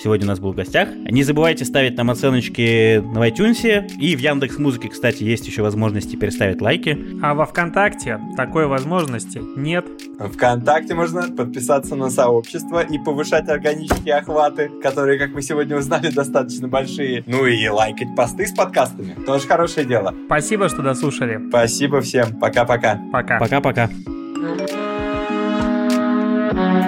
Сегодня 0.04 0.26
у 0.26 0.28
нас 0.28 0.42
был 0.42 0.52
в 0.52 0.58
гостях. 0.58 0.90
Не 1.10 1.24
забывайте 1.24 1.64
ставить 1.64 1.96
нам 1.96 2.12
оценочки 2.12 2.98
на 2.98 3.30
iTunes. 3.30 3.88
И 3.98 4.18
в 4.18 4.20
Яндекс 4.20 4.58
Музыке, 4.58 4.90
кстати, 4.90 5.24
есть 5.24 5.48
еще 5.48 5.62
возможность 5.62 6.12
теперь 6.12 6.32
ставить 6.32 6.60
лайки. 6.60 7.00
А 7.24 7.34
во 7.34 7.46
ВКонтакте 7.46 8.20
такой 8.36 8.68
возможности 8.68 9.42
нет. 9.56 9.86
ВКонтакте 10.20 10.96
можно 10.96 11.30
подписаться 11.30 11.96
на 11.96 12.10
сообщество 12.10 12.82
и 12.82 12.98
повышать 12.98 13.48
органические 13.48 14.16
охваты, 14.16 14.70
которые, 14.84 15.18
как 15.18 15.30
мы 15.30 15.42
сегодня 15.42 15.78
узнали, 15.78 16.10
достаточно 16.10 16.68
большие. 16.68 17.24
Ну 17.26 17.46
и 17.46 17.66
лайкать 17.70 18.14
посты 18.18 18.48
с 18.48 18.52
подкастами. 18.52 19.16
Тоже 19.26 19.48
хорошее 19.48 19.88
дело. 19.88 20.14
Спасибо, 20.26 20.68
что 20.68 20.82
дослушали. 20.82 21.40
Спасибо 21.48 22.02
всем. 22.02 22.38
Пока-пока. 22.38 23.00
Пока. 23.14 23.40
Пока-пока. 23.40 23.90
Thank 24.38 24.72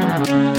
Bye. 0.10 0.59